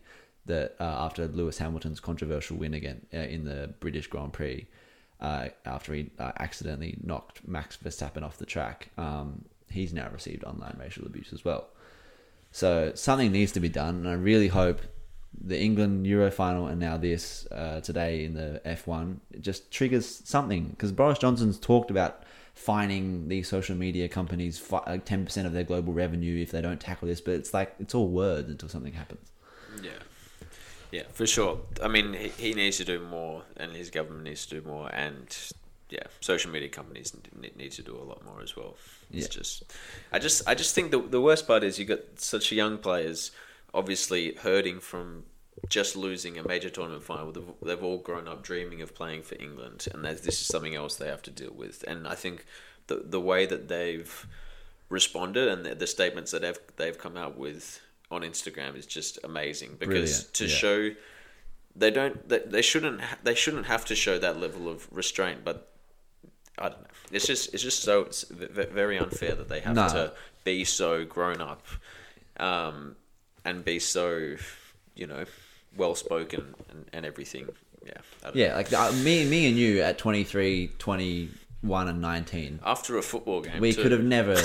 that 0.45 0.75
uh, 0.79 0.83
after 0.83 1.27
Lewis 1.27 1.57
Hamilton's 1.57 1.99
controversial 1.99 2.57
win 2.57 2.73
again 2.73 3.05
uh, 3.13 3.17
in 3.17 3.45
the 3.45 3.73
British 3.79 4.07
Grand 4.07 4.33
Prix, 4.33 4.67
uh, 5.21 5.49
after 5.65 5.93
he 5.93 6.09
uh, 6.19 6.31
accidentally 6.39 6.97
knocked 7.03 7.47
Max 7.47 7.77
Verstappen 7.77 8.23
off 8.23 8.37
the 8.37 8.45
track, 8.45 8.89
um, 8.97 9.45
he's 9.69 9.93
now 9.93 10.09
received 10.11 10.43
online 10.43 10.77
racial 10.79 11.05
abuse 11.05 11.31
as 11.33 11.45
well. 11.45 11.67
So 12.51 12.91
something 12.95 13.31
needs 13.31 13.51
to 13.53 13.59
be 13.59 13.69
done, 13.69 13.95
and 13.95 14.09
I 14.09 14.13
really 14.13 14.47
hope 14.47 14.81
the 15.43 15.59
England 15.59 16.07
Euro 16.07 16.31
final 16.31 16.67
and 16.67 16.79
now 16.79 16.97
this 16.97 17.45
uh, 17.51 17.81
today 17.81 18.23
in 18.23 18.33
the 18.33 18.61
F1 18.65 19.17
it 19.31 19.41
just 19.41 19.69
triggers 19.69 20.21
something 20.23 20.69
because 20.69 20.93
Boris 20.93 21.19
Johnson's 21.19 21.59
talked 21.59 21.91
about 21.91 22.23
fining 22.53 23.27
these 23.27 23.47
social 23.49 23.75
media 23.75 24.07
companies 24.07 24.71
ten 25.03 25.25
percent 25.25 25.45
of 25.45 25.53
their 25.53 25.63
global 25.63 25.93
revenue 25.93 26.41
if 26.41 26.51
they 26.51 26.61
don't 26.61 26.79
tackle 26.79 27.07
this, 27.07 27.21
but 27.21 27.33
it's 27.33 27.53
like 27.53 27.75
it's 27.79 27.93
all 27.93 28.07
words 28.07 28.49
until 28.49 28.69
something 28.69 28.93
happens. 28.93 29.31
Yeah. 29.81 29.91
Yeah, 30.91 31.03
for 31.13 31.27
sure. 31.27 31.59
I 31.83 31.87
mean, 31.87 32.13
he, 32.13 32.29
he 32.29 32.53
needs 32.53 32.77
to 32.77 32.85
do 32.85 32.99
more, 32.99 33.43
and 33.57 33.71
his 33.73 33.89
government 33.89 34.23
needs 34.23 34.45
to 34.47 34.61
do 34.61 34.67
more, 34.67 34.89
and 34.93 35.35
yeah, 35.89 36.03
social 36.19 36.51
media 36.51 36.69
companies 36.69 37.15
need 37.55 37.71
to 37.73 37.83
do 37.83 37.95
a 37.95 38.03
lot 38.03 38.23
more 38.25 38.41
as 38.41 38.55
well. 38.55 38.75
It's 39.11 39.27
Yeah. 39.27 39.39
just, 39.39 39.63
I 40.11 40.19
just, 40.19 40.47
I 40.47 40.55
just 40.55 40.73
think 40.73 40.91
the 40.91 40.99
the 40.99 41.21
worst 41.21 41.47
part 41.47 41.63
is 41.63 41.77
you 41.79 41.85
got 41.85 41.99
such 42.17 42.51
young 42.51 42.77
players, 42.77 43.31
obviously 43.73 44.33
hurting 44.35 44.79
from 44.79 45.25
just 45.69 45.95
losing 45.95 46.37
a 46.37 46.47
major 46.47 46.69
tournament 46.69 47.03
final. 47.03 47.31
They've, 47.31 47.53
they've 47.63 47.83
all 47.83 47.97
grown 47.97 48.27
up 48.27 48.43
dreaming 48.43 48.81
of 48.81 48.93
playing 48.95 49.23
for 49.23 49.35
England, 49.39 49.87
and 49.93 50.03
this 50.05 50.25
is 50.27 50.37
something 50.39 50.75
else 50.75 50.95
they 50.95 51.07
have 51.07 51.23
to 51.23 51.31
deal 51.31 51.53
with. 51.53 51.83
And 51.87 52.07
I 52.07 52.15
think 52.15 52.45
the 52.87 53.03
the 53.05 53.21
way 53.21 53.45
that 53.45 53.67
they've 53.67 54.27
responded 54.89 55.47
and 55.47 55.65
the, 55.65 55.75
the 55.75 55.87
statements 55.87 56.31
that 56.31 56.41
they've 56.41 56.59
they've 56.77 56.97
come 56.97 57.17
out 57.17 57.37
with 57.37 57.81
on 58.11 58.21
Instagram 58.21 58.75
is 58.77 58.85
just 58.85 59.19
amazing 59.23 59.75
because 59.79 60.23
Brilliant, 60.23 60.33
to 60.35 60.45
yeah. 60.45 60.55
show 60.55 60.89
they 61.75 61.91
don't 61.91 62.29
they, 62.29 62.39
they 62.39 62.61
shouldn't 62.61 63.01
they 63.23 63.35
shouldn't 63.35 63.65
have 63.65 63.85
to 63.85 63.95
show 63.95 64.17
that 64.19 64.39
level 64.39 64.69
of 64.69 64.87
restraint 64.91 65.43
but 65.43 65.71
I 66.57 66.69
don't 66.69 66.81
know 66.81 66.87
it's 67.11 67.27
just 67.27 67.53
it's 67.53 67.63
just 67.63 67.81
so 67.83 68.01
it's 68.01 68.23
very 68.23 68.97
unfair 68.97 69.35
that 69.35 69.49
they 69.49 69.59
have 69.61 69.75
No. 69.75 69.87
to 69.89 70.13
be 70.43 70.63
so 70.63 71.03
grown 71.05 71.41
up 71.41 71.65
um, 72.37 72.95
and 73.43 73.63
be 73.65 73.79
so 73.79 74.35
you 74.95 75.07
know 75.07 75.25
well 75.75 75.95
spoken 75.95 76.53
and, 76.69 76.85
and 76.93 77.05
everything 77.05 77.49
yeah 77.85 77.93
Yeah, 78.33 78.49
know. 78.49 78.55
like 78.55 78.71
uh, 78.73 78.91
me, 78.93 79.25
me 79.25 79.47
and 79.49 79.57
you 79.57 79.81
at 79.81 79.97
23, 79.97 80.71
21 81.65 81.87
and 81.87 82.01
nineteen, 82.01 82.59
after 82.65 82.97
a 82.97 83.01
football 83.01 83.41
game 83.41 83.59
we 83.59 83.73
too. 83.73 83.81
could 83.83 83.91
have 83.91 84.03
never 84.03 84.35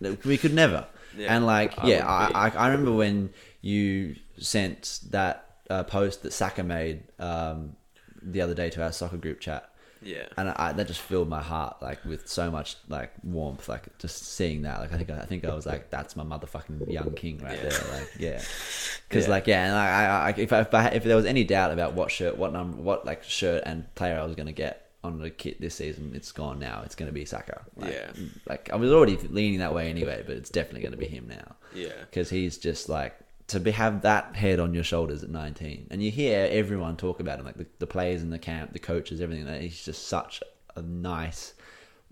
we 0.24 0.36
could 0.36 0.54
never 0.54 0.86
Yeah, 1.16 1.34
and 1.36 1.46
like 1.46 1.78
I 1.78 1.88
yeah 1.88 2.06
I. 2.06 2.48
I, 2.48 2.50
I 2.50 2.68
remember 2.68 2.92
when 2.92 3.30
you 3.62 4.16
sent 4.38 5.00
that 5.10 5.44
uh, 5.70 5.82
post 5.84 6.22
that 6.22 6.32
Saka 6.32 6.62
made 6.62 7.02
um, 7.18 7.76
the 8.22 8.40
other 8.40 8.54
day 8.54 8.70
to 8.70 8.82
our 8.82 8.92
soccer 8.92 9.16
group 9.16 9.40
chat 9.40 9.70
yeah 10.02 10.26
and 10.36 10.50
I, 10.50 10.72
that 10.72 10.86
just 10.86 11.00
filled 11.00 11.28
my 11.28 11.42
heart 11.42 11.78
like 11.80 12.04
with 12.04 12.28
so 12.28 12.50
much 12.50 12.76
like 12.88 13.10
warmth 13.24 13.66
like 13.68 13.84
just 13.98 14.34
seeing 14.34 14.62
that 14.62 14.78
like 14.78 14.92
I 14.92 14.98
think 14.98 15.10
I 15.10 15.24
think 15.24 15.44
I 15.44 15.54
was 15.54 15.64
like 15.66 15.90
that's 15.90 16.14
my 16.14 16.22
motherfucking 16.22 16.92
young 16.92 17.12
king 17.14 17.38
right 17.38 17.56
Yeah. 17.56 17.68
there 17.70 17.80
like 17.98 18.12
yeah 18.18 18.42
because 19.08 19.24
Yeah. 19.24 19.30
like 19.30 19.46
yeah 19.46 19.64
and 19.66 19.74
I, 19.74 19.86
I, 19.88 20.26
I 20.28 20.34
if, 20.36 20.52
I, 20.52 20.60
if 20.60 20.74
I 20.74 20.86
if 20.88 21.04
there 21.04 21.16
was 21.16 21.24
any 21.24 21.44
doubt 21.44 21.72
about 21.72 21.94
what 21.94 22.10
shirt 22.10 22.36
what 22.36 22.52
number 22.52 22.76
what 22.80 23.06
like 23.06 23.24
shirt 23.24 23.62
and 23.64 23.92
player 23.94 24.20
I 24.20 24.24
was 24.24 24.36
gonna 24.36 24.52
get 24.52 24.85
on 25.06 25.18
the 25.18 25.30
kit 25.30 25.60
this 25.60 25.74
season 25.76 26.12
it's 26.14 26.32
gone 26.32 26.58
now. 26.58 26.82
It's 26.84 26.94
gonna 26.94 27.12
be 27.12 27.24
Saka. 27.24 27.62
Like, 27.76 27.92
Yeah. 27.92 28.10
like 28.48 28.70
I 28.72 28.76
was 28.76 28.90
already 28.92 29.16
leaning 29.16 29.60
that 29.60 29.74
way 29.74 29.88
anyway 29.90 30.22
but 30.26 30.36
it's 30.36 30.50
definitely 30.50 30.82
gonna 30.82 30.96
be 30.96 31.06
him 31.06 31.26
now. 31.28 31.56
Yeah. 31.74 31.92
Because 32.10 32.28
he's 32.30 32.58
just 32.58 32.88
like 32.88 33.14
to 33.48 33.60
be, 33.60 33.70
have 33.70 34.02
that 34.02 34.34
head 34.34 34.58
on 34.60 34.74
your 34.74 34.82
shoulders 34.84 35.22
at 35.22 35.30
19 35.30 35.86
and 35.90 36.02
you 36.02 36.10
hear 36.10 36.48
everyone 36.50 36.96
talk 36.96 37.20
about 37.20 37.38
him 37.38 37.44
like 37.46 37.56
the, 37.56 37.66
the 37.78 37.86
players 37.86 38.20
in 38.22 38.30
the 38.30 38.38
camp 38.38 38.72
the 38.72 38.78
coaches 38.80 39.20
everything 39.20 39.46
that 39.46 39.60
he's 39.60 39.84
just 39.84 40.08
such 40.08 40.42
a 40.74 40.82
nice 40.82 41.54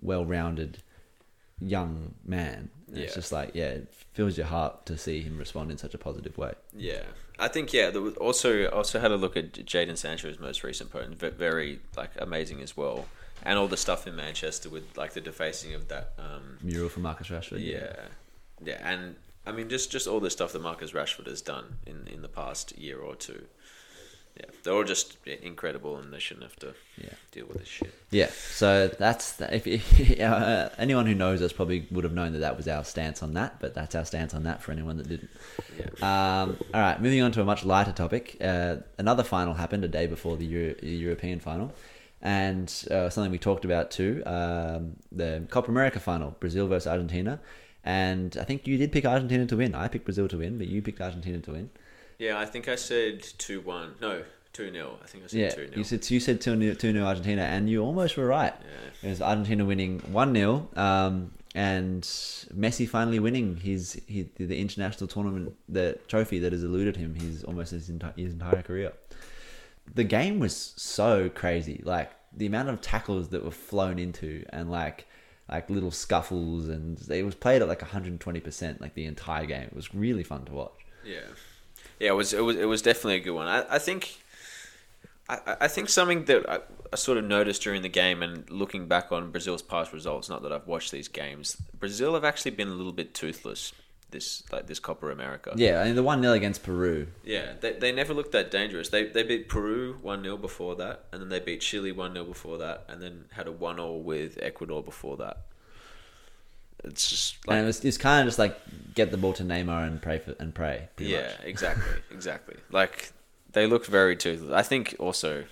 well-rounded 0.01 0.79
young 1.61 2.15
man. 2.25 2.71
And 2.89 2.99
it's 2.99 3.15
just 3.15 3.33
like 3.33 3.51
yeah 3.55 3.71
it 3.71 3.93
fills 4.13 4.37
your 4.37 4.47
heart 4.47 4.87
to 4.87 4.97
see 4.97 5.21
him 5.23 5.39
respond 5.39 5.71
in 5.71 5.79
such 5.79 5.95
a 5.95 5.99
positive 5.99 6.37
way. 6.39 6.53
Yeah, 6.77 7.03
I 7.39 7.49
think 7.49 7.73
yeah. 7.73 7.91
There 7.91 8.01
was 8.01 8.15
also 8.17 8.67
also 8.67 9.01
had 9.01 9.11
a 9.11 9.17
look 9.17 9.37
at 9.37 9.53
Jadon 9.53 9.97
Sancho's 9.97 10.39
most 10.39 10.63
recent 10.63 10.91
post, 10.91 11.11
ve- 11.11 11.31
very 11.31 11.81
like 11.97 12.11
amazing 12.19 12.61
as 12.61 12.77
well, 12.77 13.07
and 13.43 13.59
all 13.59 13.69
the 13.69 13.77
stuff 13.77 14.07
in 14.07 14.15
Manchester 14.17 14.69
with 14.69 14.97
like 14.97 15.15
the 15.15 15.21
defacing 15.21 15.75
of 15.75 15.89
that. 15.89 16.13
Um, 16.19 16.59
mural 16.63 16.89
for 16.89 17.01
Marcus 17.01 17.29
Rashford 17.29 17.65
yeah, 17.65 17.95
yeah, 18.65 18.81
and 18.89 19.17
I 19.47 19.53
mean 19.53 19.69
just 19.69 19.91
just 19.91 20.07
all 20.07 20.21
the 20.21 20.31
stuff 20.31 20.53
that 20.53 20.63
Marcus 20.63 20.93
Rashford 20.93 21.27
has 21.27 21.43
done 21.43 21.79
in 21.87 22.07
in 22.07 22.23
the 22.23 22.29
past 22.29 22.77
year 22.79 22.99
or 22.99 23.17
two. 23.17 23.47
Yeah, 24.37 24.47
they're 24.65 24.73
all 24.75 24.83
just 24.83 25.17
incredible, 25.43 25.97
and 25.97 26.13
they 26.13 26.19
shouldn't 26.19 26.43
have 26.43 26.57
to 26.57 26.75
Yeah. 27.01 27.13
deal 27.31 27.47
with 27.47 27.59
this 27.59 27.69
shit. 27.69 27.95
Yeah, 28.11 28.31
so 28.31 28.89
that's 28.89 29.41
if, 29.41 29.65
if 29.69 30.21
uh, 30.21 30.71
anyone 30.77 31.07
who 31.07 31.15
knows 31.15 31.41
us 31.41 31.53
probably 31.53 31.87
would 31.93 32.03
have 32.03 32.13
known 32.13 32.33
that 32.33 32.41
that 32.41 32.57
was 32.57 32.67
our 32.67 32.83
stance 32.85 33.23
on 33.23 33.35
that, 33.35 33.61
but 33.61 33.75
that's 33.75 33.95
our 33.95 34.05
stance 34.05 34.35
on 34.35 34.43
that 34.43 34.61
for 34.61 34.73
anyone 34.73 34.97
that 34.97 35.09
didn't. 35.09 35.31
Yeah, 35.79 35.87
Um, 36.43 36.57
all 36.75 36.81
right, 36.81 37.01
moving 37.01 37.23
on 37.23 37.31
to 37.33 37.41
a 37.43 37.45
much 37.45 37.65
lighter 37.65 37.93
topic. 37.93 38.37
Uh, 38.41 38.77
another 38.99 39.23
final 39.23 39.55
happened 39.55 39.85
a 39.85 39.89
day 39.89 40.07
before 40.09 40.37
the, 40.37 40.47
Euro- 40.47 40.75
European 40.83 41.39
final, 41.39 41.73
and 42.21 42.69
uh, 42.91 43.09
something 43.11 43.31
we 43.31 43.39
talked 43.39 43.65
about 43.65 43.93
too: 43.93 44.21
um, 44.27 44.97
the 45.13 45.47
Copa 45.49 45.71
America 45.71 46.01
final, 46.01 46.33
Brazil 46.41 46.67
versus 46.67 46.89
Argentina. 46.89 47.39
And 47.87 48.37
I 48.41 48.45
think 48.45 48.67
you 48.67 48.79
did 48.79 48.93
pick 48.93 49.05
Argentina 49.05 49.45
to 49.47 49.57
win. 49.59 49.75
I 49.75 49.89
picked 49.89 50.07
Brazil 50.07 50.27
to 50.29 50.39
win, 50.39 50.57
but 50.57 50.67
you 50.69 50.81
picked 50.81 51.01
Argentina 51.03 51.39
to 51.41 51.53
win. 51.53 51.71
Yeah, 52.19 52.39
I 52.39 52.47
think 52.47 52.69
I 52.69 52.77
said 52.77 53.23
two 53.23 53.61
one. 53.61 53.95
No, 54.01 54.23
two 54.53 54.71
0 54.71 54.99
I 55.03 55.07
think 55.07 55.25
I 55.25 55.27
said 55.27 55.41
Yeah, 55.41 55.51
two 55.51 55.67
0 55.67 55.77
you 55.77 55.85
said 55.85 56.11
you 56.11 56.21
said 56.21 56.41
two 56.41 56.59
0 56.59 56.75
two 56.75 56.93
0 56.93 57.05
Argentina, 57.05 57.43
and 57.43 57.69
you 57.69 57.83
almost 57.83 58.17
were 58.17 58.27
right. 58.27 58.55
Yeah. 58.61 59.09
It 59.09 59.11
was 59.11 59.21
Argentina 59.21 59.65
winning 59.65 60.01
one 60.13 60.35
0 60.35 60.69
um, 60.77 61.33
and 61.55 62.03
Messi 62.03 62.89
finally 62.89 63.19
winning 63.19 63.57
his, 63.57 64.01
his 64.07 64.27
the 64.37 64.59
international 64.59 65.07
tournament 65.09 65.55
the 65.69 65.99
trophy 66.09 66.39
that 66.39 66.53
has 66.53 66.65
eluded 66.65 66.97
him 66.97 67.15
his 67.15 67.45
almost 67.45 67.73
his 67.73 67.91
entire, 67.91 68.15
his 68.17 68.33
entire 68.33 68.63
career. 68.63 68.93
The 69.95 70.05
game 70.05 70.39
was 70.39 70.73
so 70.77 71.29
crazy, 71.29 71.83
like 71.85 72.11
the 72.33 72.47
amount 72.47 72.71
of 72.71 72.81
tackles 72.81 73.29
that 73.29 73.45
were 73.45 73.51
flown 73.51 73.99
into, 73.99 74.45
and 74.49 74.71
like 74.71 75.07
like 75.49 75.69
little 75.69 75.91
scuffles, 75.91 76.69
and 76.69 76.99
it 77.11 77.25
was 77.25 77.35
played 77.35 77.61
at 77.61 77.69
like 77.69 77.83
120 77.83 78.41
percent, 78.41 78.81
like 78.81 78.95
the 78.95 79.05
entire 79.05 79.47
game. 79.47 79.65
It 79.65 79.77
was 79.77 79.95
really 79.95 80.23
fun 80.23 80.45
to 80.47 80.53
watch. 80.53 80.87
Yeah, 81.05 81.27
yeah. 82.05 82.11
It 82.11 82.15
was 82.15 82.33
it 82.33 82.45
was 82.45 82.57
it 82.57 82.67
was 82.67 82.83
definitely 82.83 83.17
a 83.17 83.21
good 83.21 83.33
one. 83.33 83.49
I, 83.49 83.65
I 83.71 83.79
think. 83.79 84.21
I, 85.27 85.57
I 85.63 85.69
think 85.69 85.89
something 85.89 86.27
that 86.27 86.47
I, 86.47 86.59
I 86.93 86.97
sort 86.97 87.17
of 87.17 87.25
noticed 87.25 87.63
during 87.63 87.81
the 87.81 87.89
game 87.89 88.23
and 88.23 88.49
looking 88.51 88.89
back 88.89 89.11
on 89.11 89.31
Brazil's 89.31 89.63
past 89.63 89.91
results, 89.95 90.29
not 90.29 90.43
that 90.43 90.53
I've 90.53 90.67
watched 90.67 90.93
these 90.93 91.09
games, 91.09 91.57
Brazil 91.81 92.13
have 92.13 92.25
actually 92.25 92.51
been 92.51 92.69
a 92.69 92.75
little 92.75 92.93
bit 92.93 93.15
toothless 93.15 93.73
this 94.15 94.45
like 94.51 94.67
this 94.67 94.79
Copa 94.79 95.11
America. 95.11 95.53
Yeah, 95.57 95.83
I 95.83 95.85
mean 95.85 95.97
the 95.97 96.03
one 96.03 96.23
0 96.23 96.33
against 96.33 96.63
Peru. 96.63 97.09
Yeah, 97.23 97.53
they, 97.61 97.73
they 97.73 97.93
never 97.93 98.15
looked 98.15 98.33
that 98.33 98.51
dangerous. 98.51 98.89
They 98.89 99.05
they 99.05 99.23
beat 99.23 99.49
Peru 99.49 99.99
1 100.01 100.23
0 100.23 100.39
before 100.39 100.77
that, 100.77 101.05
and 101.13 101.21
then 101.21 101.29
they 101.29 101.41
beat 101.41 101.61
Chile 101.61 101.93
1 101.93 102.15
0 102.15 102.25
before 102.25 102.57
that, 102.59 102.85
and 102.89 103.03
then 103.03 103.27
had 103.33 103.47
a 103.47 103.53
1 103.53 103.77
0 103.77 103.97
with 103.97 104.39
Ecuador 104.41 104.83
before 104.83 105.19
that. 105.19 105.39
It's 106.85 107.09
just 107.09 107.47
like. 107.47 107.57
and 107.57 107.65
it 107.65 107.67
was, 107.67 107.85
it's 107.85 107.99
kind 107.99 108.21
of 108.21 108.27
just 108.27 108.39
like 108.39 108.59
get 108.95 109.11
the 109.11 109.17
ball 109.17 109.33
to 109.35 109.43
Neymar 109.43 109.87
and 109.87 110.01
pray 110.01 110.19
for 110.19 110.35
and 110.39 110.55
pray. 110.55 110.89
yeah, 110.99 111.23
much. 111.23 111.37
exactly, 111.45 112.01
exactly. 112.11 112.57
Like, 112.71 113.13
they 113.53 113.67
look 113.67 113.87
very 113.87 114.17
toothless. 114.17 114.53
I 114.53 114.63
think 114.63 114.95
also, 114.99 115.45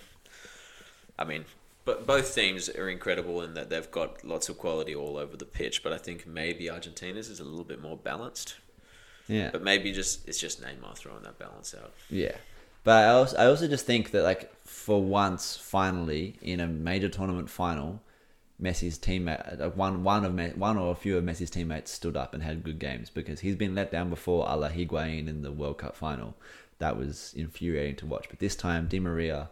I 1.17 1.23
mean, 1.23 1.45
but 1.85 2.07
both 2.07 2.33
teams 2.33 2.69
are 2.69 2.89
incredible 2.89 3.41
in 3.41 3.55
that 3.55 3.69
they've 3.69 3.89
got 3.91 4.23
lots 4.23 4.47
of 4.49 4.57
quality 4.57 4.95
all 4.95 5.17
over 5.17 5.35
the 5.35 5.45
pitch, 5.45 5.83
but 5.83 5.91
I 5.91 5.97
think 5.97 6.25
maybe 6.25 6.69
Argentina's 6.69 7.29
is 7.29 7.39
a 7.39 7.43
little 7.43 7.65
bit 7.65 7.81
more 7.81 7.97
balanced. 7.97 8.55
yeah. 9.27 9.49
But 9.51 9.63
maybe 9.63 9.91
just 9.91 10.27
it's 10.27 10.39
just 10.39 10.61
Neymar 10.61 10.95
throwing 10.97 11.23
that 11.23 11.37
balance 11.39 11.75
out. 11.75 11.93
Yeah, 12.09 12.35
but 12.83 13.03
I 13.03 13.09
also, 13.09 13.37
I 13.37 13.45
also 13.47 13.67
just 13.67 13.85
think 13.85 14.11
that 14.11 14.23
like 14.23 14.53
for 14.65 15.01
once, 15.01 15.57
finally 15.57 16.35
in 16.41 16.59
a 16.59 16.67
major 16.67 17.09
tournament 17.09 17.49
final, 17.49 18.01
Messi's 18.63 18.97
teammate, 18.97 19.61
uh, 19.61 19.69
one 19.71 20.03
one 20.03 20.23
of 20.23 20.33
Me- 20.33 20.53
one 20.55 20.77
or 20.77 20.91
a 20.91 20.95
few 20.95 21.17
of 21.17 21.23
Messi's 21.23 21.49
teammates 21.49 21.91
stood 21.91 22.15
up 22.15 22.33
and 22.33 22.41
had 22.41 22.63
good 22.63 22.79
games 22.79 23.09
because 23.09 23.41
he's 23.41 23.55
been 23.55 23.75
let 23.75 23.91
down 23.91 24.09
before, 24.09 24.45
a 24.47 24.55
la 24.55 24.69
Higuain 24.69 25.27
in 25.27 25.41
the 25.41 25.51
World 25.51 25.77
Cup 25.79 25.95
final. 25.95 26.35
That 26.79 26.97
was 26.97 27.33
infuriating 27.35 27.97
to 27.97 28.05
watch. 28.05 28.27
But 28.29 28.39
this 28.39 28.55
time, 28.55 28.87
Di 28.87 28.99
Maria, 28.99 29.49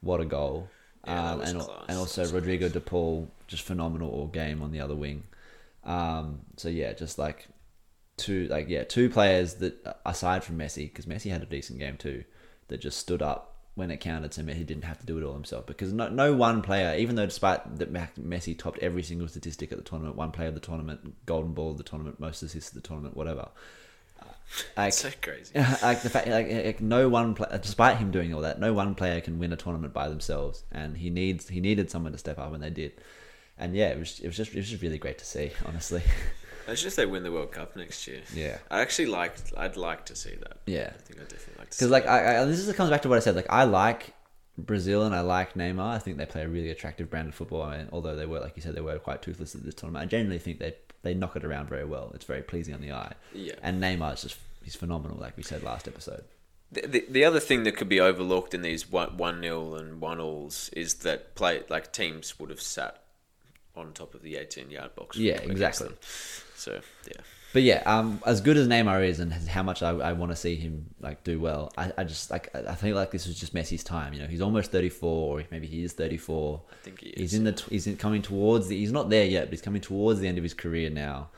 what 0.00 0.20
a 0.20 0.24
goal! 0.24 0.68
Yeah, 1.06 1.32
um, 1.32 1.40
and 1.40 1.60
class. 1.60 1.84
and 1.88 1.98
also 1.98 2.26
Rodrigo 2.28 2.68
De 2.68 2.80
Paul, 2.80 3.28
just 3.48 3.64
phenomenal 3.64 4.10
all 4.10 4.28
game 4.28 4.62
on 4.62 4.70
the 4.70 4.80
other 4.80 4.94
wing. 4.94 5.24
Um, 5.82 6.40
so 6.56 6.68
yeah, 6.68 6.92
just 6.92 7.18
like 7.18 7.48
two 8.16 8.46
like 8.46 8.68
yeah 8.68 8.84
two 8.84 9.10
players 9.10 9.54
that 9.54 10.00
aside 10.06 10.44
from 10.44 10.56
Messi 10.56 10.88
because 10.88 11.06
Messi 11.06 11.30
had 11.30 11.42
a 11.42 11.46
decent 11.46 11.80
game 11.80 11.96
too 11.96 12.22
that 12.68 12.80
just 12.80 12.98
stood 12.98 13.20
up 13.20 13.53
when 13.74 13.90
it 13.90 13.98
counted 13.98 14.32
so 14.32 14.42
Messi 14.42 14.64
didn't 14.64 14.84
have 14.84 14.98
to 14.98 15.06
do 15.06 15.18
it 15.18 15.24
all 15.24 15.32
himself 15.32 15.66
because 15.66 15.92
no, 15.92 16.08
no 16.08 16.32
one 16.32 16.62
player 16.62 16.96
even 16.96 17.16
though 17.16 17.26
despite 17.26 17.78
that 17.78 17.92
Messi 17.92 18.56
topped 18.56 18.78
every 18.78 19.02
single 19.02 19.26
statistic 19.26 19.72
at 19.72 19.78
the 19.78 19.84
tournament 19.84 20.16
one 20.16 20.30
player 20.30 20.48
of 20.48 20.54
the 20.54 20.60
tournament 20.60 21.14
golden 21.26 21.52
ball 21.52 21.72
of 21.72 21.78
the 21.78 21.82
tournament 21.82 22.20
most 22.20 22.42
assists 22.42 22.70
of 22.70 22.80
the 22.80 22.86
tournament 22.86 23.16
whatever. 23.16 23.48
Like, 24.76 24.88
It's 24.88 24.98
so 24.98 25.10
crazy. 25.20 25.52
like 25.82 26.02
the 26.02 26.10
fact 26.10 26.28
like, 26.28 26.48
like 26.50 26.80
no 26.80 27.08
one 27.08 27.34
despite 27.60 27.96
him 27.96 28.10
doing 28.10 28.32
all 28.32 28.42
that 28.42 28.60
no 28.60 28.72
one 28.72 28.94
player 28.94 29.20
can 29.20 29.38
win 29.38 29.52
a 29.52 29.56
tournament 29.56 29.92
by 29.92 30.08
themselves 30.08 30.62
and 30.70 30.96
he 30.96 31.10
needs 31.10 31.48
he 31.48 31.60
needed 31.60 31.90
someone 31.90 32.12
to 32.12 32.18
step 32.18 32.38
up 32.38 32.52
and 32.52 32.62
they 32.62 32.70
did. 32.70 32.92
And 33.58 33.74
yeah 33.74 33.88
it 33.88 33.98
was 33.98 34.20
it 34.20 34.26
was 34.26 34.36
just 34.36 34.52
it 34.52 34.56
was 34.56 34.68
just 34.68 34.82
really 34.82 34.98
great 34.98 35.18
to 35.18 35.24
see 35.24 35.50
honestly 35.64 36.02
It's 36.66 36.82
just 36.82 36.96
they 36.96 37.06
win 37.06 37.22
the 37.22 37.32
World 37.32 37.52
Cup 37.52 37.76
next 37.76 38.06
year. 38.06 38.22
Yeah. 38.32 38.58
I 38.70 38.80
actually 38.80 39.06
like. 39.06 39.34
I'd 39.56 39.76
like 39.76 40.06
to 40.06 40.16
see 40.16 40.34
that. 40.36 40.58
Yeah. 40.66 40.90
I 40.94 41.02
think 41.02 41.20
I 41.20 41.22
definitely 41.22 41.54
like 41.58 41.70
to. 41.70 41.76
Because 41.76 41.78
see 41.78 41.86
like 41.86 42.04
that. 42.04 42.36
I, 42.36 42.42
I, 42.42 42.44
this 42.44 42.58
is 42.58 42.74
comes 42.74 42.90
back 42.90 43.02
to 43.02 43.08
what 43.08 43.16
I 43.16 43.20
said. 43.20 43.36
Like 43.36 43.50
I 43.50 43.64
like 43.64 44.14
Brazil 44.56 45.02
and 45.04 45.14
I 45.14 45.20
like 45.20 45.54
Neymar. 45.54 45.94
I 45.94 45.98
think 45.98 46.16
they 46.16 46.26
play 46.26 46.42
a 46.42 46.48
really 46.48 46.70
attractive 46.70 47.10
brand 47.10 47.28
of 47.28 47.34
football. 47.34 47.62
I 47.62 47.78
mean, 47.78 47.88
although 47.92 48.16
they 48.16 48.26
were, 48.26 48.40
like 48.40 48.56
you 48.56 48.62
said, 48.62 48.74
they 48.74 48.80
were 48.80 48.98
quite 48.98 49.22
toothless 49.22 49.54
at 49.54 49.64
this 49.64 49.74
tournament. 49.74 50.02
I 50.02 50.06
genuinely 50.06 50.38
think 50.38 50.58
they 50.58 50.74
they 51.02 51.14
knock 51.14 51.36
it 51.36 51.44
around 51.44 51.68
very 51.68 51.84
well. 51.84 52.12
It's 52.14 52.24
very 52.24 52.42
pleasing 52.42 52.74
on 52.74 52.80
the 52.80 52.92
eye. 52.92 53.12
Yeah. 53.34 53.54
And 53.62 53.82
Neymar 53.82 54.14
is 54.14 54.22
just 54.22 54.36
he's 54.62 54.74
phenomenal, 54.74 55.18
like 55.18 55.36
we 55.36 55.42
said 55.42 55.62
last 55.62 55.86
episode. 55.88 56.24
The, 56.72 56.86
the, 56.88 57.06
the 57.08 57.24
other 57.24 57.40
thing 57.40 57.64
that 57.64 57.76
could 57.76 57.88
be 57.88 58.00
overlooked 58.00 58.54
in 58.54 58.62
these 58.62 58.90
one 58.90 59.16
one 59.16 59.40
nil 59.40 59.76
and 59.76 60.00
one 60.00 60.18
alls 60.18 60.70
is 60.70 60.94
that 60.96 61.34
play 61.34 61.62
like 61.68 61.92
teams 61.92 62.38
would 62.40 62.50
have 62.50 62.60
sat 62.60 63.00
on 63.76 63.92
top 63.92 64.14
of 64.14 64.22
the 64.22 64.36
eighteen 64.36 64.70
yard 64.70 64.94
box. 64.94 65.16
Yeah, 65.16 65.34
exactly. 65.34 65.90
So 66.54 66.80
yeah, 67.06 67.20
But 67.52 67.62
yeah, 67.62 67.82
um, 67.86 68.20
as 68.26 68.40
good 68.40 68.56
as 68.56 68.66
Neymar 68.66 69.06
is, 69.06 69.20
and 69.20 69.32
how 69.32 69.62
much 69.62 69.82
I, 69.82 69.90
I 69.90 70.12
want 70.12 70.32
to 70.32 70.36
see 70.36 70.56
him 70.56 70.86
like 71.00 71.22
do 71.22 71.38
well, 71.38 71.72
I, 71.78 71.92
I 71.96 72.04
just 72.04 72.30
like 72.30 72.54
I 72.54 72.74
think 72.74 72.96
like 72.96 73.12
this 73.12 73.26
was 73.26 73.38
just 73.38 73.54
Messi's 73.54 73.84
time. 73.84 74.12
You 74.12 74.20
know, 74.22 74.26
he's 74.26 74.40
almost 74.40 74.72
thirty 74.72 74.88
four, 74.88 75.40
or 75.40 75.44
maybe 75.50 75.66
he 75.66 75.84
is 75.84 75.92
thirty 75.92 76.16
four. 76.16 76.62
I 76.70 76.84
think 76.84 77.00
he 77.00 77.10
is. 77.10 77.20
He's 77.20 77.34
in 77.34 77.44
the 77.44 77.62
he's 77.70 77.86
in, 77.86 77.96
coming 77.96 78.22
towards 78.22 78.66
the 78.68 78.76
he's 78.76 78.92
not 78.92 79.08
there 79.08 79.24
yet, 79.24 79.44
but 79.44 79.50
he's 79.50 79.62
coming 79.62 79.80
towards 79.80 80.18
the 80.20 80.26
end 80.26 80.36
of 80.38 80.42
his 80.42 80.54
career 80.54 80.90
now, 80.90 81.30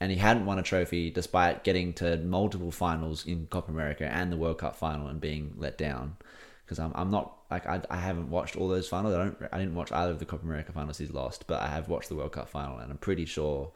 and 0.00 0.10
he 0.10 0.18
hadn't 0.18 0.46
won 0.46 0.58
a 0.58 0.62
trophy 0.62 1.10
despite 1.10 1.62
getting 1.62 1.92
to 1.94 2.16
multiple 2.18 2.72
finals 2.72 3.24
in 3.24 3.46
Copa 3.46 3.70
America 3.70 4.04
and 4.04 4.32
the 4.32 4.36
World 4.36 4.58
Cup 4.58 4.74
final 4.74 5.06
and 5.06 5.20
being 5.20 5.54
let 5.58 5.78
down. 5.78 6.16
Because 6.64 6.80
I'm, 6.80 6.90
I'm 6.96 7.12
not 7.12 7.36
like 7.52 7.66
I, 7.66 7.80
I 7.88 7.98
haven't 7.98 8.30
watched 8.30 8.56
all 8.56 8.66
those 8.66 8.88
finals. 8.88 9.14
I 9.14 9.18
don't 9.18 9.38
I 9.52 9.58
didn't 9.58 9.76
watch 9.76 9.92
either 9.92 10.10
of 10.10 10.18
the 10.18 10.24
Copa 10.24 10.44
America 10.44 10.72
finals 10.72 10.98
he's 10.98 11.12
lost, 11.12 11.46
but 11.46 11.62
I 11.62 11.68
have 11.68 11.88
watched 11.88 12.08
the 12.08 12.16
World 12.16 12.32
Cup 12.32 12.48
final, 12.48 12.78
and 12.78 12.90
I'm 12.90 12.98
pretty 12.98 13.26
sure 13.26 13.70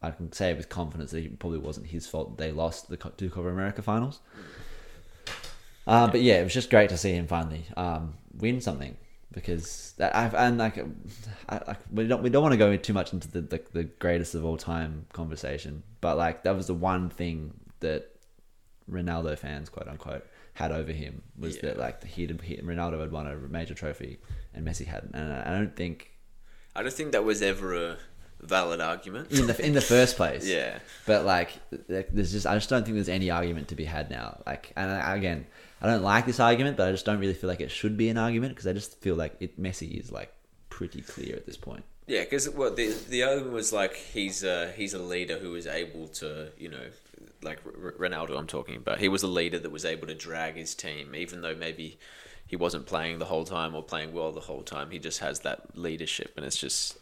I 0.00 0.10
can 0.12 0.30
say 0.32 0.54
with 0.54 0.68
confidence 0.68 1.10
that 1.10 1.24
it 1.24 1.38
probably 1.38 1.58
wasn't 1.58 1.86
his 1.88 2.06
fault 2.06 2.36
that 2.36 2.44
they 2.44 2.52
lost 2.52 2.88
the 2.88 2.96
two 2.96 3.30
Copa 3.30 3.48
America 3.48 3.82
finals. 3.82 4.20
Uh, 5.86 6.06
but 6.06 6.20
yeah, 6.20 6.40
it 6.40 6.44
was 6.44 6.54
just 6.54 6.70
great 6.70 6.90
to 6.90 6.96
see 6.98 7.12
him 7.12 7.26
finally 7.26 7.64
um, 7.76 8.14
win 8.36 8.60
something 8.60 8.96
because 9.32 9.94
that, 9.98 10.14
I've 10.14 10.34
and 10.34 10.58
like 10.58 10.78
I, 11.48 11.56
I, 11.56 11.76
we 11.90 12.06
don't 12.06 12.22
we 12.22 12.30
don't 12.30 12.42
want 12.42 12.52
to 12.52 12.58
go 12.58 12.76
too 12.76 12.92
much 12.92 13.12
into 13.12 13.28
the, 13.28 13.40
the 13.40 13.60
the 13.72 13.84
greatest 13.84 14.34
of 14.34 14.44
all 14.44 14.56
time 14.56 15.06
conversation, 15.12 15.82
but 16.00 16.16
like 16.16 16.44
that 16.44 16.54
was 16.54 16.66
the 16.66 16.74
one 16.74 17.08
thing 17.08 17.54
that 17.80 18.10
Ronaldo 18.90 19.38
fans 19.38 19.68
quote 19.68 19.88
unquote 19.88 20.26
had 20.54 20.72
over 20.72 20.92
him 20.92 21.22
was 21.38 21.56
Yeah. 21.56 21.62
that 21.62 21.78
like 21.78 22.04
he, 22.04 22.26
he 22.42 22.56
Ronaldo 22.58 23.00
had 23.00 23.10
won 23.12 23.26
a 23.26 23.36
major 23.36 23.74
trophy 23.74 24.18
and 24.54 24.66
Messi 24.66 24.86
hadn't, 24.86 25.14
and 25.14 25.32
I, 25.32 25.50
I 25.52 25.58
don't 25.58 25.74
think 25.74 26.12
I 26.76 26.82
don't 26.82 26.92
think 26.92 27.12
that 27.12 27.24
was 27.24 27.40
ever 27.42 27.74
a 27.74 27.96
valid 28.40 28.80
argument. 28.80 29.30
in 29.32 29.46
the 29.46 29.64
in 29.66 29.72
the 29.74 29.80
first 29.80 30.16
place. 30.16 30.46
yeah, 30.56 30.78
But 31.06 31.24
like, 31.24 31.50
there's 31.88 32.32
just 32.32 32.46
I 32.46 32.54
just 32.54 32.68
don't 32.70 32.84
think 32.84 32.94
there's 32.94 33.08
any 33.08 33.30
argument 33.30 33.68
to 33.68 33.74
be 33.74 33.84
had 33.84 34.10
now. 34.10 34.40
Like, 34.46 34.72
and 34.76 34.90
I, 34.90 35.16
again, 35.16 35.46
I 35.80 35.86
don't 35.86 36.02
like 36.02 36.26
this 36.26 36.40
argument, 36.40 36.76
but 36.76 36.88
I 36.88 36.92
just 36.92 37.04
don't 37.04 37.18
really 37.18 37.34
feel 37.34 37.48
like 37.48 37.60
it 37.60 37.70
should 37.70 37.96
be 37.96 38.08
an 38.08 38.18
argument 38.18 38.52
because 38.54 38.66
I 38.66 38.72
just 38.72 39.00
feel 39.00 39.14
like 39.16 39.36
it 39.40 39.60
Messi 39.60 39.98
is 39.98 40.10
like 40.12 40.32
pretty 40.70 41.00
clear 41.02 41.34
at 41.36 41.46
this 41.46 41.56
point. 41.56 41.84
yeah, 42.06 42.22
because 42.22 42.48
well, 42.50 42.74
the 42.74 42.94
the 43.08 43.22
argument 43.24 43.52
was 43.52 43.72
like 43.72 43.94
he's 43.94 44.44
a 44.44 44.72
he's 44.72 44.94
a 44.94 44.98
leader 45.02 45.38
who 45.38 45.54
is 45.54 45.66
able 45.66 46.08
to 46.08 46.50
you 46.58 46.68
know 46.68 46.86
like 47.42 47.58
R- 47.66 47.92
Ronaldo 47.98 48.38
I'm 48.38 48.46
talking 48.46 48.76
about. 48.76 48.98
He 48.98 49.08
was 49.08 49.22
a 49.22 49.28
leader 49.28 49.58
that 49.58 49.70
was 49.70 49.84
able 49.84 50.06
to 50.06 50.14
drag 50.14 50.54
his 50.56 50.74
team, 50.74 51.14
even 51.14 51.40
though 51.42 51.54
maybe 51.54 51.98
he 52.46 52.56
wasn't 52.56 52.86
playing 52.86 53.18
the 53.18 53.26
whole 53.26 53.44
time 53.44 53.74
or 53.74 53.82
playing 53.82 54.12
well 54.12 54.32
the 54.32 54.40
whole 54.40 54.62
time. 54.62 54.90
He 54.90 54.98
just 54.98 55.18
has 55.20 55.40
that 55.40 55.76
leadership, 55.76 56.32
and 56.36 56.46
it's 56.46 56.56
just. 56.56 56.98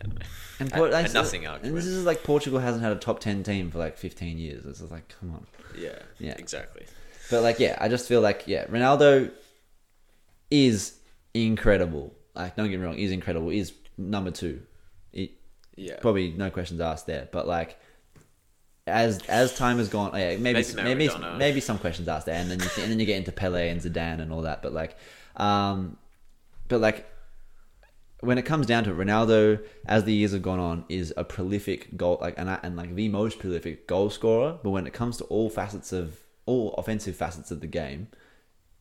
I 0.00 0.04
don't 0.06 0.18
know. 0.18 0.26
And, 0.60 0.72
And- 0.72 0.72
Por- 0.72 0.92
and 0.92 1.14
nothing 1.14 1.42
this 1.62 1.86
is 1.86 2.04
like 2.04 2.22
Portugal 2.22 2.58
hasn't 2.58 2.82
had 2.82 2.92
a 2.92 2.96
top 2.96 3.20
ten 3.20 3.42
team 3.42 3.70
for 3.70 3.78
like 3.78 3.96
15 3.98 4.38
years. 4.38 4.64
It's 4.66 4.80
just 4.80 4.90
like, 4.92 5.14
come 5.20 5.32
on. 5.32 5.46
Yeah, 5.78 5.98
Yeah. 6.18 6.34
exactly. 6.38 6.86
But 7.30 7.42
like, 7.42 7.58
yeah, 7.60 7.76
I 7.80 7.88
just 7.88 8.08
feel 8.08 8.20
like 8.20 8.44
yeah, 8.46 8.66
Ronaldo 8.66 9.30
is 10.50 10.94
incredible. 11.34 12.12
Like, 12.34 12.56
don't 12.56 12.70
get 12.70 12.78
me 12.80 12.84
wrong, 12.86 12.96
is 12.98 13.10
incredible. 13.12 13.50
Is 13.50 13.72
number 13.96 14.30
two. 14.30 14.62
It, 15.12 15.30
Yeah, 15.76 15.96
probably 16.00 16.32
no 16.32 16.50
questions 16.50 16.80
asked 16.80 17.06
there. 17.06 17.28
But 17.30 17.46
like, 17.46 17.78
as 18.86 19.20
as 19.28 19.54
time 19.56 19.78
has 19.78 19.88
gone, 19.88 20.12
yeah, 20.14 20.36
maybe 20.36 20.62
Maybe 20.74 20.82
maybe 20.82 21.10
maybe 21.38 21.60
some 21.60 21.78
questions 21.78 22.08
asked 22.08 22.26
there, 22.26 22.34
and 22.40 22.50
then 22.50 22.58
you 22.60 22.82
and 22.82 22.90
then 22.90 22.98
you 22.98 23.06
get 23.06 23.18
into 23.18 23.32
Pele 23.32 23.68
and 23.68 23.80
Zidane 23.80 24.20
and 24.20 24.32
all 24.32 24.42
that. 24.42 24.62
But 24.62 24.72
like, 24.72 24.96
um, 25.36 25.96
but 26.68 26.80
like. 26.80 27.06
When 28.20 28.36
it 28.36 28.42
comes 28.42 28.66
down 28.66 28.84
to 28.84 28.90
it, 28.90 28.96
Ronaldo, 28.98 29.64
as 29.86 30.04
the 30.04 30.12
years 30.12 30.32
have 30.32 30.42
gone 30.42 30.58
on, 30.58 30.84
is 30.88 31.12
a 31.16 31.24
prolific 31.24 31.96
goal, 31.96 32.18
like 32.20 32.34
and, 32.36 32.50
and 32.62 32.76
like 32.76 32.94
the 32.94 33.08
most 33.08 33.38
prolific 33.38 33.86
goal 33.86 34.10
scorer. 34.10 34.58
But 34.62 34.70
when 34.70 34.86
it 34.86 34.92
comes 34.92 35.16
to 35.18 35.24
all 35.24 35.48
facets 35.48 35.92
of 35.92 36.18
all 36.46 36.74
offensive 36.74 37.16
facets 37.16 37.50
of 37.50 37.60
the 37.60 37.66
game, 37.66 38.08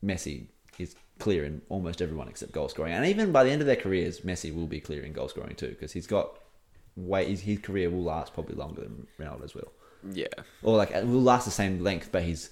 Messi 0.03 0.47
is 0.77 0.95
clear 1.19 1.45
in 1.45 1.61
almost 1.69 2.01
everyone 2.01 2.27
except 2.27 2.51
goal 2.51 2.69
scoring. 2.69 2.93
And 2.93 3.05
even 3.05 3.31
by 3.31 3.43
the 3.43 3.51
end 3.51 3.61
of 3.61 3.67
their 3.67 3.75
careers, 3.75 4.21
Messi 4.21 4.53
will 4.53 4.67
be 4.67 4.79
clear 4.79 5.03
in 5.03 5.13
goal 5.13 5.29
scoring 5.29 5.55
too, 5.55 5.69
because 5.69 5.91
he's 5.93 6.07
got 6.07 6.31
way 6.95 7.25
his, 7.29 7.41
his 7.41 7.59
career 7.59 7.89
will 7.89 8.03
last 8.03 8.33
probably 8.33 8.55
longer 8.55 8.81
than 8.81 9.07
Ronaldo's 9.19 9.55
will, 9.55 9.71
Yeah. 10.11 10.27
or 10.63 10.75
like 10.77 10.91
it 10.91 11.05
will 11.05 11.21
last 11.21 11.45
the 11.45 11.51
same 11.51 11.81
length, 11.83 12.09
but 12.11 12.23
he's 12.23 12.49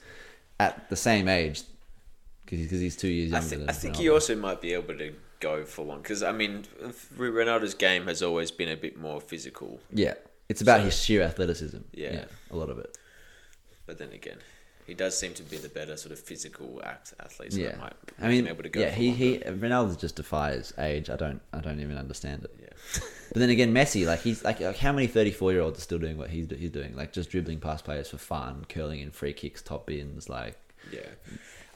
at 0.59 0.89
the 0.89 0.95
same 0.95 1.27
age 1.27 1.63
because 2.45 2.79
he's 2.79 2.95
two 2.95 3.09
years 3.09 3.33
I 3.33 3.37
younger 3.37 3.49
think 3.49 3.61
than 3.61 3.69
I 3.69 3.73
think 3.73 3.95
he 3.97 4.09
also 4.09 4.35
might 4.35 4.61
be 4.61 4.73
able 4.73 4.97
to 4.97 5.13
go 5.39 5.63
for 5.65 5.85
long 5.85 6.01
because 6.01 6.23
I 6.23 6.31
mean 6.31 6.65
Ronaldo's 7.17 7.73
game 7.73 8.07
has 8.07 8.21
always 8.23 8.51
been 8.51 8.69
a 8.69 8.77
bit 8.77 8.97
more 8.97 9.21
physical, 9.21 9.79
yeah, 9.91 10.15
it's 10.49 10.61
about 10.61 10.79
So- 10.79 10.85
his 10.85 11.03
sheer 11.03 11.21
athleticism. 11.23 11.79
Yeah. 11.93 12.25
a 12.51 12.55
lot 12.55 12.69
of 12.69 12.79
it. 12.79 12.97
but 13.85 13.97
then 13.97 14.11
again, 14.11 14.37
he 14.85 14.93
does 14.93 15.17
seem 15.17 15.33
to 15.33 15.43
be 15.43 15.57
the 15.57 15.69
better 15.69 15.97
sort 15.97 16.11
of 16.13 16.19
physical 16.19 16.81
act 16.83 17.13
athlete. 17.19 17.53
So 17.53 17.59
yeah, 17.59 17.69
that 17.71 17.79
might 17.79 17.93
I 18.21 18.27
mean, 18.29 18.47
able 18.47 18.63
to 18.63 18.69
go 18.69 18.79
yeah, 18.79 18.91
he 18.91 19.11
he. 19.11 19.39
Ronaldo 19.39 19.99
just 19.99 20.15
defies 20.15 20.73
age. 20.77 21.09
I 21.09 21.15
don't 21.17 21.41
I 21.53 21.59
don't 21.59 21.79
even 21.81 21.97
understand 21.97 22.45
it. 22.45 22.55
Yeah. 22.61 23.01
But 23.33 23.39
then 23.41 23.49
again, 23.49 23.73
Messi, 23.73 24.05
like 24.07 24.21
he's 24.21 24.43
like, 24.45 24.61
like 24.61 24.77
how 24.77 24.93
many 24.93 25.05
thirty 25.07 25.31
four 25.31 25.51
year 25.51 25.59
olds 25.61 25.77
are 25.77 25.81
still 25.81 25.99
doing 25.99 26.17
what 26.17 26.29
he's 26.29 26.47
he's 26.49 26.71
doing, 26.71 26.95
like 26.95 27.11
just 27.11 27.29
dribbling 27.29 27.59
past 27.59 27.83
players 27.83 28.09
for 28.09 28.17
fun, 28.17 28.65
curling 28.69 29.01
in 29.01 29.11
free 29.11 29.33
kicks, 29.33 29.61
top 29.61 29.85
bins, 29.87 30.29
like 30.29 30.55
Yeah, 30.93 31.01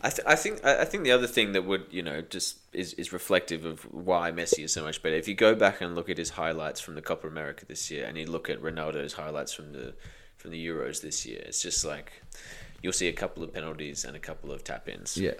I, 0.03 0.09
th- 0.09 0.27
I 0.27 0.35
think 0.35 0.65
I 0.65 0.83
think 0.85 1.03
the 1.03 1.11
other 1.11 1.27
thing 1.27 1.51
that 1.51 1.63
would 1.63 1.85
you 1.91 2.01
know 2.01 2.21
just 2.21 2.57
is, 2.73 2.93
is 2.93 3.13
reflective 3.13 3.65
of 3.65 3.81
why 3.93 4.31
Messi 4.31 4.63
is 4.63 4.73
so 4.73 4.83
much 4.83 5.03
better. 5.03 5.15
If 5.15 5.27
you 5.27 5.35
go 5.35 5.53
back 5.53 5.79
and 5.81 5.93
look 5.95 6.09
at 6.09 6.17
his 6.17 6.31
highlights 6.31 6.81
from 6.81 6.95
the 6.95 7.01
Copa 7.01 7.27
America 7.27 7.65
this 7.65 7.91
year, 7.91 8.05
and 8.05 8.17
you 8.17 8.25
look 8.25 8.49
at 8.49 8.61
Ronaldo's 8.61 9.13
highlights 9.13 9.53
from 9.53 9.73
the 9.73 9.93
from 10.37 10.51
the 10.51 10.67
Euros 10.67 11.01
this 11.01 11.25
year, 11.25 11.43
it's 11.45 11.61
just 11.61 11.85
like 11.85 12.23
you'll 12.81 12.93
see 12.93 13.07
a 13.07 13.13
couple 13.13 13.43
of 13.43 13.53
penalties 13.53 14.03
and 14.03 14.15
a 14.15 14.19
couple 14.19 14.51
of 14.51 14.63
tap 14.63 14.89
ins. 14.89 15.17
yeah, 15.17 15.33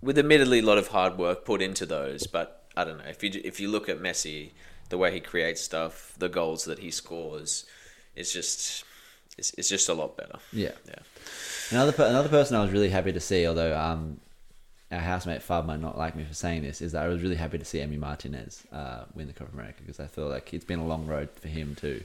with 0.00 0.18
admittedly 0.18 0.60
a 0.60 0.62
lot 0.62 0.78
of 0.78 0.88
hard 0.88 1.18
work 1.18 1.44
put 1.44 1.60
into 1.60 1.84
those, 1.84 2.26
but 2.26 2.64
I 2.74 2.84
don't 2.84 2.96
know 2.96 3.04
if 3.04 3.22
you 3.22 3.40
if 3.44 3.60
you 3.60 3.68
look 3.68 3.90
at 3.90 4.00
Messi, 4.00 4.52
the 4.88 4.96
way 4.96 5.12
he 5.12 5.20
creates 5.20 5.60
stuff, 5.60 6.14
the 6.18 6.30
goals 6.30 6.64
that 6.64 6.78
he 6.78 6.90
scores, 6.90 7.66
it's 8.16 8.32
just 8.32 8.84
it's, 9.38 9.52
it's 9.54 9.68
just 9.68 9.88
a 9.88 9.94
lot 9.94 10.16
better. 10.16 10.38
yeah. 10.52 10.72
Yeah. 10.86 10.94
Another 11.70 11.92
per- 11.92 12.06
another 12.06 12.28
person 12.28 12.56
I 12.56 12.62
was 12.62 12.72
really 12.72 12.90
happy 12.90 13.12
to 13.12 13.20
see, 13.20 13.46
although 13.46 13.76
um, 13.76 14.20
our 14.92 15.00
housemate 15.00 15.42
Fab 15.42 15.64
might 15.64 15.80
not 15.80 15.96
like 15.96 16.14
me 16.14 16.24
for 16.24 16.34
saying 16.34 16.62
this, 16.62 16.82
is 16.82 16.92
that 16.92 17.02
I 17.02 17.08
was 17.08 17.22
really 17.22 17.36
happy 17.36 17.58
to 17.58 17.64
see 17.64 17.78
Emi 17.78 17.98
Martinez 17.98 18.62
uh, 18.70 19.04
win 19.14 19.26
the 19.26 19.32
Copa 19.32 19.52
America 19.52 19.78
because 19.80 19.98
I 19.98 20.06
feel 20.06 20.28
like 20.28 20.52
it's 20.52 20.64
been 20.64 20.78
a 20.78 20.86
long 20.86 21.06
road 21.06 21.30
for 21.30 21.48
him 21.48 21.74
too. 21.74 22.02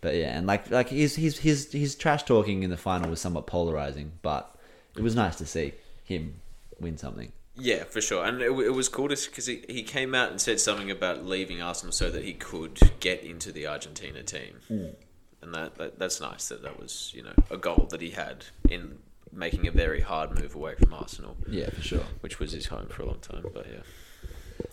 But 0.00 0.16
yeah, 0.16 0.36
and 0.36 0.46
like 0.46 0.70
like 0.70 0.88
his 0.88 1.14
his 1.16 1.38
his 1.38 1.70
his 1.72 1.94
trash 1.94 2.24
talking 2.24 2.62
in 2.62 2.70
the 2.70 2.76
final 2.76 3.10
was 3.10 3.20
somewhat 3.20 3.46
polarizing, 3.46 4.12
but 4.22 4.54
it 4.96 5.02
was 5.02 5.14
nice 5.14 5.36
to 5.36 5.46
see 5.46 5.72
him 6.04 6.40
win 6.80 6.98
something. 6.98 7.32
Yeah, 7.56 7.84
for 7.84 8.00
sure, 8.00 8.24
and 8.24 8.40
it, 8.40 8.50
it 8.50 8.74
was 8.74 8.88
cool 8.88 9.08
because 9.08 9.46
he, 9.46 9.62
he 9.68 9.82
came 9.82 10.14
out 10.14 10.30
and 10.30 10.40
said 10.40 10.58
something 10.58 10.90
about 10.90 11.26
leaving 11.26 11.60
Arsenal 11.60 11.92
so 11.92 12.10
that 12.10 12.24
he 12.24 12.32
could 12.32 12.78
get 13.00 13.22
into 13.22 13.52
the 13.52 13.66
Argentina 13.66 14.22
team, 14.22 14.94
and 15.42 15.54
that, 15.54 15.76
that 15.78 15.98
that's 15.98 16.20
nice 16.20 16.48
that 16.48 16.62
that 16.62 16.78
was 16.80 17.12
you 17.14 17.22
know 17.22 17.32
a 17.50 17.56
goal 17.56 17.86
that 17.90 18.00
he 18.00 18.10
had 18.10 18.44
in 18.68 18.98
making 19.32 19.66
a 19.66 19.70
very 19.70 20.00
hard 20.00 20.38
move 20.40 20.54
away 20.54 20.74
from 20.74 20.92
Arsenal, 20.92 21.36
Yeah, 21.48 21.70
for 21.70 21.80
sure. 21.82 22.04
which 22.20 22.38
was 22.40 22.52
his 22.52 22.66
home 22.66 22.86
for 22.88 23.02
a 23.02 23.06
long 23.06 23.20
time. 23.20 23.44
But 23.54 23.66
yeah, 23.70 23.82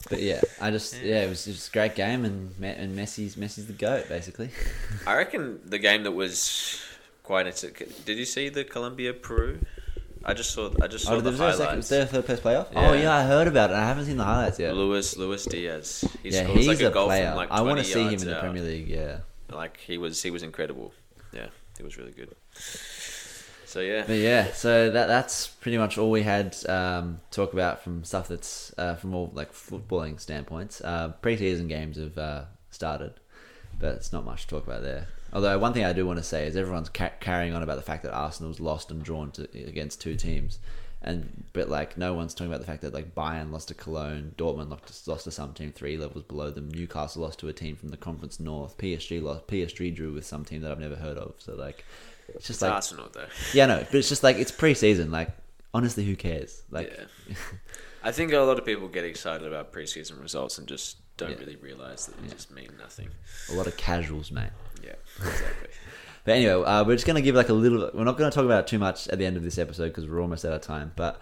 But 0.10 0.22
yeah, 0.22 0.42
I 0.60 0.72
just 0.72 1.00
yeah, 1.02 1.22
it 1.24 1.30
was 1.30 1.46
just 1.46 1.70
a 1.70 1.72
great 1.72 1.96
game, 1.96 2.26
and 2.26 2.54
and 2.64 2.98
Messi's 2.98 3.36
Messi's 3.36 3.68
the 3.68 3.74
goat 3.74 4.08
basically. 4.10 4.50
I 5.08 5.16
reckon 5.16 5.60
the 5.66 5.78
game 5.80 6.04
that 6.04 6.12
was 6.12 6.82
quite. 7.24 7.46
Did 8.06 8.18
you 8.18 8.26
see 8.26 8.50
the 8.50 8.64
Colombia 8.64 9.14
Peru? 9.14 9.60
I 10.26 10.34
just 10.34 10.52
saw. 10.52 10.72
I 10.82 10.88
just 10.88 11.06
oh, 11.06 11.10
saw 11.10 11.16
Oh, 11.18 11.22
the 11.22 11.30
was 11.30 11.40
there 11.40 11.54
second? 11.54 11.76
Was 11.78 11.90
there 11.90 12.02
a 12.04 12.06
third 12.08 12.26
place 12.26 12.40
playoff? 12.40 12.68
Oh 12.76 12.94
Yeah. 12.94 13.02
yeah, 13.04 13.16
I 13.16 13.24
heard 13.24 13.48
about 13.48 13.70
it. 13.70 13.76
I 13.76 13.86
haven't 13.86 14.06
seen 14.06 14.18
the 14.18 14.24
highlights 14.26 14.60
yet. 14.60 14.74
Luis 14.76 15.16
Luis 15.16 15.46
Diaz. 15.46 16.04
He 16.24 16.30
yeah, 16.30 16.44
scores 16.44 16.58
he's 16.58 16.68
like 16.68 16.82
a, 16.82 16.88
a 16.88 16.92
goal 16.92 17.08
player. 17.08 17.28
from 17.30 17.38
like 17.38 17.52
I 17.52 17.62
want 17.62 17.78
to 17.80 17.86
see 17.86 18.02
him 18.04 18.14
in 18.14 18.18
the 18.26 18.36
out. 18.36 18.42
Premier 18.42 18.64
League. 18.64 18.88
Yeah, 18.90 19.20
Like 19.52 19.78
he 19.80 19.98
was, 19.98 20.22
he 20.22 20.32
was 20.32 20.44
incredible. 20.44 20.94
Yeah, 21.32 21.48
he 21.78 21.84
was 21.84 21.98
really 21.98 22.12
good. 22.12 22.36
So 23.66 23.82
yeah, 23.82 24.06
but 24.08 24.14
yeah. 24.14 24.54
So 24.54 24.90
that 24.90 25.08
that's 25.08 25.48
pretty 25.48 25.78
much 25.78 25.98
all 25.98 26.10
we 26.10 26.24
had 26.24 26.56
um, 26.70 27.20
talk 27.32 27.52
about 27.52 27.84
from 27.84 28.06
stuff 28.06 28.30
that's 28.30 28.74
uh, 28.78 28.96
from 28.96 29.14
all 29.14 29.30
like 29.34 29.52
footballing 29.52 30.20
standpoints. 30.22 30.80
Uh, 30.80 31.14
preseason 31.22 31.68
games 31.68 31.98
have 31.98 32.18
uh, 32.18 32.44
started, 32.72 33.14
but 33.78 33.96
it's 33.96 34.14
not 34.14 34.24
much 34.24 34.44
to 34.44 34.48
talk 34.48 34.66
about 34.66 34.84
there. 34.84 35.08
Although 35.34 35.60
one 35.60 35.74
thing 35.74 35.84
I 35.84 35.92
do 35.92 36.06
want 36.06 36.18
to 36.18 36.24
say 36.24 36.48
is 36.48 36.56
everyone's 36.56 36.88
ca- 36.88 37.12
carrying 37.20 37.54
on 37.54 37.62
about 37.62 37.76
the 37.76 37.82
fact 37.82 38.04
that 38.04 38.14
Arsenal's 38.14 38.62
lost 38.62 38.90
and 38.90 39.04
drawn 39.04 39.32
to, 39.32 39.44
against 39.68 40.00
two 40.00 40.16
teams, 40.16 40.60
and 41.02 41.44
but 41.54 41.70
like 41.70 41.98
no 41.98 42.14
one's 42.14 42.34
talking 42.34 42.48
about 42.52 42.60
the 42.60 42.66
fact 42.68 42.82
that 42.82 42.94
like 42.94 43.14
Bayern 43.14 43.52
lost 43.52 43.68
to 43.68 43.74
Cologne, 43.74 44.34
Dortmund 44.38 44.70
lost, 44.70 45.08
lost 45.08 45.24
to 45.26 45.32
some 45.32 45.54
team 45.54 45.72
three 45.72 45.98
levels 45.98 46.24
below 46.24 46.50
them, 46.50 46.70
Newcastle 46.70 47.22
lost 47.22 47.40
to 47.40 47.48
a 47.48 47.54
team 47.54 47.76
from 47.76 47.90
the 47.90 47.98
Conference 47.98 48.40
North, 48.40 48.78
PSG 48.78 49.22
lost, 49.22 49.48
PSG 49.48 49.96
drew 49.96 50.12
with 50.14 50.26
some 50.26 50.44
team 50.44 50.62
that 50.62 50.72
I've 50.72 50.80
never 50.80 50.96
heard 50.96 51.18
of. 51.18 51.36
So 51.38 51.56
like, 51.56 51.86
it's 52.30 52.48
just 52.48 52.50
it's 52.50 52.62
like 52.64 52.72
Arsenal 52.74 53.10
though. 53.14 53.28
yeah, 53.54 53.68
no, 53.68 53.78
but 53.80 53.96
it's 53.96 54.10
just 54.10 54.24
like 54.24 54.38
it's 54.38 54.52
pre-season. 54.52 55.12
Like 55.12 55.30
honestly, 55.74 56.04
who 56.04 56.16
cares? 56.16 56.64
Like 56.72 56.92
yeah, 57.30 57.36
I 58.04 58.12
think 58.12 58.34
a 58.34 58.40
lot 58.40 58.58
of 58.58 58.66
people 58.66 58.88
get 58.88 59.06
excited 59.06 59.48
about 59.48 59.72
preseason 59.72 60.22
results 60.22 60.58
and 60.58 60.68
just 60.68 60.98
don't 61.18 61.32
Yeah. 61.32 61.38
really 61.38 61.56
realize 61.58 62.06
that 62.08 62.22
they 62.22 62.28
just 62.30 62.52
mean 62.52 62.70
nothing. 62.80 63.10
a 63.52 63.54
lot 63.54 63.68
of 63.68 63.76
casuals, 63.78 64.32
mate. 64.32 64.50
Yeah, 64.84 64.94
exactly. 65.20 65.70
But 66.28 66.36
anyway, 66.36 66.62
uh, 66.62 66.84
we're 66.84 66.96
just 66.96 67.08
going 67.08 67.16
to 67.16 67.22
give 67.22 67.36
like 67.36 67.48
a 67.48 67.54
little. 67.54 67.90
We're 67.94 68.04
not 68.04 68.18
going 68.18 68.30
to 68.30 68.36
talk 68.36 68.44
about 68.44 68.66
it 68.66 68.68
too 68.68 68.80
much 68.80 69.08
at 69.08 69.18
the 69.18 69.26
end 69.26 69.38
of 69.38 69.44
this 69.44 69.58
episode 69.58 69.88
because 69.88 70.10
we're 70.10 70.22
almost 70.22 70.44
out 70.44 70.52
of 70.52 70.60
time. 70.60 70.92
But 70.98 71.22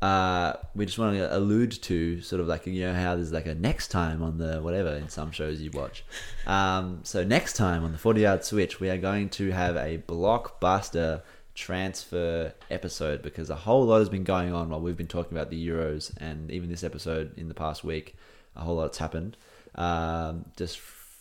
uh, 0.00 0.54
we 0.74 0.86
just 0.86 0.98
want 0.98 1.14
to 1.14 1.36
allude 1.36 1.72
to 1.82 2.22
sort 2.22 2.40
of 2.40 2.48
like 2.48 2.66
you 2.66 2.86
know 2.86 2.94
how 2.94 3.16
there's 3.16 3.32
like 3.32 3.44
a 3.44 3.54
next 3.54 3.88
time 3.88 4.22
on 4.22 4.38
the 4.38 4.62
whatever 4.62 4.94
in 4.94 5.10
some 5.10 5.30
shows 5.30 5.60
you 5.60 5.70
watch. 5.72 6.06
Um, 6.46 7.00
so 7.02 7.22
next 7.22 7.52
time 7.52 7.84
on 7.84 7.92
the 7.92 7.98
Forty 7.98 8.22
Yard 8.22 8.42
Switch, 8.42 8.80
we 8.80 8.88
are 8.88 8.96
going 8.96 9.28
to 9.28 9.50
have 9.50 9.76
a 9.76 9.98
blockbuster 10.08 11.20
transfer 11.54 12.54
episode 12.70 13.20
because 13.20 13.50
a 13.50 13.56
whole 13.56 13.84
lot 13.84 13.98
has 13.98 14.08
been 14.08 14.24
going 14.24 14.54
on 14.54 14.70
while 14.70 14.80
we've 14.80 14.96
been 14.96 15.06
talking 15.06 15.36
about 15.36 15.50
the 15.50 15.68
Euros 15.68 16.16
and 16.16 16.50
even 16.50 16.70
this 16.70 16.82
episode 16.82 17.36
in 17.36 17.48
the 17.48 17.54
past 17.54 17.84
week. 17.84 18.16
A 18.56 18.60
whole 18.60 18.76
lot's 18.76 18.96
happened. 18.96 19.36
Um, 19.74 20.46
just 20.56 20.80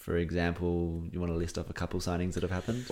for 0.09 0.17
example, 0.17 1.03
you 1.11 1.19
want 1.19 1.31
to 1.31 1.37
list 1.37 1.59
off 1.59 1.69
a 1.69 1.73
couple 1.73 1.99
signings 1.99 2.33
that 2.33 2.41
have 2.41 2.49
happened? 2.49 2.89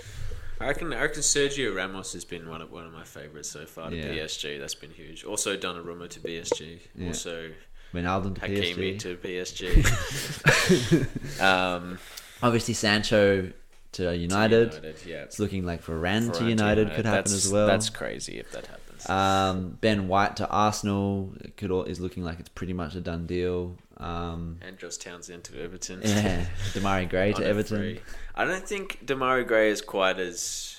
I 0.60 0.68
reckon, 0.68 0.92
I 0.92 1.02
reckon 1.02 1.20
Sergio 1.22 1.74
Ramos 1.74 2.12
has 2.12 2.24
been 2.24 2.48
one 2.48 2.62
of 2.62 2.70
one 2.70 2.86
of 2.86 2.92
my 2.92 3.02
favorites 3.02 3.50
so 3.50 3.66
far 3.66 3.90
to 3.90 3.96
Yeah. 3.96 4.04
PSG. 4.24 4.60
That's 4.60 4.76
been 4.76 4.92
huge. 4.92 5.24
Also 5.24 5.56
Donnarumma 5.56 6.08
to 6.10 6.20
PSG. 6.20 6.78
Yeah. 6.94 7.08
Also 7.08 7.50
Ronaldo 7.92 8.36
to 8.36 8.40
Hakimi 8.40 8.94
PSG. 8.94 8.98
to 9.00 9.16
PSG. 9.16 11.40
um, 11.42 11.98
Obviously, 12.40 12.74
Sancho 12.74 13.50
to 13.92 14.16
United. 14.16 14.74
United, 14.74 14.96
yeah. 15.04 15.22
It's 15.24 15.40
looking 15.40 15.66
like 15.66 15.82
Varane 15.84 16.32
to 16.34 16.44
Varane 16.44 16.50
United 16.50 16.86
could 16.94 17.04
happen 17.04 17.24
That's- 17.24 17.46
as 17.46 17.50
well. 17.52 17.66
That's 17.66 17.90
crazy 17.90 18.38
if 18.38 18.52
that 18.52 18.68
happens. 18.68 18.84
Um, 19.06 19.78
ben 19.80 20.08
White 20.08 20.36
to 20.36 20.48
Arsenal 20.48 21.32
could 21.56 21.70
al- 21.70 21.84
is 21.84 22.00
looking 22.00 22.24
like 22.24 22.40
it's 22.40 22.48
pretty 22.48 22.72
much 22.72 22.94
a 22.94 23.00
done 23.00 23.26
deal. 23.26 23.76
Um, 23.98 24.58
and 24.62 24.78
Josh 24.78 24.96
Townsend 24.96 25.44
to 25.44 25.60
Everton. 25.62 26.00
yeah, 26.04 26.46
Demarai 26.72 27.08
Gray 27.08 27.32
to 27.32 27.44
Everton. 27.46 27.78
free. 27.78 28.00
I 28.34 28.44
don't 28.44 28.66
think 28.66 29.04
Demarai 29.04 29.46
Gray 29.46 29.70
is 29.70 29.80
quite 29.82 30.18
as 30.18 30.76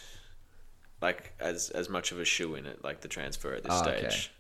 like 1.02 1.34
as 1.40 1.70
as 1.70 1.90
much 1.90 2.12
of 2.12 2.20
a 2.20 2.26
shoe 2.26 2.56
in 2.56 2.66
it 2.66 2.84
like 2.84 3.02
the 3.02 3.08
transfer 3.08 3.54
at 3.54 3.64
this 3.64 3.74
Oh, 3.74 3.82
okay. 3.90 4.10
stage. 4.10 4.32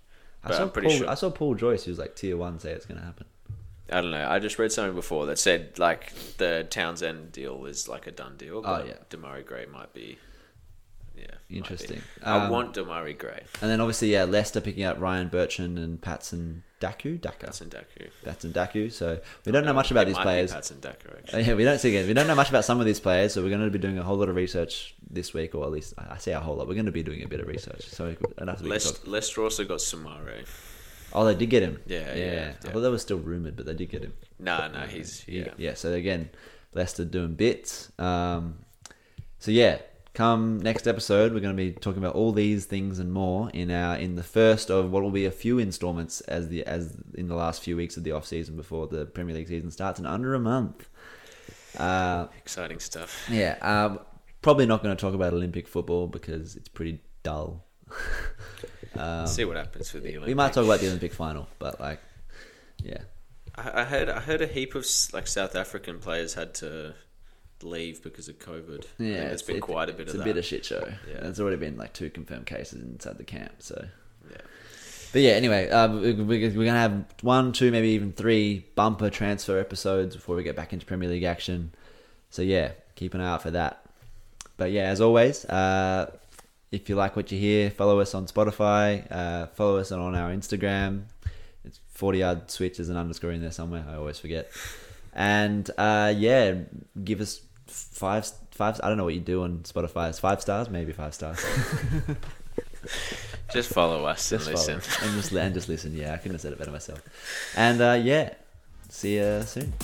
I 0.43 0.51
saw 0.53 0.61
I'm 0.63 0.71
pretty 0.71 0.87
Paul. 0.89 0.97
sure. 0.97 1.09
I 1.09 1.13
saw 1.15 1.29
Paul 1.29 1.55
Joyce, 1.55 1.83
who's 1.83 1.99
like 1.99 2.15
tier 2.15 2.37
one, 2.37 2.59
say 2.59 2.71
it's 2.71 2.85
going 2.85 2.99
to 2.99 3.05
happen. 3.05 3.25
I 3.91 4.01
don't 4.01 4.11
know. 4.11 4.29
I 4.29 4.39
just 4.39 4.59
read 4.59 4.71
something 4.71 4.95
before 4.95 5.25
that 5.25 5.39
said 5.39 5.77
like 5.79 6.13
the 6.37 6.65
Townsend 6.69 7.31
deal 7.33 7.65
is 7.65 7.89
like 7.89 8.07
a 8.07 8.11
done 8.11 8.37
deal. 8.37 8.61
But 8.61 8.81
Oh, 8.81 8.85
yeah. 8.85 8.93
Demarai 9.09 9.45
Gray 9.45 9.65
might 9.65 9.93
be. 9.93 10.17
Yeah. 11.19 11.57
Interesting. 11.57 12.01
I 12.23 12.45
Um, 12.45 12.49
want 12.49 12.75
Demarai 12.75 13.17
Gray. 13.17 13.43
And 13.61 13.69
then 13.69 13.81
obviously, 13.81 14.11
yeah, 14.11 14.23
Leicester 14.23 14.61
picking 14.61 14.83
up 14.83 14.99
Ryan 14.99 15.27
Bertrand 15.27 15.77
and 15.77 15.99
Patson 16.01 16.63
Daku. 16.79 17.19
Daka. 17.19 17.47
Patson 17.47 17.69
Daku. 17.69 18.09
Patson 18.23 18.51
Daku. 18.53 18.91
So 18.91 19.19
we 19.45 19.51
don't 19.51 19.65
know 19.65 19.73
much 19.73 19.91
about 19.91 20.03
It 20.03 20.11
these 20.11 20.17
players. 20.17 20.53
Patson 20.53 20.77
Daku 20.79 21.17
actually. 21.17 21.43
Yeah, 21.43 21.53
we 21.55 21.63
don't 21.63 21.79
see 21.79 21.89
again. 21.89 22.07
We 22.07 22.13
don't 22.13 22.27
know 22.27 22.35
much 22.35 22.49
about 22.49 22.63
some 22.65 22.79
of 22.79 22.85
these 22.85 22.99
players, 22.99 23.33
so 23.33 23.41
we're 23.43 23.49
going 23.49 23.61
to 23.63 23.69
be 23.69 23.79
doing 23.79 23.97
a 23.97 24.03
whole 24.03 24.17
lot 24.17 24.29
of 24.29 24.35
research 24.35 24.95
this 25.09 25.33
week, 25.33 25.55
or 25.55 25.65
at 25.65 25.71
least 25.71 25.93
I 25.97 26.13
I 26.15 26.17
say 26.19 26.31
a 26.33 26.39
whole 26.39 26.55
lot. 26.55 26.67
We're 26.67 26.75
going 26.75 26.85
to 26.85 26.91
be 26.91 27.03
doing 27.03 27.23
a 27.23 27.27
bit 27.27 27.39
of 27.41 27.47
research. 27.47 27.85
So 27.89 28.15
Leicester. 28.61 29.09
Leicester 29.09 29.43
also 29.43 29.65
got 29.65 29.79
Soumaré. 29.79 30.45
Oh, 31.11 31.25
they 31.25 31.33
did 31.35 31.49
get 31.49 31.63
him. 31.63 31.81
Yeah, 31.87 31.99
yeah, 31.99 32.13
I 32.13 32.15
yeah. 32.15 32.51
thought 32.71 32.81
that 32.81 32.91
was 32.91 33.01
still 33.01 33.17
rumored, 33.17 33.55
but 33.55 33.65
they 33.65 33.73
did 33.73 33.89
get 33.89 34.03
him. 34.03 34.13
Nah, 34.37 34.67
nah, 34.67 34.85
he's 34.85 35.21
He- 35.21 35.39
yeah. 35.39 35.53
yeah. 35.57 35.73
So 35.73 35.91
again, 35.93 36.29
Leicester 36.75 37.03
doing 37.03 37.33
bits. 37.33 37.91
Um, 37.97 38.59
so 39.39 39.49
yeah, 39.49 39.79
come 40.19 40.59
next 40.59 40.85
episode, 40.85 41.31
we're 41.31 41.39
going 41.39 41.55
to 41.55 41.63
be 41.63 41.71
talking 41.71 42.03
about 42.03 42.13
all 42.13 42.33
these 42.33 42.65
things 42.65 42.99
and 42.99 43.09
more 43.13 43.49
in 43.51 43.71
our 43.71 43.95
in 43.95 44.15
the 44.15 44.23
first 44.23 44.69
of 44.69 44.91
what 44.91 45.01
will 45.01 45.11
be 45.11 45.25
a 45.25 45.31
few 45.31 45.59
installments 45.59 46.19
as 46.21 46.49
the 46.49 46.61
as 46.65 46.97
in 47.13 47.29
the 47.29 47.35
last 47.35 47.63
few 47.63 47.77
weeks 47.77 47.95
of 47.95 48.03
the 48.03 48.11
off 48.11 48.25
season 48.25 48.57
before 48.57 48.85
the 48.85 49.05
Premier 49.05 49.33
League 49.33 49.47
season 49.47 49.71
starts 49.71 49.97
in 49.97 50.05
under 50.05 50.35
a 50.35 50.39
month. 50.39 50.89
Uh, 51.77 52.27
Exciting 52.37 52.81
stuff. 52.81 53.29
yeah, 53.31 53.55
um, 53.61 53.97
probably 54.41 54.65
not 54.65 54.83
going 54.83 54.93
to 54.93 54.99
talk 54.99 55.13
about 55.13 55.31
Olympic 55.31 55.69
football 55.69 56.05
because 56.05 56.57
it's 56.57 56.67
pretty 56.67 56.99
dull. 57.23 57.63
um, 58.97 59.25
See 59.25 59.45
what 59.45 59.55
happens 59.55 59.93
with 59.93 60.03
the 60.03 60.09
Olympics. 60.09 60.27
we 60.27 60.33
might 60.33 60.51
talk 60.51 60.65
about 60.65 60.81
the 60.81 60.87
Olympic 60.87 61.13
final, 61.13 61.47
but 61.59 61.79
like, 61.79 62.01
yeah, 62.83 63.03
I, 63.55 63.81
I 63.81 63.83
heard 63.85 64.09
I 64.09 64.19
heard 64.19 64.41
a 64.41 64.47
heap 64.47 64.75
of 64.75 64.85
like 65.13 65.27
South 65.27 65.55
African 65.55 65.99
players 65.99 66.33
had 66.33 66.53
to 66.55 66.95
leave 67.63 68.01
because 68.03 68.27
of 68.29 68.39
COVID. 68.39 68.85
Yeah, 68.97 69.23
it's 69.31 69.41
been 69.41 69.57
it- 69.57 69.61
quite 69.61 69.89
a 69.89 69.93
bit 69.93 70.03
it's 70.03 70.13
of 70.13 70.15
a 70.15 70.17
that. 70.19 70.23
bit 70.25 70.37
of 70.37 70.45
shit 70.45 70.65
show. 70.65 70.87
Yeah. 71.09 71.21
There's 71.21 71.39
already 71.39 71.57
been 71.57 71.77
like 71.77 71.93
two 71.93 72.09
confirmed 72.09 72.45
cases 72.45 72.81
inside 72.81 73.17
the 73.17 73.23
camp. 73.23 73.51
So, 73.59 73.85
yeah. 74.31 74.37
but 75.11 75.21
yeah. 75.21 75.31
Anyway, 75.31 75.69
uh, 75.69 75.87
we- 75.93 76.13
we- 76.13 76.49
we're 76.49 76.65
gonna 76.65 76.79
have 76.79 77.05
one, 77.21 77.51
two, 77.51 77.71
maybe 77.71 77.89
even 77.89 78.11
three 78.13 78.65
bumper 78.75 79.09
transfer 79.09 79.59
episodes 79.59 80.15
before 80.15 80.35
we 80.35 80.43
get 80.43 80.55
back 80.55 80.73
into 80.73 80.85
Premier 80.85 81.09
League 81.09 81.23
action. 81.23 81.71
So 82.29 82.41
yeah, 82.41 82.71
keep 82.95 83.13
an 83.13 83.21
eye 83.21 83.29
out 83.29 83.41
for 83.41 83.51
that. 83.51 83.83
But 84.57 84.71
yeah, 84.71 84.83
as 84.83 85.01
always, 85.01 85.45
uh, 85.45 86.11
if 86.71 86.89
you 86.89 86.95
like 86.95 87.15
what 87.15 87.31
you 87.31 87.39
hear, 87.39 87.71
follow 87.71 87.99
us 87.99 88.13
on 88.13 88.27
Spotify. 88.27 89.09
Uh, 89.11 89.47
follow 89.47 89.77
us 89.77 89.91
on 89.91 90.15
our 90.15 90.29
Instagram. 90.31 91.03
It's 91.65 91.79
forty 91.87 92.19
yard 92.19 92.51
switch. 92.51 92.77
There's 92.77 92.89
an 92.89 92.97
underscore 92.97 93.31
in 93.31 93.41
there 93.41 93.51
somewhere. 93.51 93.85
I 93.89 93.95
always 93.95 94.19
forget. 94.19 94.51
And 95.13 95.69
uh, 95.77 96.13
yeah, 96.15 96.55
give 97.03 97.19
us 97.19 97.41
five 97.69 98.29
five. 98.51 98.79
I 98.83 98.89
don't 98.89 98.97
know 98.97 99.05
what 99.05 99.13
you 99.13 99.19
do 99.21 99.43
on 99.43 99.59
Spotify. 99.59 100.09
It's 100.09 100.19
five 100.19 100.41
stars, 100.41 100.69
maybe 100.69 100.91
five 100.93 101.13
stars. 101.13 101.43
Just 103.53 103.71
follow 103.73 104.05
us 104.05 104.31
and 104.31 104.41
Just 104.41 104.51
listen. 104.51 104.79
follow 104.79 105.11
and 105.11 105.21
just 105.21 105.31
and 105.33 105.53
just 105.55 105.69
listen. 105.69 105.95
Yeah, 105.95 106.13
I 106.13 106.17
couldn't 106.17 106.33
have 106.33 106.41
said 106.41 106.53
it 106.53 106.59
better 106.59 106.71
myself. 106.71 107.01
And 107.55 107.81
uh, 107.81 107.99
yeah, 108.01 108.33
see 108.89 109.15
you 109.15 109.41
soon. 109.43 109.73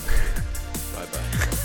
Bye 0.94 1.06
bye. 1.12 1.55